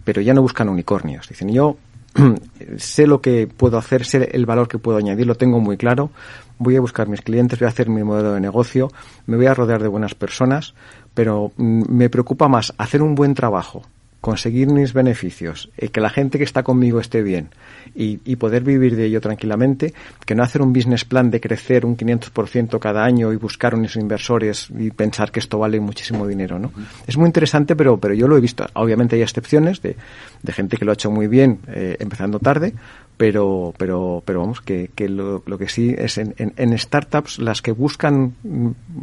pero 0.05 0.23
ya 0.23 0.33
no 0.33 0.41
buscan 0.41 0.71
unicornios. 0.71 1.29
Dicen, 1.29 1.51
yo 1.51 1.77
sé 2.77 3.07
lo 3.07 3.21
que 3.21 3.47
puedo 3.47 3.79
hacer, 3.79 4.05
sé 4.05 4.31
el 4.33 4.47
valor 4.47 4.69
que 4.69 4.79
puedo 4.79 4.99
añadir, 4.99 5.27
lo 5.27 5.35
tengo 5.35 5.61
muy 5.61 5.77
claro, 5.77 6.11
voy 6.59 6.77
a 6.77 6.81
buscar 6.81 7.09
mis 7.09 7.23
clientes, 7.23 7.59
voy 7.59 7.67
a 7.67 7.71
hacer 7.71 7.89
mi 7.89 8.03
modelo 8.03 8.33
de 8.33 8.41
negocio, 8.41 8.91
me 9.27 9.37
voy 9.37 9.47
a 9.47 9.55
rodear 9.55 9.83
de 9.83 9.89
buenas 9.89 10.15
personas, 10.15 10.75
pero 11.15 11.53
mm, 11.57 11.83
me 11.89 12.11
preocupa 12.11 12.49
más 12.49 12.75
hacer 12.79 13.03
un 13.03 13.15
buen 13.15 13.35
trabajo, 13.35 13.83
conseguir 14.21 14.69
mis 14.69 14.93
beneficios, 14.93 15.71
eh, 15.77 15.89
que 15.89 16.01
la 16.01 16.11
gente 16.11 16.39
que 16.39 16.45
está 16.45 16.63
conmigo 16.63 17.01
esté 17.01 17.23
bien 17.23 17.49
y, 17.95 18.21
y 18.25 18.37
poder 18.37 18.63
vivir 18.63 18.97
de 18.97 19.07
ello 19.07 19.21
tranquilamente, 19.21 19.95
que 20.27 20.35
no 20.35 20.43
hacer 20.43 20.63
un 20.63 20.73
business 20.73 21.05
plan 21.05 21.31
de 21.31 21.41
crecer 21.41 21.87
un 21.87 21.97
500% 21.97 22.79
cada 22.79 23.05
año 23.05 23.33
y 23.33 23.37
buscar 23.37 23.75
unos 23.75 23.97
inversores 23.97 24.69
y 24.79 24.91
pensar 24.91 25.31
que 25.31 25.41
esto 25.41 25.59
vale 25.59 25.81
muchísimo 25.81 26.27
dinero, 26.27 26.59
¿no? 26.59 26.73
Es 27.07 27.17
muy 27.17 27.27
interesante, 27.27 27.75
pero, 27.77 27.99
pero 27.99 28.15
yo 28.15 28.29
lo 28.29 28.37
he 28.37 28.41
visto. 28.41 28.67
Obviamente 28.75 29.17
hay 29.17 29.23
excepciones 29.23 29.81
de, 29.81 29.97
de 30.43 30.53
gente 30.53 30.77
que 30.77 30.85
lo 30.85 30.93
ha 30.93 30.95
hecho 30.95 31.11
muy 31.11 31.27
bien 31.27 31.61
eh, 31.69 31.97
empezando 31.99 32.39
tarde, 32.39 32.75
pero, 33.21 33.75
pero, 33.77 34.23
pero 34.25 34.41
vamos, 34.41 34.63
que, 34.63 34.91
que 34.95 35.07
lo, 35.07 35.43
lo 35.45 35.59
que 35.59 35.69
sí 35.69 35.95
es 35.99 36.17
en, 36.17 36.35
en, 36.39 36.55
en 36.57 36.79
startups, 36.79 37.39
las 37.39 37.61
que 37.61 37.71
buscan 37.73 38.33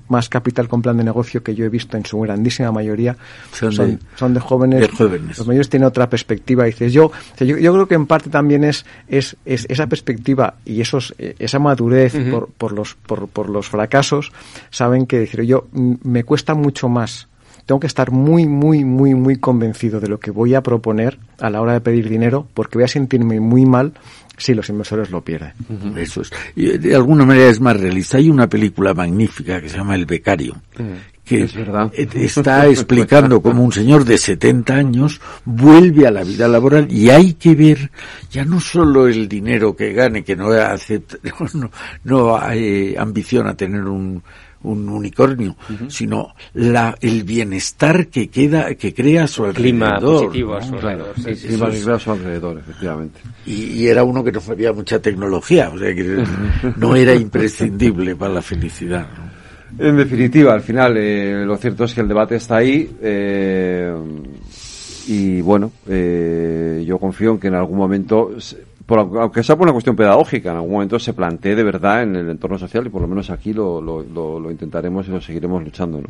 más 0.10 0.28
capital 0.28 0.68
con 0.68 0.82
plan 0.82 0.98
de 0.98 1.04
negocio 1.04 1.44
que 1.44 1.54
yo 1.54 1.66
he 1.66 1.70
visto 1.70 1.98
en 1.98 2.04
su 2.04 2.20
grandísima 2.22 2.72
mayoría 2.72 3.16
Son 3.52 3.72
son, 3.72 3.92
de- 3.92 4.00
son 4.16 4.34
de 4.34 4.40
jóvenes. 4.40 4.82
de 4.82 4.88
jóvenes. 4.88 5.38
Los 5.38 5.46
mayores 5.46 5.70
tienen 5.70 5.86
otra 5.88 6.10
perspectiva. 6.10 6.66
Dices, 6.66 6.92
yo, 6.94 7.12
yo, 7.40 7.60
yo 7.60 7.74
creo 7.74 7.88
que 7.88 7.94
en 7.94 8.08
parte 8.08 8.32
también 8.32 8.64
es, 8.64 8.88
es, 9.08 9.38
es 9.46 9.68
esa 9.70 9.86
perspectiva 9.86 10.56
y 10.66 10.82
esos, 10.82 11.14
eh, 11.20 11.36
esa 11.38 11.60
madurez 11.60 12.16
por, 12.32 12.48
por, 12.50 12.72
los, 12.72 12.96
por, 12.96 13.28
por 13.28 13.50
los 13.50 13.70
fracasos, 13.70 14.32
saben 14.72 15.06
que 15.06 15.20
decir, 15.20 15.44
yo 15.44 15.68
mm, 15.74 15.94
me 16.02 16.24
cuesta 16.24 16.56
mucho 16.56 16.90
más. 16.90 17.28
Tengo 17.68 17.80
que 17.82 17.88
estar 17.88 18.12
muy, 18.12 18.48
muy, 18.48 18.86
muy, 18.86 19.14
muy 19.14 19.36
convencido 19.36 20.00
de 20.00 20.08
lo 20.08 20.20
que 20.20 20.32
voy 20.32 20.56
a 20.56 20.64
proponer 20.64 21.20
a 21.38 21.50
la 21.50 21.62
hora 21.62 21.74
de 21.74 21.82
pedir 21.82 22.08
dinero, 22.10 22.48
porque 22.54 22.78
voy 22.78 22.86
a 22.86 22.88
sentirme 22.88 23.42
muy 23.42 23.66
mal 23.66 23.92
si 24.38 24.54
los 24.54 24.70
inversores 24.70 25.12
lo 25.12 25.22
pierden. 25.22 25.52
Eso 25.98 26.22
es. 26.22 26.32
Y 26.56 26.78
de 26.78 26.96
alguna 26.96 27.26
manera 27.26 27.50
es 27.50 27.60
más 27.60 27.78
realista. 27.78 28.18
Hay 28.18 28.30
una 28.30 28.48
película 28.48 28.94
magnífica 28.94 29.60
que 29.60 29.68
se 29.68 29.78
llama 29.78 29.96
El 29.96 30.06
Becario, 30.06 30.56
que 31.26 31.44
Es 31.44 31.54
verdad. 31.56 31.92
eh, 31.94 32.08
está 32.14 32.68
explicando 32.68 33.42
cómo 33.42 33.64
un 33.64 33.74
señor 33.74 34.06
de 34.06 34.18
70 34.18 34.74
años 34.74 35.20
vuelve 35.44 36.08
a 36.08 36.12
la 36.12 36.24
vida 36.24 36.48
laboral 36.48 36.90
y 36.90 37.10
hay 37.10 37.34
que 37.34 37.54
ver 37.54 37.92
ya 38.32 38.46
no 38.46 38.62
solo 38.62 39.08
el 39.10 39.28
dinero 39.28 39.76
que 39.76 39.92
gane, 39.92 40.24
que 40.24 40.38
no 40.38 40.52
acepta, 40.52 41.18
no, 41.54 41.70
no 42.06 42.52
eh, 42.54 42.96
ambiciona 42.98 43.58
tener 43.58 43.84
un 43.84 44.24
un 44.64 44.90
unicornio, 44.90 45.56
sino 45.88 46.34
la, 46.54 46.96
el 47.02 47.24
bienestar 47.24 48.08
que 48.08 48.30
queda, 48.30 48.74
que 48.76 48.94
crea 48.94 49.26
a 49.26 49.28
su 49.28 49.44
Clima 49.54 49.88
alrededor. 49.96 50.22
positivo 50.26 50.56
a 50.56 50.62
su 50.64 50.74
alrededor. 50.76 51.14
Sí, 51.18 51.36
sí, 51.36 51.48
Y 51.48 51.52
sí. 51.52 51.58
más 51.58 51.76
que 51.76 51.92
a 51.92 52.00
su 52.00 52.12
alrededor, 52.12 52.58
efectivamente. 52.60 53.20
y, 53.46 53.54
y 53.66 53.88
era 53.88 54.04
uno 54.04 54.24
que 54.24 54.32
no 54.32 54.42
sabía 54.42 54.74
mucha 54.74 55.00
tecnología, 55.00 55.70
o 55.74 55.78
sea 55.78 55.94
que 55.96 56.24
no 56.78 56.96
era 56.96 57.14
imprescindible 57.16 58.16
para 58.16 58.34
la 58.34 58.42
felicidad. 58.42 59.08
¿no? 59.18 59.86
En 59.86 59.98
definitiva, 59.98 60.54
al 60.54 60.62
final, 60.62 60.96
eh, 60.98 61.44
lo 61.46 61.56
cierto 61.58 61.84
es 61.84 61.94
que 61.94 62.02
el 62.02 62.08
debate 62.08 62.38
está 62.38 62.58
ahí. 62.58 62.90
eh, 63.02 63.94
y 65.10 65.40
bueno, 65.42 65.72
eh, 65.88 66.84
yo 66.86 66.98
confío 67.00 67.32
en 67.32 67.40
que 67.40 67.48
en 67.48 67.56
algún 67.56 67.78
momento, 67.78 68.32
por, 68.88 69.00
aunque 69.00 69.44
sea 69.44 69.56
por 69.56 69.66
una 69.66 69.74
cuestión 69.74 69.96
pedagógica, 69.96 70.50
en 70.50 70.56
algún 70.56 70.72
momento 70.72 70.98
se 70.98 71.14
plantee 71.14 71.56
de 71.56 71.64
verdad 71.64 72.02
en 72.02 72.16
el 72.16 72.30
entorno 72.30 72.58
social 72.58 72.88
y 72.88 72.90
por 72.90 73.02
lo 73.04 73.08
menos 73.08 73.30
aquí 73.30 73.54
lo, 73.54 73.80
lo, 73.82 74.02
lo- 74.02 74.40
lo 74.40 74.50
intentaremos 74.50 75.08
y 75.08 75.12
lo 75.12 75.22
seguiremos 75.22 75.64
luchando. 75.64 76.00
¿no? 76.00 76.08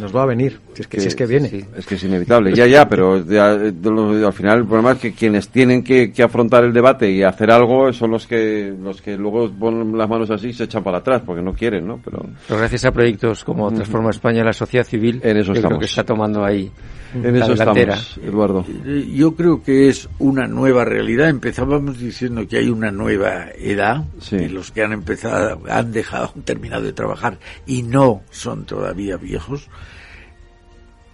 Nos 0.00 0.16
va 0.16 0.22
a 0.22 0.26
venir, 0.26 0.58
si 0.74 0.80
es 0.82 0.88
que, 0.88 0.98
si 1.00 1.08
es 1.08 1.14
que 1.14 1.26
viene. 1.26 1.48
Sí, 1.48 1.62
es 1.76 1.86
que 1.86 1.94
es 1.96 2.04
inevitable. 2.04 2.54
Ya, 2.54 2.66
ya, 2.66 2.88
pero 2.88 3.22
ya, 3.24 3.54
de 3.54 3.90
lo- 3.90 4.26
al 4.26 4.32
final 4.32 4.58
el 4.60 4.64
problema 4.64 4.92
es 4.92 4.98
que 4.98 5.12
quienes 5.12 5.50
tienen 5.50 5.84
que, 5.84 6.10
que 6.10 6.22
afrontar 6.22 6.64
el 6.64 6.72
debate 6.72 7.10
y 7.10 7.22
hacer 7.22 7.50
algo 7.50 7.92
son 7.92 8.10
los 8.12 8.26
que 8.26 8.74
los 8.82 9.00
que 9.02 9.16
luego 9.16 9.50
ponen 9.50 9.96
las 9.96 10.08
manos 10.08 10.30
así 10.30 10.48
y 10.48 10.52
se 10.54 10.64
echan 10.64 10.82
para 10.82 10.98
atrás 10.98 11.22
porque 11.24 11.42
no 11.42 11.52
quieren, 11.52 11.86
¿no? 11.86 12.00
Pero 12.04 12.24
Pero 12.48 12.58
gracias 12.58 12.86
a 12.86 12.92
proyectos 12.92 13.44
como 13.44 13.70
Transforma 13.70 14.10
España, 14.10 14.42
la 14.42 14.54
sociedad 14.54 14.84
civil, 14.86 15.20
En 15.22 15.36
eso 15.36 15.48
yo 15.48 15.52
creo 15.52 15.56
estamos. 15.56 15.78
que 15.80 15.84
está 15.86 16.02
tomando 16.02 16.44
ahí 16.44 16.72
en 17.14 17.36
eso 17.36 17.48
delantera. 17.54 17.94
estamos, 17.94 18.18
Eduardo. 18.26 18.64
Eh, 18.84 19.10
Yo 19.14 19.34
creo 19.34 19.62
que 19.62 19.88
es 19.88 20.08
una 20.18 20.46
nueva 20.46 20.84
realidad. 20.84 21.28
Empezábamos 21.28 21.98
diciendo 21.98 22.46
que 22.48 22.58
hay 22.58 22.68
una 22.70 22.90
nueva 22.90 23.46
edad, 23.58 24.04
Sí. 24.20 24.36
y 24.36 24.48
los 24.48 24.70
que 24.70 24.82
han 24.82 24.92
empezado, 24.92 25.60
han 25.68 25.92
dejado, 25.92 26.32
han 26.34 26.42
terminado 26.42 26.82
de 26.82 26.92
trabajar 26.92 27.38
y 27.66 27.82
no 27.82 28.22
son 28.30 28.64
todavía 28.64 29.16
viejos. 29.16 29.68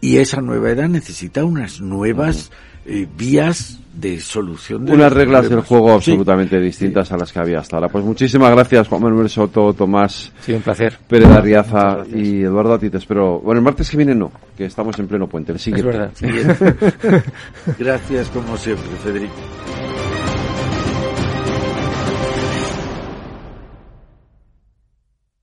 y 0.00 0.18
esa 0.18 0.40
nueva 0.42 0.70
edad 0.70 0.88
necesita 0.88 1.44
unas 1.44 1.80
nuevas 1.80 2.52
eh, 2.86 3.06
vías 3.16 3.78
de 3.92 4.20
solución 4.20 4.84
de 4.84 4.92
Unas 4.92 5.10
reglas 5.10 5.48
del 5.48 5.60
juego 5.62 5.88
Sí. 6.02 6.10
absolutamente 6.10 6.60
distintas 6.60 7.10
a 7.12 7.16
las 7.16 7.32
que 7.32 7.38
había 7.38 7.60
hasta 7.60 7.76
ahora. 7.76 7.88
Pues 7.88 8.04
muchísimas 8.04 8.50
gracias, 8.50 8.88
Juan 8.88 9.02
Manuel 9.02 9.30
Soto, 9.30 9.72
Tomás 9.72 10.32
Sí, 10.40 10.52
un 10.52 10.60
placer. 10.60 10.98
Pérez 11.08 11.28
Arriaza 11.30 12.04
y 12.14 12.42
Eduardo 12.42 12.74
a 12.74 12.78
ti 12.78 12.90
te 12.90 12.98
espero. 12.98 13.40
Bueno, 13.40 13.60
el 13.60 13.64
martes 13.64 13.88
que 13.88 13.96
viene 13.96 14.14
no, 14.14 14.30
que 14.56 14.66
estamos 14.66 14.98
en 14.98 15.06
pleno 15.08 15.26
puente. 15.26 15.52
El 15.52 15.56
Es 15.56 15.62
siguiente. 15.62 15.86
verdad. 15.90 16.10
Gracias 17.78 18.28
como 18.28 18.56
siempre, 18.58 18.86
Federico. 19.02 19.32